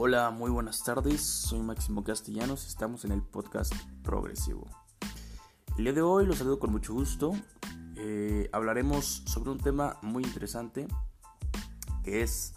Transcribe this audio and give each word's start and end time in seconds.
Hola, 0.00 0.30
muy 0.30 0.48
buenas 0.52 0.84
tardes. 0.84 1.20
Soy 1.22 1.58
Máximo 1.58 2.04
Castellanos. 2.04 2.68
Estamos 2.68 3.04
en 3.04 3.10
el 3.10 3.20
podcast 3.20 3.74
Progresivo. 4.04 4.64
El 5.76 5.82
día 5.82 5.92
de 5.92 6.02
hoy 6.02 6.24
los 6.24 6.38
saludo 6.38 6.60
con 6.60 6.70
mucho 6.70 6.94
gusto. 6.94 7.32
Eh, 7.96 8.48
hablaremos 8.52 9.24
sobre 9.26 9.50
un 9.50 9.58
tema 9.58 9.98
muy 10.02 10.22
interesante 10.22 10.86
que 12.04 12.22
es 12.22 12.54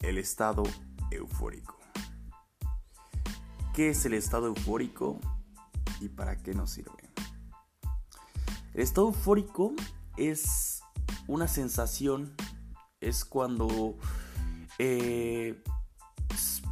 el 0.00 0.16
estado 0.16 0.62
eufórico. 1.10 1.76
¿Qué 3.74 3.90
es 3.90 4.06
el 4.06 4.14
estado 4.14 4.46
eufórico 4.46 5.20
y 6.00 6.08
para 6.08 6.38
qué 6.38 6.54
nos 6.54 6.70
sirve? 6.70 7.12
El 8.72 8.80
estado 8.80 9.08
eufórico 9.08 9.74
es 10.16 10.80
una 11.26 11.46
sensación, 11.46 12.34
es 13.02 13.26
cuando 13.26 13.98
eh, 14.78 15.62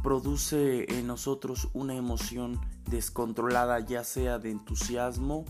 produce 0.07 0.85
en 0.97 1.05
nosotros 1.05 1.67
una 1.73 1.93
emoción 1.93 2.61
descontrolada, 2.89 3.81
ya 3.81 4.05
sea 4.05 4.39
de 4.39 4.51
entusiasmo, 4.51 5.43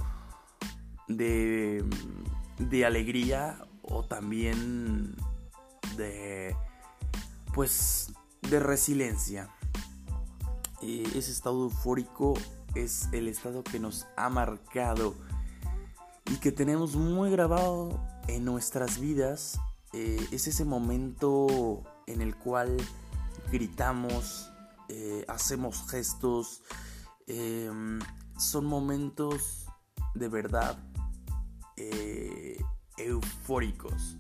de, 1.08 1.86
de 2.58 2.84
alegría 2.84 3.60
o 3.84 4.02
también 4.02 5.16
de 5.96 6.56
pues 7.54 8.12
de 8.50 8.60
resiliencia. 8.60 9.48
ese 10.82 11.32
estado 11.32 11.66
eufórico 11.66 12.34
es 12.74 13.10
el 13.12 13.28
estado 13.28 13.64
que 13.64 13.80
nos 13.80 14.08
ha 14.16 14.28
marcado 14.28 15.14
y 16.32 16.38
que 16.38 16.52
tenemos 16.52 16.96
muy 16.96 17.30
grabado 17.30 18.04
en 18.28 18.44
nuestras 18.44 19.00
vidas. 19.00 19.60
Eh, 19.94 20.28
es 20.32 20.48
ese 20.48 20.66
momento 20.66 21.84
en 22.08 22.24
el 22.24 22.36
cual 22.36 22.76
gritamos, 23.52 24.52
eh, 24.90 25.26
hacemos 25.28 25.90
gestos. 25.90 26.62
Em, 27.28 28.00
son 28.38 28.66
momentos 28.66 29.66
de 30.14 30.28
verdad 30.30 30.78
eh, 31.76 32.58
eufóricos. 32.98 34.18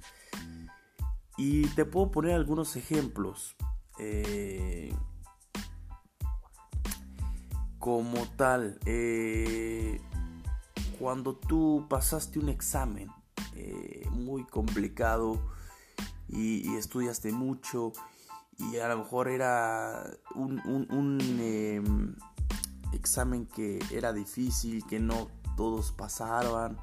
Y 1.38 1.67
te 1.70 1.86
puedo 1.86 2.11
poner 2.11 2.33
algunos 2.33 2.75
ejemplos. 2.75 3.55
Eh, 4.00 4.94
como 7.80 8.25
tal, 8.36 8.80
cuando 11.00 11.36
tú 11.36 11.86
pasaste 11.89 12.38
un 12.39 12.50
examen 12.50 13.09
muy 14.11 14.44
complicado 14.44 15.39
y, 16.28 16.75
estudiaste 16.75 17.31
mucho 17.31 17.94
y 18.58 18.78
a 18.78 18.88
lo 18.88 18.98
mejor 18.98 19.28
era 19.28 20.04
un, 20.36 20.60
un 20.66 21.20
em, 21.40 22.16
examen 22.94 23.46
que 23.46 23.80
era 23.92 24.14
difícil, 24.14 24.86
que 24.86 25.00
no 25.00 25.28
todos 25.56 25.92
pasaban 25.92 26.78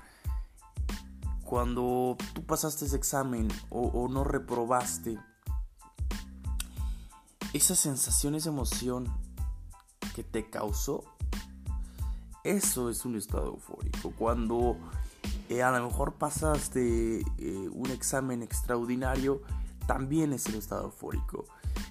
cuando 1.45 2.17
tú 2.33 2.45
pasaste 2.45 2.87
ese 2.87 2.97
examen 2.97 3.49
o, 3.71 4.09
no 4.09 4.25
reprobaste, 4.25 5.19
esa 7.53 7.77
sensación, 7.77 8.35
esa 8.35 8.49
emoción 8.49 9.07
que 10.15 10.25
te 10.25 10.49
causó, 10.51 11.05
eso 12.43 12.91
es 12.91 13.05
un 13.05 13.17
estado 13.17 13.47
eufórico. 13.47 14.13
Cuando 14.19 14.77
eh, 15.49 15.63
a 15.63 15.71
lo 15.79 15.87
mejor 15.87 16.15
pasaste 16.15 17.21
eh, 17.21 17.69
un 17.73 17.91
examen 17.91 18.43
extraordinario, 18.43 19.43
también 19.87 20.33
es 20.33 20.47
el 20.47 20.57
estado 20.57 20.87
eufórico. 20.87 21.45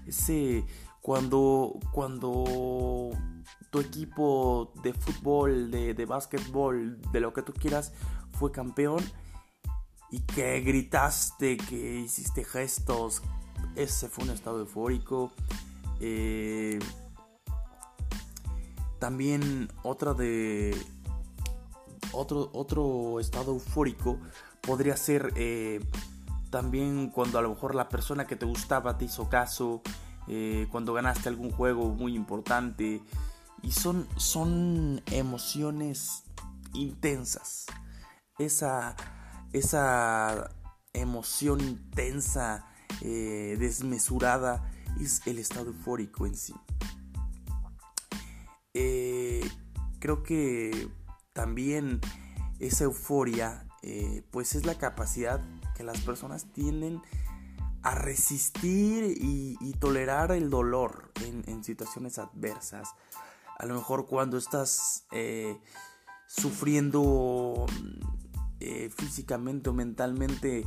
Ese 0.08 0.66
cuando, 1.02 1.80
cuando 1.92 3.10
tu 3.70 3.80
equipo 3.80 4.72
de 4.84 4.94
fútbol, 4.94 5.72
de, 5.72 5.94
de 5.94 6.06
básquetbol, 6.06 7.02
de 7.12 7.20
lo 7.20 7.34
que 7.34 7.42
tú 7.42 7.54
quieras, 7.54 7.92
fue 8.32 8.52
campeón, 8.52 9.04
y 10.14 10.20
que 10.20 10.62
gritaste, 10.62 11.58
que 11.58 12.02
hiciste 12.02 12.44
gestos. 12.44 13.24
Ese 13.76 14.08
fue 14.08 14.26
un 14.26 14.30
estado 14.30 14.60
eufórico. 14.60 15.32
Eh, 16.00 16.78
también 19.00 19.72
otra 19.82 20.14
de... 20.14 20.78
Otro, 22.12 22.52
otro 22.54 23.20
estado 23.20 23.54
eufórico 23.54 24.20
podría 24.62 24.96
ser 24.98 25.34
eh, 25.36 25.80
también 26.54 27.10
cuando 27.10 27.40
a 27.40 27.42
lo 27.42 27.50
mejor 27.50 27.74
la 27.74 27.90
persona 27.90 28.28
que 28.28 28.36
te 28.36 28.46
gustaba 28.46 28.96
te 28.96 29.06
hizo 29.06 29.28
caso, 29.28 29.82
eh, 30.28 30.68
cuando 30.70 30.94
ganaste 30.94 31.28
algún 31.28 31.50
juego 31.50 31.90
muy 31.90 32.16
importante. 32.16 33.02
Y 33.64 33.72
son, 33.72 34.08
son 34.18 35.02
emociones 35.08 36.26
intensas. 36.74 37.66
Esa 38.38 38.96
esa 39.52 40.52
emoción 40.94 41.60
intensa, 41.60 42.68
eh, 43.02 43.58
desmesurada, 43.60 44.72
es 45.02 45.26
el 45.26 45.40
estado 45.40 45.72
eufórico 45.72 46.28
en 46.28 46.36
sí. 46.36 46.54
Eh, 48.76 49.50
creo 49.98 50.22
que 50.22 50.88
también 51.34 52.00
esa 52.60 52.84
euforia, 52.84 53.68
pues 54.30 54.54
es 54.54 54.68
la 54.68 54.76
capacidad 54.76 55.42
que 55.76 55.84
las 55.84 56.02
personas 56.02 56.46
tienen 56.54 57.02
a 57.82 57.96
resistir 57.96 59.18
y, 59.20 59.74
tolerar 59.80 60.32
el 60.32 60.50
dolor 60.50 61.12
en, 61.22 61.64
situaciones 61.64 62.18
adversas. 62.18 62.90
A 63.58 63.66
lo 63.66 63.76
mejor 63.76 64.06
cuando 64.06 64.38
estás 64.38 65.06
sufriendo 66.28 67.66
eh, 68.66 68.90
físicamente 68.96 69.70
o 69.70 69.74
mentalmente 69.74 70.66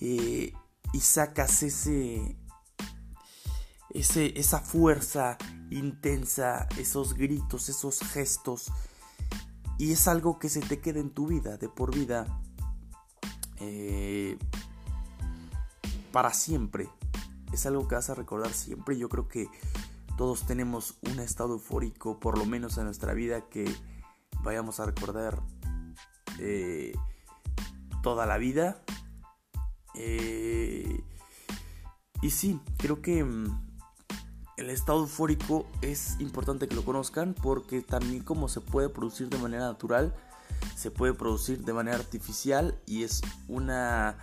eh, 0.00 0.52
y 0.92 1.00
sacas 1.00 1.62
ese, 1.62 2.36
esa 3.94 4.58
fuerza 4.58 5.38
intensa, 5.70 6.66
esos 6.78 7.14
gritos, 7.14 7.68
esos 7.68 8.00
gestos, 8.00 8.72
y 9.78 9.92
es 9.92 10.08
algo 10.08 10.40
que 10.40 10.48
se 10.48 10.58
te 10.60 10.80
queda 10.80 10.98
en 10.98 11.10
tu 11.10 11.28
vida, 11.28 11.58
de 11.58 11.68
por 11.68 11.94
vida, 11.94 12.26
eh, 13.62 14.38
para 16.12 16.34
siempre. 16.34 16.88
Es 17.52 17.66
algo 17.66 17.86
que 17.88 17.94
vas 17.94 18.10
a 18.10 18.14
recordar 18.14 18.52
siempre. 18.52 18.98
Yo 18.98 19.08
creo 19.08 19.28
que 19.28 19.48
todos 20.16 20.46
tenemos 20.46 20.98
un 21.02 21.18
estado 21.20 21.54
eufórico, 21.54 22.18
por 22.20 22.38
lo 22.38 22.44
menos 22.44 22.78
en 22.78 22.84
nuestra 22.84 23.14
vida, 23.14 23.48
que 23.48 23.72
vayamos 24.42 24.80
a 24.80 24.86
recordar 24.86 25.42
toda 28.02 28.26
la 28.26 28.36
vida. 28.36 28.82
Eh, 29.94 31.02
y 32.20 32.30
sí, 32.30 32.60
creo 32.78 33.00
que 33.00 33.24
mm, 33.24 33.46
el 34.58 34.70
estado 34.70 35.00
eufórico 35.00 35.66
es 35.80 36.16
importante 36.20 36.68
que 36.68 36.74
lo 36.74 36.84
conozcan 36.84 37.34
porque 37.34 37.80
también 37.80 38.22
como 38.22 38.48
se 38.48 38.60
puede 38.60 38.88
producir 38.88 39.28
de 39.28 39.38
manera 39.38 39.64
natural, 39.64 40.14
se 40.76 40.90
puede 40.90 41.14
producir 41.14 41.64
de 41.64 41.72
manera 41.72 41.96
artificial 41.96 42.78
y 42.86 43.04
es 43.04 43.22
una... 43.48 44.16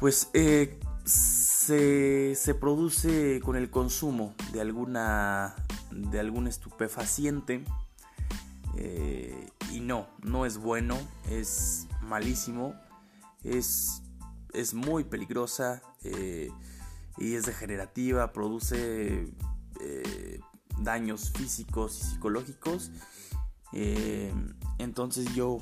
Pues 0.00 0.28
eh, 0.34 0.78
se, 1.04 2.34
se, 2.34 2.54
produce 2.54 3.40
con 3.40 3.56
el 3.56 3.70
consumo 3.70 4.34
de 4.52 4.60
alguna 4.60 5.54
de 5.90 6.20
algún 6.20 6.48
estupefaciente 6.48 7.64
eh, 8.76 9.48
y 9.72 9.80
no, 9.80 10.08
no 10.22 10.44
es 10.44 10.58
bueno, 10.58 10.98
es 11.30 11.86
malísimo, 12.02 12.74
es, 13.42 14.02
es 14.52 14.74
muy 14.74 15.04
peligrosa 15.04 15.80
eh, 16.02 16.50
y 17.16 17.34
es 17.34 17.46
degenerativa, 17.46 18.32
produce 18.32 19.32
daños 20.78 21.30
físicos 21.30 21.98
y 22.00 22.10
psicológicos. 22.12 22.90
Entonces 24.78 25.34
yo, 25.34 25.58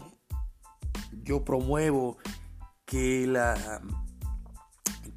yo 1.23 1.45
promuevo 1.45 2.19
que, 2.85 3.27
la, 3.27 3.83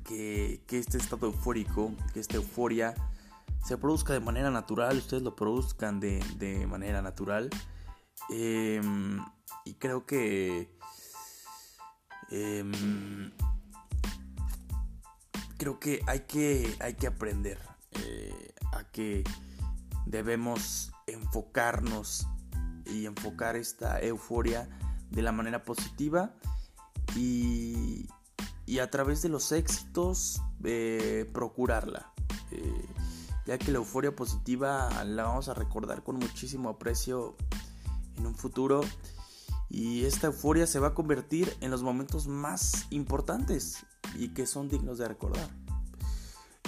que, 0.03 0.63
que 0.67 0.79
este 0.79 0.97
estado 0.97 1.27
eufórico, 1.27 1.93
que 2.13 2.19
esta 2.19 2.37
euforia, 2.37 2.95
se 3.65 3.77
produzca 3.77 4.13
de 4.13 4.21
manera 4.21 4.49
natural, 4.49 4.97
ustedes 4.97 5.23
lo 5.23 5.35
produzcan 5.35 5.99
de, 5.99 6.23
de 6.37 6.65
manera 6.67 7.01
natural. 7.01 7.49
Em, 8.29 9.19
y 9.65 9.73
creo 9.75 10.05
que... 10.05 10.75
Em, 12.29 13.31
creo 15.57 15.79
que 15.79 16.01
hay 16.07 16.21
que, 16.21 16.75
hay 16.79 16.93
que 16.93 17.07
aprender 17.07 17.59
eh, 17.91 18.53
a 18.73 18.83
que 18.85 19.23
debemos 20.05 20.91
enfocarnos 21.07 22.27
y 22.91 23.05
enfocar 23.05 23.55
esta 23.55 24.01
euforia 24.01 24.69
de 25.11 25.21
la 25.21 25.31
manera 25.31 25.63
positiva 25.63 26.33
y, 27.15 28.07
y 28.67 28.79
a 28.79 28.91
través 28.91 29.21
de 29.21 29.29
los 29.29 29.51
éxitos 29.51 30.41
eh, 30.63 31.29
procurarla. 31.33 32.13
Eh, 32.51 32.85
ya 33.45 33.57
que 33.57 33.71
la 33.71 33.77
euforia 33.77 34.13
positiva 34.13 35.03
la 35.05 35.23
vamos 35.23 35.47
a 35.47 35.53
recordar 35.53 36.03
con 36.03 36.17
muchísimo 36.17 36.69
aprecio 36.69 37.37
en 38.17 38.27
un 38.27 38.35
futuro 38.35 38.81
y 39.69 40.03
esta 40.03 40.27
euforia 40.27 40.67
se 40.67 40.79
va 40.79 40.89
a 40.89 40.93
convertir 40.93 41.55
en 41.61 41.71
los 41.71 41.81
momentos 41.81 42.27
más 42.27 42.87
importantes 42.89 43.85
y 44.15 44.29
que 44.29 44.45
son 44.45 44.67
dignos 44.67 44.97
de 44.97 45.07
recordar. 45.07 45.49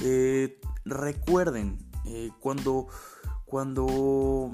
Eh, 0.01 0.62
recuerden, 0.86 1.86
cuando, 2.39 2.88
cuando 3.45 4.51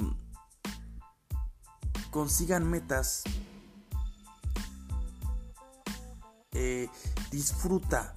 consigan 2.16 2.72
metas, 2.72 3.24
eh, 6.54 6.88
disfruta, 7.30 8.16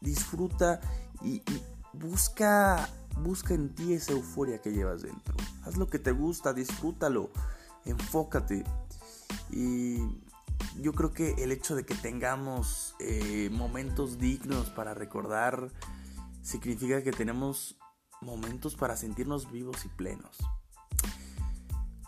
disfruta 0.00 0.80
y, 1.20 1.42
busca, 1.92 2.88
busca 3.18 3.54
en 3.54 3.74
ti 3.74 3.94
esa 3.94 4.12
euforia 4.12 4.62
que 4.62 4.70
llevas 4.70 5.02
dentro. 5.02 5.34
Haz 5.64 5.76
lo 5.76 5.88
que 5.88 5.98
te 5.98 6.12
gusta, 6.12 6.52
disfrútalo 6.52 7.32
enfócate. 7.86 8.62
Y 9.50 9.98
yo 10.80 10.92
creo 10.92 11.12
que 11.12 11.32
el 11.42 11.50
hecho 11.50 11.74
de 11.74 11.84
que 11.84 11.96
tengamos 11.96 12.94
eh, 13.00 13.50
momentos 13.50 14.20
dignos 14.20 14.70
para 14.70 14.94
recordar 14.94 15.72
significa 16.40 17.02
que 17.02 17.10
tenemos 17.10 17.76
momentos 18.20 18.76
para 18.76 18.96
sentirnos 18.96 19.50
vivos 19.50 19.84
y 19.84 19.88
plenos. 19.88 20.38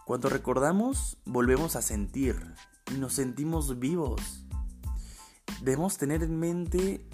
Cuando 0.06 0.28
recordamos, 0.28 1.18
volvemos 1.24 1.74
a 1.74 1.82
sentir 1.82 2.54
y 2.94 2.98
nos 2.98 3.14
sentimos 3.14 3.80
vivos. 3.80 4.46
Debemos 5.62 5.98
tener 5.98 6.22
en 6.22 6.38
mente 6.38 7.04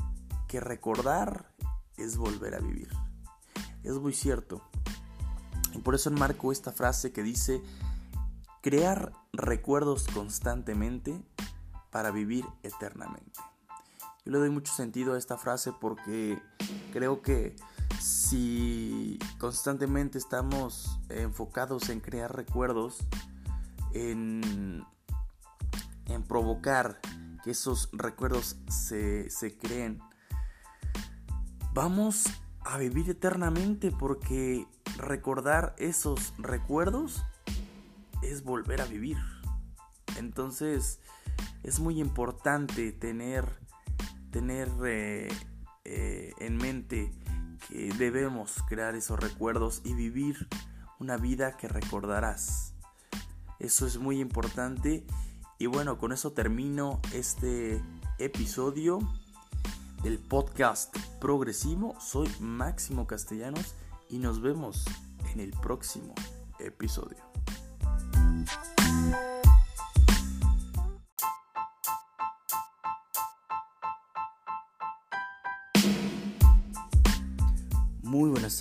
que 0.46 0.60
recordar 0.60 1.54
es 1.96 2.18
volver 2.18 2.54
a 2.54 2.58
vivir. 2.58 2.90
Es 3.82 3.94
muy 3.94 4.12
cierto. 4.12 4.60
Y 5.72 5.78
por 5.78 5.94
eso 5.94 6.10
enmarco 6.10 6.52
esta 6.52 6.70
frase 6.70 7.12
que 7.12 7.22
dice, 7.22 7.62
crear 8.60 9.14
recuerdos 9.32 10.06
constantemente 10.08 11.18
para 11.90 12.10
vivir 12.10 12.44
eternamente. 12.62 13.40
Yo 14.26 14.32
le 14.32 14.38
doy 14.38 14.50
mucho 14.50 14.74
sentido 14.74 15.14
a 15.14 15.18
esta 15.18 15.38
frase 15.38 15.72
porque 15.80 16.38
creo 16.92 17.22
que 17.22 17.56
si 18.00 19.18
constantemente 19.38 20.18
estamos 20.18 20.98
enfocados 21.08 21.88
en 21.88 22.00
crear 22.00 22.34
recuerdos, 22.34 23.06
en, 23.92 24.84
en 26.06 26.22
provocar 26.22 27.00
que 27.42 27.50
esos 27.50 27.88
recuerdos 27.92 28.56
se, 28.68 29.28
se 29.30 29.56
creen, 29.56 30.00
vamos 31.74 32.24
a 32.64 32.78
vivir 32.78 33.10
eternamente 33.10 33.90
porque 33.90 34.66
recordar 34.96 35.74
esos 35.78 36.34
recuerdos 36.38 37.22
es 38.22 38.44
volver 38.44 38.80
a 38.80 38.86
vivir. 38.86 39.18
Entonces 40.18 41.00
es 41.62 41.80
muy 41.80 42.00
importante 42.00 42.92
tener, 42.92 43.58
tener 44.30 44.68
eh, 44.84 45.28
eh, 45.84 46.32
en 46.38 46.56
mente 46.56 47.12
debemos 47.72 48.62
crear 48.68 48.94
esos 48.94 49.18
recuerdos 49.18 49.80
y 49.84 49.94
vivir 49.94 50.48
una 50.98 51.16
vida 51.16 51.56
que 51.56 51.68
recordarás. 51.68 52.74
Eso 53.58 53.86
es 53.86 53.98
muy 53.98 54.20
importante. 54.20 55.06
Y 55.58 55.66
bueno, 55.66 55.98
con 55.98 56.12
eso 56.12 56.32
termino 56.32 57.00
este 57.12 57.82
episodio 58.18 58.98
del 60.02 60.18
podcast 60.18 60.96
progresivo. 61.20 61.94
Soy 62.00 62.28
Máximo 62.40 63.06
Castellanos 63.06 63.74
y 64.08 64.18
nos 64.18 64.42
vemos 64.42 64.84
en 65.32 65.40
el 65.40 65.50
próximo 65.50 66.14
episodio. 66.58 67.18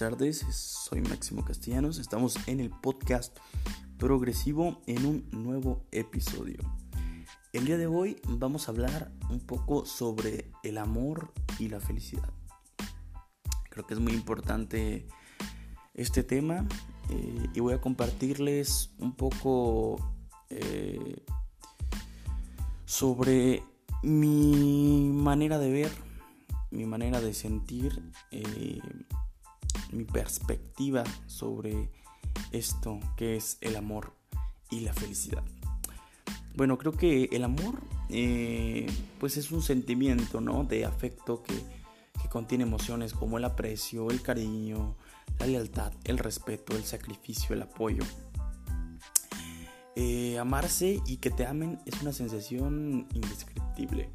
Tardes, 0.01 0.44
soy 0.50 1.00
Máximo 1.01 1.45
Castellanos, 1.45 2.00
estamos 2.00 2.36
en 2.48 2.59
el 2.59 2.71
podcast 2.71 3.38
progresivo 4.00 4.81
en 4.88 5.06
un 5.06 5.30
nuevo 5.30 5.86
episodio. 5.92 6.57
El 7.53 7.65
día 7.65 7.77
de 7.77 7.86
hoy 7.86 8.19
vamos 8.27 8.68
a 8.68 8.71
hablar 8.71 9.12
un 9.30 9.39
poco 9.39 9.86
sobre 9.86 10.50
el 10.63 10.80
amor 10.80 11.31
y 11.59 11.69
la 11.69 11.80
felicidad. 11.80 12.33
Creo 13.69 13.86
que 13.86 13.94
es 13.94 14.00
muy 14.00 14.13
importante 14.13 15.06
este 15.94 16.24
tema 16.24 16.68
eh, 17.12 17.45
y 17.54 17.59
voy 17.59 17.75
a 17.75 17.80
compartirles 17.80 18.95
un 18.97 19.15
poco 19.15 20.15
eh, 20.50 21.24
sobre 22.86 23.62
mi 24.01 25.12
manera 25.13 25.59
de 25.59 25.71
ver, 25.71 25.92
mi 26.71 26.88
manera 26.88 27.21
de 27.21 27.36
sentir 27.36 28.01
eh, 28.31 28.80
mi 29.91 30.05
perspectiva 30.05 31.03
sobre 31.25 31.91
esto 32.51 32.99
que 33.17 33.35
es 33.35 33.57
el 33.61 33.75
amor 33.75 34.13
y 34.69 34.81
la 34.81 34.93
felicidad. 34.93 35.43
Bueno, 36.55 36.77
creo 36.77 36.91
que 36.91 37.29
el 37.31 37.43
amor 37.43 37.81
eh, 38.09 38.88
pues 39.19 39.38
es 39.38 39.51
un 39.51 39.61
sentimiento 39.61 40.41
¿no? 40.41 40.63
de 40.63 40.85
afecto 40.85 41.43
que, 41.43 41.81
contiene 42.29 42.63
emociones 42.63 43.11
como 43.11 43.38
el 43.38 43.43
aprecio, 43.43 44.09
el 44.09 44.21
cariño, 44.21 44.95
la 45.38 45.47
lealtad, 45.47 45.91
el 46.05 46.17
respeto, 46.17 46.77
el 46.77 46.85
sacrificio, 46.85 47.53
el 47.53 47.61
apoyo. 47.61 48.03
Eh, 49.97 50.39
amarse 50.39 51.01
y 51.05 51.17
que 51.17 51.29
te 51.29 51.45
amen 51.45 51.79
es 51.85 52.01
una 52.01 52.13
sensación 52.13 53.05
indescriptible. 53.13 54.09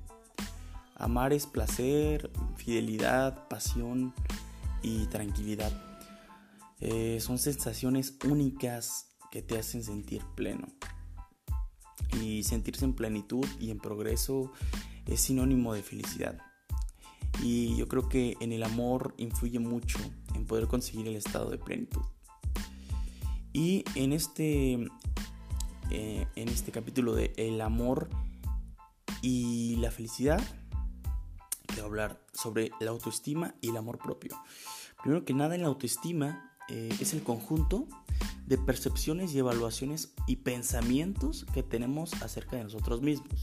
Amar 0.94 1.34
es 1.34 1.46
placer, 1.46 2.30
fidelidad, 2.56 3.46
pasión, 3.48 4.14
y 4.82 5.06
tranquilidad. 5.06 5.72
Eh, 6.80 7.18
son 7.20 7.38
sensaciones 7.38 8.16
únicas 8.24 9.16
que 9.30 9.42
te 9.42 9.58
hacen 9.58 9.82
sentir 9.82 10.22
pleno. 10.34 10.68
Y 12.20 12.44
sentirse 12.44 12.84
en 12.84 12.94
plenitud 12.94 13.46
y 13.58 13.70
en 13.70 13.78
progreso 13.78 14.52
es 15.06 15.20
sinónimo 15.20 15.74
de 15.74 15.82
felicidad. 15.82 16.38
Y 17.42 17.76
yo 17.76 17.88
creo 17.88 18.08
que 18.08 18.36
en 18.40 18.52
el 18.52 18.62
amor 18.62 19.14
influye 19.18 19.58
mucho 19.58 19.98
en 20.34 20.46
poder 20.46 20.66
conseguir 20.66 21.06
el 21.08 21.16
estado 21.16 21.50
de 21.50 21.58
plenitud. 21.58 22.02
Y 23.52 23.84
en 23.94 24.12
este, 24.12 24.74
eh, 25.90 26.26
en 26.36 26.48
este 26.48 26.72
capítulo 26.72 27.14
de 27.14 27.32
el 27.36 27.60
amor 27.60 28.08
y 29.22 29.76
la 29.76 29.90
felicidad, 29.90 30.42
quiero 31.66 31.86
hablar 31.86 32.20
sobre 32.32 32.70
la 32.80 32.90
autoestima 32.90 33.54
y 33.60 33.70
el 33.70 33.76
amor 33.76 33.98
propio. 33.98 34.36
Primero 35.02 35.24
que 35.24 35.34
nada, 35.34 35.56
la 35.56 35.66
autoestima 35.66 36.56
eh, 36.68 36.94
es 37.00 37.12
el 37.14 37.22
conjunto 37.22 37.86
de 38.46 38.58
percepciones 38.58 39.34
y 39.34 39.38
evaluaciones 39.38 40.12
y 40.26 40.36
pensamientos 40.36 41.46
que 41.52 41.62
tenemos 41.62 42.14
acerca 42.22 42.56
de 42.56 42.64
nosotros 42.64 43.02
mismos. 43.02 43.40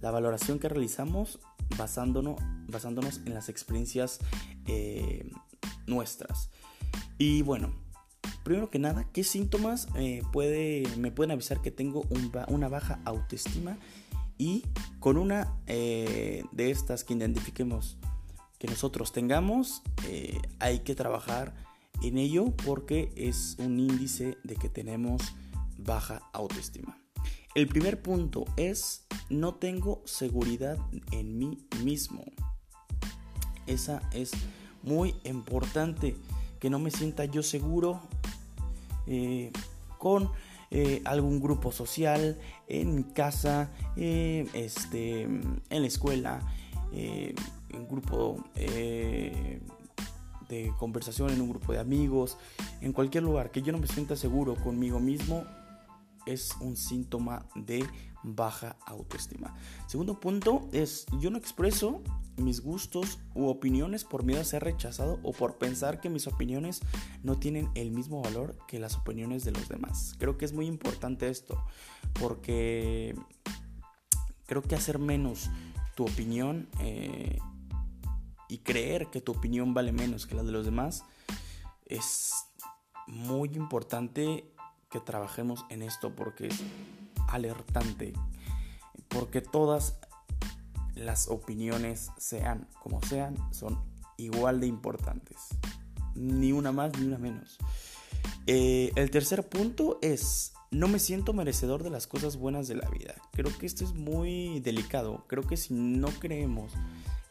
La 0.00 0.10
valoración 0.10 0.58
que 0.58 0.68
realizamos 0.68 1.40
basándonos, 1.76 2.40
basándonos 2.68 3.20
en 3.24 3.34
las 3.34 3.48
experiencias 3.48 4.20
eh, 4.66 5.30
nuestras. 5.86 6.50
Y 7.18 7.42
bueno, 7.42 7.72
primero 8.44 8.70
que 8.70 8.78
nada, 8.78 9.08
¿qué 9.12 9.24
síntomas 9.24 9.88
eh, 9.96 10.22
puede, 10.32 10.84
me 10.98 11.10
pueden 11.10 11.30
avisar 11.30 11.60
que 11.60 11.70
tengo 11.70 12.04
una 12.48 12.68
baja 12.68 13.00
autoestima? 13.04 13.78
Y 14.38 14.64
con 15.00 15.16
una 15.16 15.56
de 15.66 16.70
estas 16.70 17.04
que 17.04 17.14
identifiquemos 17.14 17.98
que 18.64 18.70
nosotros 18.70 19.12
tengamos, 19.12 19.82
eh, 20.06 20.40
hay 20.58 20.78
que 20.78 20.94
trabajar 20.94 21.54
en 22.02 22.16
ello 22.16 22.54
porque 22.64 23.12
es 23.14 23.56
un 23.58 23.78
índice 23.78 24.38
de 24.42 24.56
que 24.56 24.70
tenemos 24.70 25.20
baja 25.76 26.22
autoestima. 26.32 26.98
El 27.54 27.68
primer 27.68 28.00
punto 28.00 28.46
es 28.56 29.04
no 29.28 29.56
tengo 29.56 30.02
seguridad 30.06 30.78
en 31.12 31.38
mí 31.38 31.58
mismo. 31.84 32.24
Esa 33.66 34.00
es 34.12 34.32
muy 34.82 35.14
importante, 35.24 36.16
que 36.58 36.70
no 36.70 36.78
me 36.78 36.90
sienta 36.90 37.26
yo 37.26 37.42
seguro 37.42 38.00
eh, 39.06 39.52
con 39.98 40.30
eh, 40.70 41.02
algún 41.04 41.40
grupo 41.40 41.72
social, 41.72 42.38
en 42.68 43.02
casa, 43.02 43.70
este, 43.96 45.22
en 45.22 45.62
la 45.68 45.86
escuela, 45.86 46.40
en 46.92 47.34
un 47.74 47.88
grupo 47.88 48.44
eh, 48.54 49.60
de 50.48 50.72
conversación, 50.78 51.30
en 51.30 51.40
un 51.40 51.50
grupo 51.50 51.72
de 51.72 51.78
amigos, 51.78 52.38
en 52.80 52.92
cualquier 52.92 53.24
lugar, 53.24 53.50
que 53.50 53.62
yo 53.62 53.72
no 53.72 53.78
me 53.78 53.86
sienta 53.86 54.16
seguro 54.16 54.54
conmigo 54.56 55.00
mismo, 55.00 55.44
es 56.26 56.54
un 56.60 56.76
síntoma 56.76 57.44
de 57.54 57.84
baja 58.24 58.76
autoestima. 58.86 59.54
Segundo 59.86 60.18
punto 60.18 60.68
es 60.72 61.06
yo 61.20 61.30
no 61.30 61.38
expreso 61.38 62.02
mis 62.36 62.60
gustos 62.60 63.20
u 63.34 63.46
opiniones 63.46 64.02
por 64.02 64.24
miedo 64.24 64.40
a 64.40 64.44
ser 64.44 64.64
rechazado 64.64 65.20
o 65.22 65.32
por 65.32 65.58
pensar 65.58 66.00
que 66.00 66.10
mis 66.10 66.26
opiniones 66.26 66.80
no 67.22 67.38
tienen 67.38 67.70
el 67.74 67.92
mismo 67.92 68.22
valor 68.22 68.56
que 68.66 68.80
las 68.80 68.96
opiniones 68.96 69.44
de 69.44 69.52
los 69.52 69.68
demás. 69.68 70.14
Creo 70.18 70.36
que 70.36 70.44
es 70.44 70.52
muy 70.52 70.66
importante 70.66 71.28
esto 71.28 71.62
porque 72.18 73.14
creo 74.46 74.62
que 74.62 74.74
hacer 74.74 74.98
menos 74.98 75.50
tu 75.94 76.04
opinión 76.04 76.68
eh, 76.80 77.38
y 78.48 78.58
creer 78.58 79.08
que 79.10 79.20
tu 79.20 79.32
opinión 79.32 79.74
vale 79.74 79.92
menos 79.92 80.26
que 80.26 80.34
la 80.34 80.42
de 80.42 80.52
los 80.52 80.64
demás 80.64 81.04
es 81.86 82.32
muy 83.06 83.50
importante 83.54 84.50
que 84.90 85.00
trabajemos 85.00 85.64
en 85.70 85.82
esto 85.82 86.14
porque 86.14 86.48
alertante 87.28 88.12
porque 89.08 89.40
todas 89.40 89.98
las 90.94 91.28
opiniones 91.28 92.10
sean 92.18 92.68
como 92.80 93.02
sean 93.02 93.36
son 93.52 93.82
igual 94.16 94.60
de 94.60 94.66
importantes. 94.66 95.48
Ni 96.14 96.52
una 96.52 96.72
más 96.72 96.96
ni 96.98 97.06
una 97.06 97.18
menos. 97.18 97.58
Eh, 98.46 98.92
el 98.94 99.10
tercer 99.10 99.48
punto 99.48 99.98
es 100.02 100.52
no 100.70 100.88
me 100.88 100.98
siento 100.98 101.32
merecedor 101.32 101.82
de 101.82 101.90
las 101.90 102.06
cosas 102.06 102.36
buenas 102.36 102.68
de 102.68 102.76
la 102.76 102.88
vida. 102.90 103.14
Creo 103.32 103.56
que 103.56 103.66
esto 103.66 103.84
es 103.84 103.94
muy 103.94 104.60
delicado. 104.60 105.24
Creo 105.28 105.42
que 105.42 105.56
si 105.56 105.74
no 105.74 106.08
creemos 106.08 106.72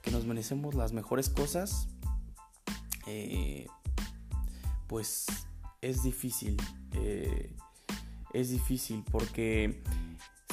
que 0.02 0.12
nos 0.12 0.26
merecemos 0.26 0.76
las 0.76 0.92
mejores 0.92 1.30
cosas 1.30 1.88
eh, 3.06 3.68
pues 4.88 5.26
es 5.82 6.04
difícil. 6.04 6.58
Eh, 6.94 7.56
es 8.34 8.50
difícil 8.50 9.04
porque 9.12 9.82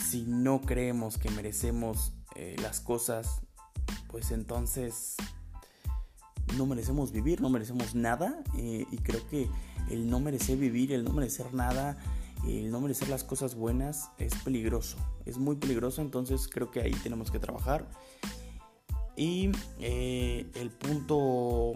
si 0.00 0.22
no 0.22 0.60
creemos 0.60 1.18
que 1.18 1.30
merecemos 1.30 2.12
eh, 2.36 2.56
las 2.62 2.80
cosas, 2.80 3.40
pues 4.08 4.30
entonces 4.30 5.16
no 6.56 6.66
merecemos 6.66 7.12
vivir, 7.12 7.40
no 7.40 7.48
merecemos 7.48 7.94
nada. 7.94 8.42
Eh, 8.56 8.86
y 8.90 8.96
creo 8.98 9.26
que 9.28 9.48
el 9.90 10.08
no 10.08 10.20
merecer 10.20 10.58
vivir, 10.58 10.92
el 10.92 11.04
no 11.04 11.12
merecer 11.12 11.52
nada, 11.54 11.96
el 12.46 12.70
no 12.70 12.80
merecer 12.80 13.08
las 13.08 13.24
cosas 13.24 13.54
buenas 13.54 14.10
es 14.18 14.34
peligroso. 14.36 14.96
Es 15.26 15.38
muy 15.38 15.56
peligroso, 15.56 16.02
entonces 16.02 16.48
creo 16.48 16.70
que 16.70 16.80
ahí 16.80 16.94
tenemos 17.02 17.30
que 17.30 17.38
trabajar. 17.38 17.88
Y 19.16 19.50
el 19.78 20.70
punto 20.70 21.74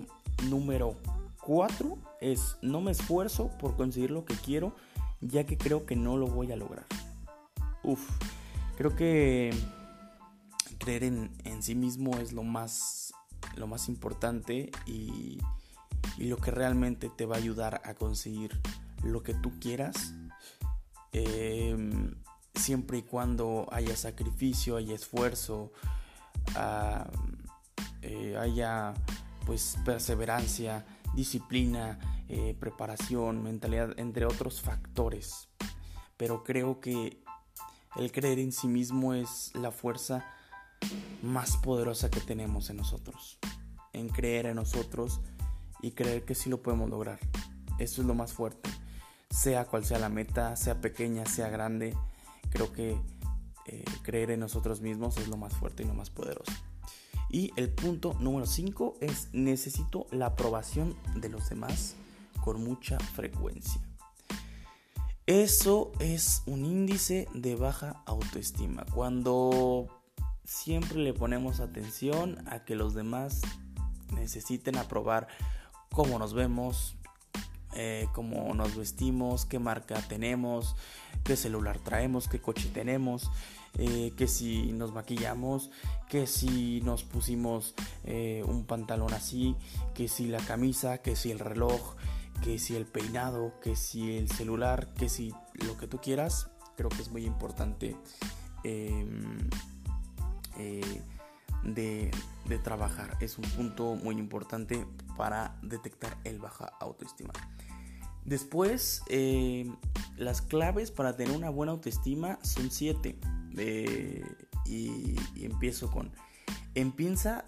número 0.49 0.97
4 1.45 1.99
es 2.21 2.57
no 2.63 2.81
me 2.81 2.91
esfuerzo 2.91 3.51
por 3.59 3.77
conseguir 3.77 4.11
lo 4.11 4.25
que 4.25 4.35
quiero 4.35 4.75
ya 5.25 5.45
que 5.45 5.57
creo 5.57 5.87
que 5.87 5.97
no 5.97 6.17
lo 6.17 6.27
voy 6.27 6.53
a 6.53 6.57
lograr. 6.57 6.87
Uf, 7.83 8.01
creo 8.77 8.95
que 8.95 9.55
creer 10.79 11.05
en, 11.05 11.63
sí 11.63 11.75
mismo 11.75 12.19
es 12.19 12.33
lo 12.33 12.43
más, 12.43 13.13
lo 13.57 13.67
más 13.67 13.89
importante 13.89 14.71
y, 14.87 15.39
lo 16.19 16.37
que 16.37 16.53
realmente 16.53 17.09
te 17.09 17.27
va 17.27 17.37
a 17.37 17.39
ayudar 17.39 17.83
a 17.85 17.95
conseguir 17.95 18.61
lo 19.03 19.23
que 19.23 19.35
tú 19.35 19.59
quieras. 19.59 20.15
Em, 21.13 22.15
siempre 22.55 22.99
y 22.99 23.03
cuando 23.03 23.67
haya 23.73 23.97
sacrificio, 23.97 24.77
haya 24.77 24.95
esfuerzo, 24.95 25.73
ah, 26.55 27.11
eh, 28.03 28.37
haya 28.39 28.95
pues 29.45 29.77
perseverancia, 29.85 30.85
disciplina, 31.15 31.99
eh, 32.29 32.57
preparación, 32.59 33.43
mentalidad, 33.43 33.99
entre 33.99 34.27
otros 34.27 34.61
factores. 34.61 35.49
Pero 36.17 36.45
creo 36.45 36.81
que 36.81 37.23
el 37.97 38.13
creer 38.13 38.39
en 38.39 38.53
sí 38.53 38.67
mismo 38.67 39.15
es 39.15 39.53
la 39.55 39.71
fuerza 39.71 40.25
más 41.23 41.57
poderosa 41.57 42.11
que 42.11 42.21
tenemos 42.21 42.71
en 42.71 42.77
nosotros. 42.77 43.39
En 43.93 44.09
creer 44.09 44.47
en 44.47 44.57
nosotros 44.57 45.21
y 45.81 45.93
creer 45.93 46.25
que 46.25 46.35
sí 46.35 46.51
lo 46.51 46.63
podemos 46.63 46.91
lograr. 46.91 47.19
Eso 47.79 48.01
es 48.01 48.07
lo 48.07 48.15
más 48.15 48.33
fuerte. 48.33 48.71
Sea 49.31 49.65
cual 49.65 49.85
sea 49.85 49.99
la 49.99 50.09
meta, 50.09 50.57
sea 50.57 50.81
pequeña, 50.81 51.27
sea 51.27 51.49
grande, 51.49 51.97
creo 52.51 52.73
que 52.73 52.97
eh, 53.67 53.85
creer 54.03 54.31
en 54.31 54.41
nosotros 54.41 54.81
mismos 54.81 55.17
es 55.19 55.29
lo 55.29 55.37
más 55.37 55.55
fuerte 55.55 55.83
y 55.83 55.87
lo 55.87 55.95
más 55.95 56.11
poderoso. 56.11 56.53
Y 57.35 57.53
el 57.57 57.69
punto 57.69 58.15
número 58.21 58.47
5 58.47 58.99
es 59.01 59.29
necesito 59.33 60.07
la 60.13 60.27
aprobación 60.27 60.97
de 61.17 61.29
los 61.29 61.49
demás 61.49 61.97
con 62.45 62.63
mucha 62.63 62.97
frecuencia. 63.01 63.81
Eso 65.27 65.91
es 65.99 66.45
un 66.47 66.65
índice 66.65 67.27
de 67.35 67.57
baja 67.57 68.05
autoestima. 68.07 68.87
Cuando 68.95 69.89
siempre 70.45 70.99
le 70.99 71.13
ponemos 71.13 71.59
atención 71.59 72.39
a 72.47 72.65
que 72.65 72.77
los 72.77 72.95
demás 72.95 73.43
necesiten 74.15 74.77
aprobar 74.77 75.27
cómo 75.91 76.21
nos 76.21 76.35
vemos, 76.35 76.95
eh, 77.75 78.07
cómo 78.13 78.55
nos 78.55 78.77
vestimos, 78.77 79.45
qué 79.45 79.59
marca 79.59 80.01
tenemos, 80.03 80.77
qué 81.25 81.35
celular 81.35 81.81
traemos, 81.81 82.29
qué 82.29 82.41
coche 82.41 82.71
tenemos, 82.73 83.29
eh, 83.79 84.13
que 84.17 84.29
si 84.29 84.73
nos 84.73 84.93
maquillamos, 84.93 85.71
que 86.09 86.27
si 86.27 86.81
nos 86.83 87.03
pusimos 87.03 87.75
eh, 88.05 88.45
un 88.47 88.65
pantalón 88.65 89.13
así, 89.13 89.57
que 89.95 90.09
si 90.09 90.27
la 90.27 90.41
camisa, 90.41 90.99
que 90.99 91.17
si 91.17 91.31
el 91.31 91.39
reloj, 91.39 91.97
que 92.43 92.59
si 92.59 92.77
el 92.77 92.87
peinado, 92.87 93.59
que 93.61 93.77
si 93.77 94.17
el 94.17 94.31
celular, 94.31 94.93
que 94.95 95.09
si 95.09 95.35
lo 95.67 95.77
que 95.77 95.87
tú 95.87 95.99
quieras, 95.99 96.51
creo 96.77 96.89
que 96.89 97.03
es 97.03 97.11
muy 97.11 97.25
importante 97.25 97.97
em, 98.63 99.49
de, 101.65 102.11
de 102.47 102.59
trabajar. 102.59 103.17
Es 103.21 103.39
un 103.39 103.45
punto 103.45 103.95
muy 103.97 104.17
importante 104.17 104.87
para 105.17 105.57
detectar 105.63 106.17
el 106.25 106.39
baja 106.39 106.73
autoestima. 106.81 107.33
Después, 108.25 109.03
eh, 109.09 109.71
las 110.17 110.41
claves 110.41 110.91
para 110.91 111.17
tener 111.17 111.37
una 111.37 111.51
buena 111.51 111.73
autoestima 111.73 112.39
son 112.43 112.71
siete. 112.71 113.19
Eh, 113.57 114.25
y, 114.67 115.17
empiezo 115.45 115.91
con, 115.91 116.11
empieza, 116.75 117.45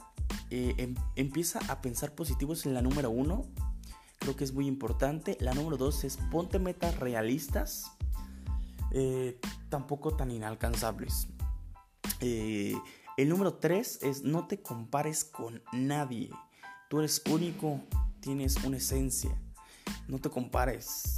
eh, 0.51 0.75
em, 0.77 0.95
empieza 1.17 1.61
a 1.69 1.81
pensar 1.81 2.15
positivos 2.15 2.67
en 2.67 2.75
la 2.75 2.83
número 2.83 3.11
uno. 3.11 3.47
Creo 4.19 4.37
que 4.37 4.45
es 4.45 4.53
muy 4.53 4.67
importante. 4.67 5.39
La 5.41 5.55
número 5.55 5.79
dos 5.79 6.05
es 6.05 6.19
ponte 6.31 6.59
metas 6.59 6.99
realistas. 6.99 7.93
tampoco 9.69 10.17
tan 10.17 10.31
inalcanzables. 10.31 11.29
el 12.21 13.29
número 13.29 13.55
tres 13.55 13.99
es 14.03 14.23
no 14.23 14.47
te 14.47 14.63
compares 14.63 15.25
con 15.25 15.63
nadie. 15.73 16.31
Tú 16.89 17.01
eres 17.01 17.23
único, 17.29 17.81
tienes 18.21 18.57
una 18.65 18.79
esencia 18.79 19.37
no 20.09 20.19
te 20.19 20.31
compares. 20.31 21.15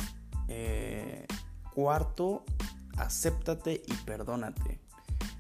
Eh, 0.48 1.26
cuarto, 1.74 2.44
acéptate 2.96 3.82
y 3.86 3.92
perdónate. 4.04 4.80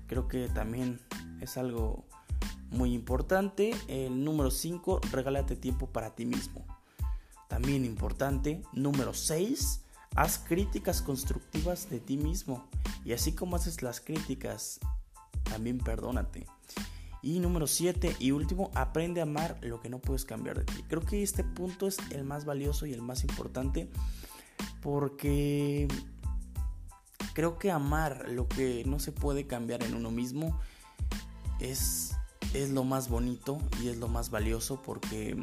Creo 0.06 0.28
que 0.28 0.48
también 0.48 1.00
es 1.40 1.56
algo 1.56 2.04
muy 2.70 2.94
importante. 2.94 3.74
El 3.88 4.24
número 4.24 4.50
5, 4.50 5.00
regálate 5.12 5.56
tiempo 5.56 5.86
para 5.86 6.14
ti 6.14 6.26
mismo. 6.26 6.64
También 7.48 7.84
importante. 7.84 8.62
Número 8.72 9.14
6, 9.14 9.82
haz 10.14 10.38
críticas 10.38 11.02
constructivas 11.02 11.90
de 11.90 12.00
ti 12.00 12.16
mismo. 12.16 12.68
Y 13.04 13.12
así 13.12 13.32
como 13.32 13.56
haces 13.56 13.82
las 13.82 14.00
críticas, 14.00 14.80
también 15.44 15.78
perdónate. 15.78 16.46
Y 17.22 17.40
número 17.40 17.66
7 17.66 18.16
y 18.18 18.30
último, 18.30 18.70
aprende 18.74 19.20
a 19.20 19.24
amar 19.24 19.58
lo 19.62 19.80
que 19.80 19.90
no 19.90 19.98
puedes 19.98 20.24
cambiar 20.24 20.58
de 20.58 20.64
ti. 20.64 20.84
Creo 20.88 21.02
que 21.02 21.22
este 21.22 21.44
punto 21.44 21.86
es 21.86 21.98
el 22.10 22.24
más 22.24 22.44
valioso 22.44 22.86
y 22.86 22.92
el 22.92 23.02
más 23.02 23.24
importante 23.24 23.90
porque 24.82 25.88
creo 27.34 27.58
que 27.58 27.70
amar 27.70 28.28
lo 28.28 28.48
que 28.48 28.84
no 28.84 28.98
se 28.98 29.12
puede 29.12 29.46
cambiar 29.46 29.82
en 29.82 29.94
uno 29.94 30.10
mismo 30.10 30.58
es, 31.60 32.16
es 32.54 32.70
lo 32.70 32.84
más 32.84 33.08
bonito 33.08 33.58
y 33.82 33.88
es 33.88 33.96
lo 33.96 34.08
más 34.08 34.30
valioso 34.30 34.82
porque 34.82 35.36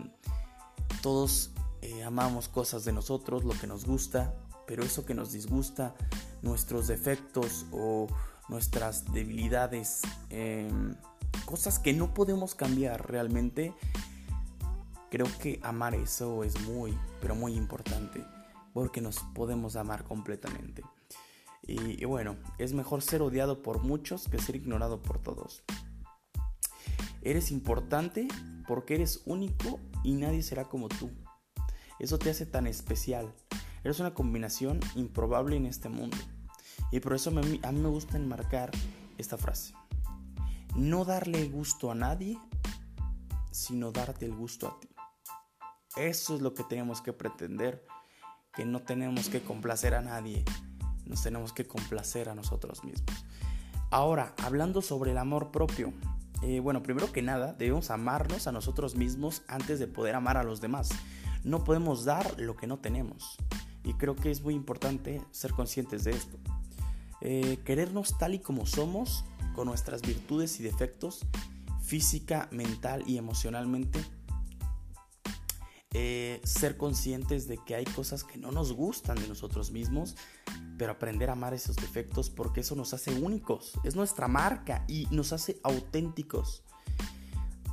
todos 1.01 1.51
eh, 1.81 2.03
amamos 2.03 2.47
cosas 2.47 2.85
de 2.85 2.93
nosotros, 2.93 3.43
lo 3.43 3.53
que 3.53 3.67
nos 3.67 3.85
gusta, 3.85 4.33
pero 4.65 4.83
eso 4.83 5.05
que 5.05 5.13
nos 5.13 5.31
disgusta, 5.31 5.95
nuestros 6.41 6.87
defectos 6.87 7.65
o 7.71 8.07
nuestras 8.49 9.11
debilidades, 9.11 10.01
eh, 10.29 10.69
cosas 11.45 11.79
que 11.79 11.93
no 11.93 12.13
podemos 12.13 12.55
cambiar 12.55 13.09
realmente, 13.09 13.73
creo 15.09 15.27
que 15.39 15.59
amar 15.63 15.95
eso 15.95 16.43
es 16.43 16.59
muy, 16.61 16.97
pero 17.21 17.35
muy 17.35 17.53
importante, 17.53 18.23
porque 18.73 19.01
nos 19.01 19.19
podemos 19.33 19.75
amar 19.75 20.03
completamente. 20.03 20.83
Y, 21.67 22.05
bueno, 22.05 22.35
es 22.59 22.73
mejor 22.73 23.01
ser 23.01 23.23
odiado 23.23 23.63
por 23.63 23.81
muchos 23.81 24.27
que 24.27 24.37
ser 24.37 24.55
ignorado 24.55 25.01
por 25.01 25.17
todos. 25.17 25.63
Eres 27.23 27.49
importante 27.49 28.27
porque 28.67 28.95
eres 28.95 29.23
único 29.25 29.79
y 30.03 30.13
nadie 30.13 30.43
será 30.43 30.65
como 30.65 30.89
tú. 30.89 31.09
Eso 31.97 32.19
te 32.19 32.29
hace 32.29 32.45
tan 32.45 32.67
especial. 32.67 33.33
Eres 33.83 33.99
una 33.99 34.13
combinación 34.13 34.79
improbable 34.95 35.55
en 35.55 35.65
este 35.65 35.89
mundo. 35.89 36.17
Y 36.91 36.99
por 36.99 37.13
eso 37.13 37.31
mí, 37.31 37.59
a 37.63 37.71
mí 37.71 37.79
me 37.79 37.89
gusta 37.89 38.17
enmarcar 38.17 38.71
esta 39.17 39.37
frase. 39.37 39.73
No 40.75 41.05
darle 41.05 41.47
gusto 41.47 41.91
a 41.91 41.95
nadie, 41.95 42.37
sino 43.51 43.91
darte 43.91 44.25
el 44.25 44.35
gusto 44.35 44.67
a 44.67 44.79
ti. 44.79 44.89
Eso 45.95 46.35
es 46.35 46.41
lo 46.41 46.53
que 46.53 46.63
tenemos 46.63 47.01
que 47.01 47.13
pretender, 47.13 47.85
que 48.53 48.65
no 48.65 48.81
tenemos 48.81 49.29
que 49.29 49.41
complacer 49.41 49.95
a 49.95 50.01
nadie, 50.01 50.43
nos 51.05 51.23
tenemos 51.23 51.53
que 51.53 51.65
complacer 51.65 52.27
a 52.27 52.35
nosotros 52.35 52.83
mismos. 52.83 53.25
Ahora, 53.91 54.33
hablando 54.43 54.81
sobre 54.81 55.11
el 55.11 55.17
amor 55.17 55.51
propio, 55.51 55.93
eh, 56.41 56.59
bueno, 56.59 56.83
primero 56.83 57.11
que 57.11 57.21
nada, 57.21 57.53
debemos 57.53 57.91
amarnos 57.91 58.47
a 58.47 58.51
nosotros 58.51 58.95
mismos 58.95 59.43
antes 59.47 59.79
de 59.79 59.87
poder 59.87 60.15
amar 60.15 60.35
a 60.35 60.43
los 60.43 60.59
demás. 60.59 60.89
No 61.43 61.63
podemos 61.63 62.03
dar 62.03 62.39
lo 62.39 62.55
que 62.57 62.67
no 62.67 62.79
tenemos. 62.79 63.37
Y 63.83 63.93
creo 63.93 64.15
que 64.15 64.31
es 64.31 64.41
muy 64.41 64.53
importante 64.53 65.21
ser 65.31 65.53
conscientes 65.53 66.03
de 66.03 66.11
esto. 66.11 66.37
Eh, 67.21 67.59
querernos 67.65 68.17
tal 68.17 68.35
y 68.35 68.39
como 68.39 68.65
somos, 68.65 69.25
con 69.55 69.67
nuestras 69.67 70.01
virtudes 70.01 70.59
y 70.59 70.63
defectos, 70.63 71.25
física, 71.81 72.49
mental 72.51 73.03
y 73.07 73.17
emocionalmente, 73.17 74.03
eh, 75.97 76.41
ser 76.43 76.75
conscientes 76.75 77.47
de 77.47 77.57
que 77.57 77.73
hay 77.73 77.85
cosas 77.85 78.25
que 78.25 78.37
no 78.37 78.51
nos 78.51 78.73
gustan 78.73 79.15
de 79.15 79.29
nosotros 79.29 79.71
mismos, 79.71 80.17
pero 80.77 80.91
aprender 80.91 81.29
a 81.29 81.33
amar 81.33 81.53
esos 81.53 81.77
defectos 81.77 82.29
porque 82.29 82.59
eso 82.61 82.75
nos 82.75 82.93
hace 82.93 83.11
únicos, 83.13 83.79
es 83.85 83.95
nuestra 83.95 84.27
marca 84.27 84.83
y 84.89 85.07
nos 85.11 85.31
hace 85.31 85.57
auténticos. 85.63 86.63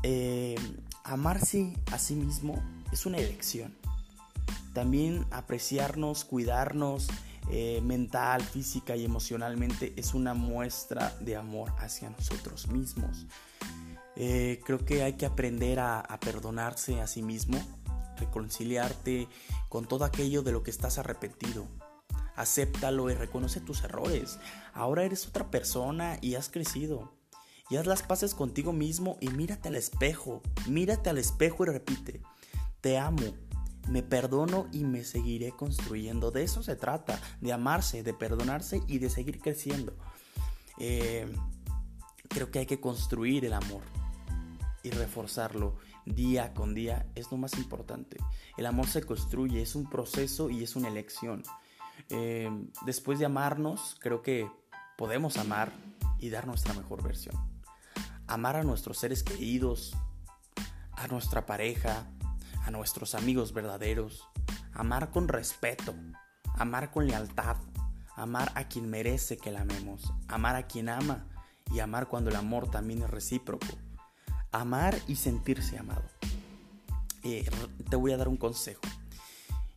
Eh, 0.05 0.55
amarse 1.03 1.77
a 1.91 1.99
sí 1.99 2.15
mismo 2.15 2.63
es 2.93 3.07
una 3.07 3.19
elección. 3.19 3.75
También 4.73 5.27
apreciarnos, 5.33 6.25
cuidarnos 6.25 7.09
eh, 7.51 7.81
mental, 7.83 8.43
física 8.43 8.97
y 8.97 9.05
emocionalmente 9.05 9.93
es 9.97 10.15
una 10.15 10.35
muestra 10.35 11.15
de 11.21 11.37
amor 11.37 11.73
hacia 11.79 12.11
nosotros 12.11 12.69
mismos. 12.69 13.27
creo 14.15 14.85
que 14.85 15.03
hay 15.03 15.15
que 15.15 15.27
aprender 15.27 15.81
a 15.81 16.19
perdonarse 16.21 17.01
a 17.01 17.07
sí 17.07 17.23
mismo, 17.23 17.59
reconciliarte 18.19 19.29
con 19.69 19.87
todo 19.87 20.05
aquello 20.05 20.43
de 20.43 20.53
lo 20.53 20.63
que 20.63 20.71
estás 20.71 20.99
arrepentido. 20.99 21.67
Acéptalo 22.37 23.11
y 23.11 23.15
reconoce 23.15 23.61
tus 23.61 23.85
errores. 23.85 24.39
Ahora 24.73 25.05
eres 25.05 25.27
otra 25.27 25.51
persona 25.51 26.19
y 26.21 26.35
has 26.35 26.49
crecido. 26.49 27.11
Haz 27.79 27.87
las 27.87 28.03
paces 28.03 28.35
contigo 28.35 28.73
mismo 28.73 29.17
y 29.21 29.29
mírate 29.29 29.69
al 29.69 29.77
espejo. 29.77 30.43
Mírate 30.69 31.11
al 31.11 31.19
espejo 31.19 31.65
y 31.65 31.69
repite, 31.69 32.21
te 32.81 32.99
amo, 32.99 33.23
me 33.89 34.03
perdono 34.03 34.69
y 34.73 34.85
me 34.85 35.05
seguiré 35.05 35.53
construyendo. 35.53 36.31
De 36.31 36.43
eso 36.43 36.63
se 36.63 36.77
trata, 36.77 37.21
de 37.41 37.53
amarse, 37.53 38.03
de 38.03 38.15
perdonarse 38.15 38.83
y 38.87 38.99
de 38.99 39.11
seguir 39.11 39.41
creciendo. 39.41 39.95
Eh, 40.79 41.31
creo 42.29 42.51
que 42.51 42.61
hay 42.61 42.67
que 42.67 42.81
construir 42.81 43.45
el 43.45 43.53
amor 43.53 43.83
y 44.83 44.91
reforzarlo 44.91 45.77
día 46.05 46.53
con 46.55 46.75
día 46.75 47.07
es 47.15 47.31
lo 47.31 47.37
más 47.37 47.57
importante. 47.59 48.19
El 48.57 48.67
amor 48.67 48.87
se 48.87 49.03
construye, 49.03 49.63
es 49.63 49.75
un 49.75 49.89
proceso 49.89 50.51
y 50.51 50.63
es 50.63 50.77
una 50.77 50.89
elección. 50.89 51.43
Eh, 52.09 52.51
después 52.85 53.19
de 53.19 53.27
amarnos, 53.27 53.97
creo 54.01 54.23
que 54.23 54.49
podemos 54.97 55.37
amar 55.37 55.73
y 56.19 56.31
dar 56.31 56.47
nuestra 56.47 56.75
mejor 56.75 57.03
versión. 57.03 57.37
Amar 58.27 58.57
a 58.57 58.63
nuestros 58.63 58.99
seres 58.99 59.23
queridos, 59.23 59.95
a 60.93 61.07
nuestra 61.09 61.47
pareja, 61.47 62.07
a 62.65 62.71
nuestros 62.71 63.15
amigos 63.15 63.53
verdaderos. 63.53 64.29
Amar 64.73 65.11
con 65.11 65.29
respeto, 65.29 65.95
amar 66.55 66.91
con 66.91 67.07
lealtad, 67.07 67.57
amar 68.17 68.53
a 68.55 68.69
quien 68.69 68.89
merece 68.89 69.37
que 69.37 69.51
la 69.51 69.63
amemos, 69.63 70.13
amar 70.29 70.57
a 70.57 70.67
quien 70.67 70.89
ama 70.89 71.27
y 71.71 71.81
amar 71.81 72.09
cuando 72.09 72.31
el 72.31 72.37
amor 72.37 72.71
también 72.71 73.03
es 73.03 73.11
recíproco 73.11 73.67
amar 74.53 74.97
y 75.09 75.17
sentirse 75.17 75.79
amado. 75.79 76.05
Eh, 77.25 77.49
te 77.89 77.97
voy 77.97 78.13
a 78.13 78.17
dar 78.17 78.29
un 78.29 78.37
consejo. 78.37 78.83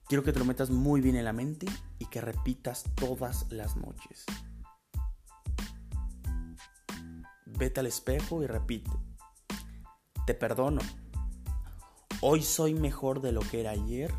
Quiero 0.08 0.24
que 0.24 0.34
te 0.34 0.40
lo 0.40 0.46
metas 0.46 0.70
muy 0.70 1.02
bien 1.02 1.16
en 1.16 1.26
la 1.26 1.34
mente 1.34 1.66
y 1.98 2.06
que 2.06 2.22
repitas 2.22 2.84
todas 2.94 3.52
las 3.52 3.76
noches. 3.76 4.26
Vete 7.46 7.80
al 7.80 7.88
espejo 7.88 8.44
y 8.44 8.48
repite. 8.48 8.92
Te 10.28 10.34
perdono. 10.34 10.82
Hoy 12.28 12.42
soy 12.42 12.74
mejor 12.74 13.22
de 13.22 13.32
lo 13.32 13.42
que 13.42 13.60
era 13.60 13.70
ayer 13.70 14.12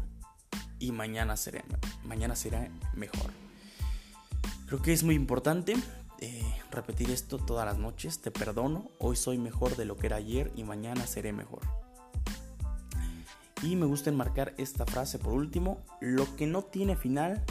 y 0.79 0.93
mañana 0.93 1.37
seré, 1.37 1.65
mañana 2.05 2.37
será 2.37 2.71
mejor. 2.95 3.33
Creo 4.67 4.81
que 4.81 4.93
es 4.93 5.03
muy 5.03 5.17
importante 5.17 5.75
eh, 6.21 6.55
repetir 6.71 7.11
esto 7.11 7.37
todas 7.39 7.67
las 7.67 7.79
noches. 7.79 8.21
Te 8.21 8.31
perdono, 8.31 8.93
hoy 9.01 9.17
soy 9.17 9.39
mejor 9.39 9.75
de 9.75 9.87
lo 9.87 9.97
que 9.97 10.07
era 10.07 10.19
ayer 10.19 10.53
y 10.55 10.63
mañana 10.63 11.05
seré 11.05 11.33
mejor. 11.33 11.63
Y 13.65 13.75
me 13.75 13.87
gusta 13.87 14.09
enmarcar 14.09 14.55
esta 14.57 14.87
frase 14.87 15.19
por 15.19 15.33
último, 15.33 15.85
lo 16.01 16.37
que 16.37 16.47
no 16.47 16.63
tiene 16.63 16.95
final 16.95 17.45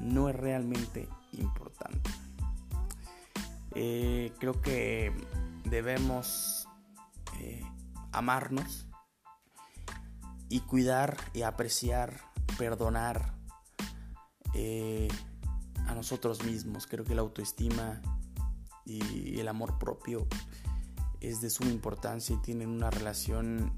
no 0.00 0.28
es 0.28 0.34
realmente 0.34 1.08
importante. 1.30 2.10
Eh, 3.76 4.32
creo 4.40 4.60
que 4.60 5.12
debemos 5.64 6.66
eh, 7.38 7.62
amarnos 8.10 8.88
y 10.52 10.60
cuidar 10.60 11.16
y 11.32 11.42
apreciar, 11.42 12.20
perdonar 12.58 13.32
a 15.86 15.94
nosotros 15.94 16.44
mismos. 16.44 16.86
Creo 16.86 17.06
que 17.06 17.14
la 17.14 17.22
autoestima 17.22 18.02
y 18.84 19.40
el 19.40 19.48
amor 19.48 19.78
propio 19.78 20.28
es 21.20 21.40
de 21.40 21.48
suma 21.48 21.70
importancia 21.70 22.36
y 22.36 22.42
tienen 22.42 22.68
una 22.68 22.90
relación 22.90 23.72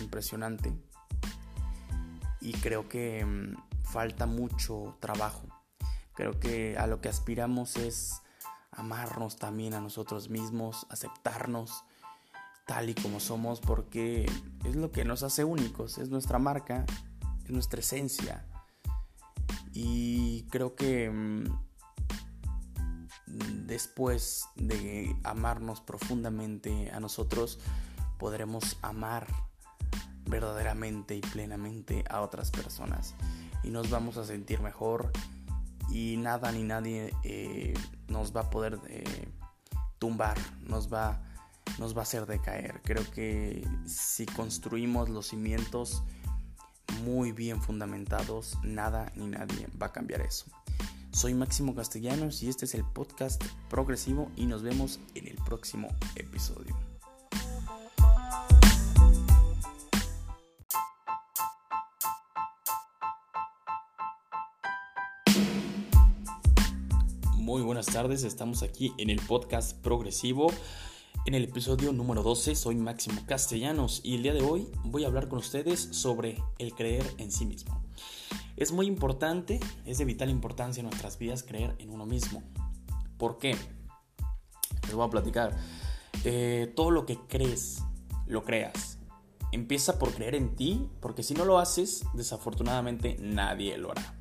impresionante. 0.00 0.72
Y 2.40 2.52
creo 2.52 2.88
que 2.88 3.24
mm, 3.24 3.56
falta 3.82 4.26
mucho 4.26 4.96
trabajo. 5.00 5.42
Creo 6.14 6.38
que 6.38 6.78
a 6.78 6.86
lo 6.86 7.00
que 7.00 7.08
aspiramos 7.08 7.76
es 7.76 8.22
amarnos 8.70 9.38
también 9.38 9.74
a 9.74 9.80
nosotros 9.80 10.28
mismos, 10.28 10.86
aceptarnos 10.88 11.84
tal 12.66 12.90
y 12.90 12.94
como 12.94 13.20
somos, 13.20 13.60
porque 13.60 14.26
es 14.64 14.76
lo 14.76 14.90
que 14.90 15.04
nos 15.04 15.22
hace 15.22 15.44
únicos, 15.44 15.98
es 15.98 16.08
nuestra 16.08 16.38
marca, 16.38 16.84
es 17.44 17.50
nuestra 17.50 17.80
esencia. 17.80 18.46
Y 19.72 20.42
creo 20.50 20.74
que 20.74 21.10
mm, 21.10 21.44
después 23.66 24.46
de 24.56 25.16
amarnos 25.24 25.80
profundamente 25.80 26.90
a 26.90 27.00
nosotros, 27.00 27.58
podremos 28.18 28.78
amar 28.82 29.26
verdaderamente 30.24 31.16
y 31.16 31.20
plenamente 31.20 32.04
a 32.08 32.20
otras 32.20 32.50
personas. 32.50 33.14
Y 33.62 33.70
nos 33.70 33.90
vamos 33.90 34.16
a 34.16 34.24
sentir 34.24 34.60
mejor 34.60 35.10
y 35.90 36.16
nada 36.16 36.52
ni 36.52 36.62
nadie 36.62 37.12
eh, 37.24 37.74
nos 38.08 38.34
va 38.34 38.42
a 38.42 38.50
poder 38.50 38.78
eh, 38.88 39.28
tumbar, 39.98 40.38
nos 40.60 40.92
va, 40.92 41.22
nos 41.78 41.96
va 41.96 42.00
a 42.00 42.02
hacer 42.02 42.26
decaer. 42.26 42.80
Creo 42.84 43.08
que 43.10 43.66
si 43.86 44.26
construimos 44.26 45.08
los 45.08 45.28
cimientos, 45.28 46.02
muy 47.04 47.32
bien 47.32 47.60
fundamentados, 47.60 48.58
nada 48.62 49.12
ni 49.16 49.26
nadie 49.26 49.68
va 49.80 49.86
a 49.86 49.92
cambiar 49.92 50.20
eso. 50.20 50.46
Soy 51.12 51.34
Máximo 51.34 51.74
Castellanos 51.74 52.42
y 52.42 52.48
este 52.48 52.64
es 52.64 52.74
el 52.74 52.84
podcast 52.84 53.42
progresivo 53.68 54.30
y 54.36 54.46
nos 54.46 54.62
vemos 54.62 54.98
en 55.14 55.28
el 55.28 55.36
próximo 55.36 55.88
episodio. 56.16 56.74
Muy 67.36 67.60
buenas 67.60 67.86
tardes, 67.86 68.22
estamos 68.24 68.62
aquí 68.62 68.94
en 68.96 69.10
el 69.10 69.20
podcast 69.20 69.76
progresivo 69.82 70.50
en 71.24 71.34
el 71.34 71.44
episodio 71.44 71.92
número 71.92 72.22
12 72.22 72.54
soy 72.54 72.74
Máximo 72.74 73.22
Castellanos 73.26 74.00
y 74.02 74.16
el 74.16 74.22
día 74.22 74.32
de 74.32 74.42
hoy 74.42 74.68
voy 74.84 75.04
a 75.04 75.06
hablar 75.06 75.28
con 75.28 75.38
ustedes 75.38 75.80
sobre 75.92 76.42
el 76.58 76.74
creer 76.74 77.04
en 77.18 77.30
sí 77.30 77.46
mismo. 77.46 77.82
Es 78.56 78.72
muy 78.72 78.86
importante, 78.86 79.60
es 79.86 79.98
de 79.98 80.04
vital 80.04 80.30
importancia 80.30 80.80
en 80.80 80.86
nuestras 80.86 81.18
vidas 81.18 81.42
creer 81.42 81.74
en 81.78 81.90
uno 81.90 82.06
mismo. 82.06 82.42
¿Por 83.18 83.38
qué? 83.38 83.56
Les 84.84 84.94
voy 84.94 85.06
a 85.06 85.10
platicar. 85.10 85.56
Eh, 86.24 86.72
todo 86.76 86.90
lo 86.90 87.06
que 87.06 87.18
crees, 87.28 87.82
lo 88.26 88.44
creas. 88.44 88.98
Empieza 89.52 89.98
por 89.98 90.12
creer 90.12 90.34
en 90.34 90.56
ti, 90.56 90.88
porque 91.00 91.22
si 91.22 91.34
no 91.34 91.44
lo 91.44 91.58
haces, 91.58 92.04
desafortunadamente 92.14 93.16
nadie 93.20 93.76
lo 93.78 93.90
hará. 93.90 94.14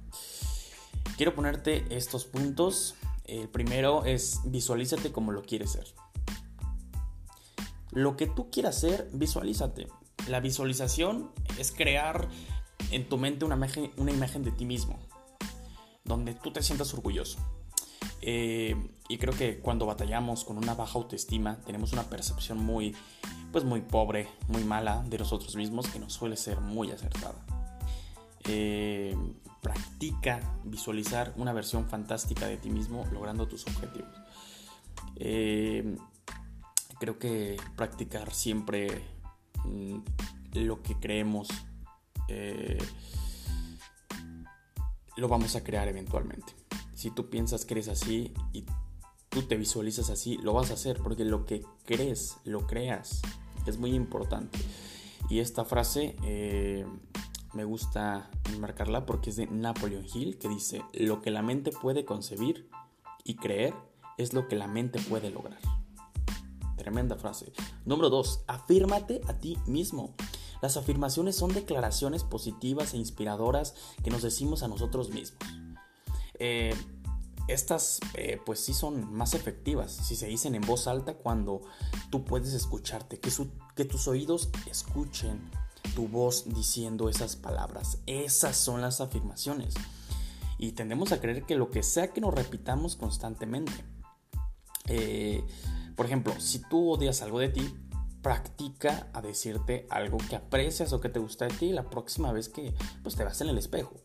Quiero 1.17 1.35
ponerte 1.35 1.85
estos 1.95 2.25
puntos. 2.25 2.95
El 3.25 3.47
primero 3.49 4.05
es 4.05 4.41
visualízate 4.45 5.11
como 5.11 5.31
lo 5.31 5.43
quieres 5.43 5.71
ser. 5.71 5.85
Lo 7.91 8.15
que 8.17 8.27
tú 8.27 8.49
quieras 8.49 8.77
hacer, 8.77 9.09
visualízate. 9.13 9.87
La 10.27 10.39
visualización 10.39 11.31
es 11.57 11.71
crear 11.71 12.29
en 12.91 13.07
tu 13.07 13.17
mente 13.17 13.45
una 13.45 13.55
imagen, 13.55 13.91
una 13.97 14.11
imagen 14.11 14.43
de 14.43 14.51
ti 14.51 14.65
mismo, 14.65 14.99
donde 16.03 16.33
tú 16.33 16.51
te 16.51 16.63
sientas 16.63 16.93
orgulloso. 16.93 17.39
Eh, 18.21 18.75
y 19.09 19.17
creo 19.17 19.33
que 19.33 19.59
cuando 19.59 19.85
batallamos 19.85 20.45
con 20.45 20.57
una 20.57 20.73
baja 20.73 20.97
autoestima, 20.97 21.59
tenemos 21.65 21.91
una 21.91 22.03
percepción 22.03 22.59
muy, 22.59 22.95
pues 23.51 23.63
muy 23.63 23.81
pobre, 23.81 24.27
muy 24.47 24.63
mala 24.63 25.03
de 25.07 25.17
nosotros 25.17 25.55
mismos, 25.55 25.87
que 25.87 25.99
nos 25.99 26.13
suele 26.13 26.37
ser 26.37 26.61
muy 26.61 26.91
acertada. 26.91 27.45
Eh, 28.45 29.15
practica 29.61 30.39
visualizar 30.63 31.33
una 31.37 31.53
versión 31.53 31.87
fantástica 31.87 32.47
de 32.47 32.57
ti 32.57 32.69
mismo 32.69 33.05
logrando 33.11 33.47
tus 33.47 33.65
objetivos. 33.67 34.13
Eh, 35.15 35.97
creo 37.01 37.17
que 37.17 37.57
practicar 37.75 38.31
siempre 38.31 39.01
mm, 39.65 39.97
lo 40.53 40.83
que 40.83 40.95
creemos 40.99 41.49
lo 45.17 45.27
vamos 45.27 45.55
a 45.55 45.63
crear 45.63 45.87
eventualmente. 45.87 46.53
Si 46.93 47.11
tú 47.11 47.29
piensas 47.29 47.65
que 47.65 47.73
eres 47.73 47.87
así 47.87 48.33
y 48.53 48.65
tú 49.29 49.41
te 49.41 49.57
visualizas 49.57 50.09
así, 50.11 50.37
lo 50.37 50.53
vas 50.53 50.71
a 50.71 50.75
hacer, 50.75 50.99
porque 51.01 51.25
lo 51.25 51.45
que 51.45 51.65
crees, 51.85 52.37
lo 52.45 52.67
creas. 52.67 53.21
Es 53.65 53.77
muy 53.77 53.93
importante. 53.95 54.59
Y 55.29 55.39
esta 55.39 55.65
frase 55.65 56.15
eh, 56.23 56.85
me 57.53 57.63
gusta 57.63 58.29
enmarcarla 58.53 59.05
porque 59.05 59.31
es 59.31 59.35
de 59.35 59.47
Napoleon 59.47 60.05
Hill, 60.13 60.37
que 60.37 60.47
dice, 60.47 60.83
lo 60.93 61.21
que 61.21 61.31
la 61.31 61.41
mente 61.41 61.71
puede 61.71 62.05
concebir 62.05 62.69
y 63.23 63.35
creer 63.35 63.73
es 64.17 64.33
lo 64.33 64.47
que 64.47 64.55
la 64.55 64.67
mente 64.67 64.99
puede 64.99 65.31
lograr. 65.31 65.59
Tremenda 66.81 67.15
frase. 67.15 67.53
Número 67.85 68.09
2. 68.09 68.45
Afírmate 68.47 69.21
a 69.27 69.33
ti 69.33 69.55
mismo. 69.67 70.15
Las 70.63 70.77
afirmaciones 70.77 71.35
son 71.35 71.53
declaraciones 71.53 72.23
positivas 72.23 72.95
e 72.95 72.97
inspiradoras 72.97 73.75
que 74.03 74.09
nos 74.09 74.23
decimos 74.23 74.63
a 74.63 74.67
nosotros 74.67 75.11
mismos. 75.11 75.39
Eh, 76.39 76.73
estas 77.47 77.99
eh, 78.15 78.41
pues 78.43 78.61
sí 78.61 78.73
son 78.73 79.13
más 79.13 79.35
efectivas 79.35 79.91
si 79.91 80.15
se 80.15 80.25
dicen 80.25 80.55
en 80.55 80.63
voz 80.63 80.87
alta 80.87 81.13
cuando 81.13 81.61
tú 82.09 82.25
puedes 82.25 82.55
escucharte, 82.55 83.19
que, 83.19 83.31
que 83.75 83.85
tus 83.85 84.07
oídos 84.07 84.49
escuchen 84.65 85.51
tu 85.93 86.07
voz 86.07 86.45
diciendo 86.51 87.09
esas 87.09 87.35
palabras. 87.35 87.99
Esas 88.07 88.57
son 88.57 88.81
las 88.81 89.01
afirmaciones. 89.01 89.75
Y 90.57 90.71
tendemos 90.71 91.11
a 91.11 91.21
creer 91.21 91.43
que 91.43 91.53
lo 91.53 91.69
que 91.69 91.83
sea 91.83 92.11
que 92.11 92.21
nos 92.21 92.33
repitamos 92.33 92.95
constantemente. 92.95 93.85
Eh, 94.87 95.43
por 95.95 96.05
ejemplo, 96.05 96.39
si 96.39 96.59
tú 96.59 96.91
odias 96.91 97.21
algo 97.21 97.39
de 97.39 97.49
ti, 97.49 97.73
practica 98.21 99.07
a 99.13 99.21
decirte 99.21 99.87
algo 99.89 100.17
que 100.17 100.35
aprecias 100.35 100.93
o 100.93 101.01
que 101.01 101.09
te 101.09 101.19
gusta 101.19 101.47
de 101.47 101.55
ti 101.55 101.71
la 101.71 101.89
próxima 101.89 102.31
vez 102.31 102.49
que 102.49 102.73
pues, 103.03 103.15
te 103.15 103.23
vas 103.23 103.41
en 103.41 103.49
el 103.49 103.57
espejo. 103.57 103.95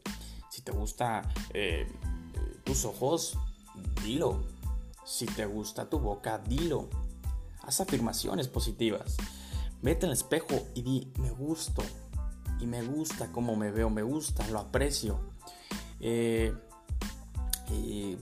Si 0.51 0.62
te 0.62 0.72
gusta 0.72 1.22
eh, 1.53 1.87
tus 2.64 2.85
ojos, 2.85 3.38
dilo. 4.03 4.44
Si 5.05 5.27
te 5.27 5.46
gusta 5.46 5.88
tu 5.88 5.99
boca, 5.99 6.38
dilo. 6.38 6.88
Haz 7.62 7.81
afirmaciones 7.81 8.49
positivas. 8.49 9.16
Vete 9.83 10.07
el 10.07 10.12
espejo 10.12 10.66
y 10.75 10.83
di, 10.83 11.12
me 11.18 11.31
gusto. 11.31 11.83
Y 12.59 12.66
me 12.66 12.83
gusta 12.83 13.31
cómo 13.33 13.55
me 13.55 13.70
veo, 13.70 13.90
me 13.90 14.03
gusta, 14.03 14.46
lo 14.49 14.59
aprecio. 14.61 15.20
Eh, 16.01 16.55
y 17.70 18.16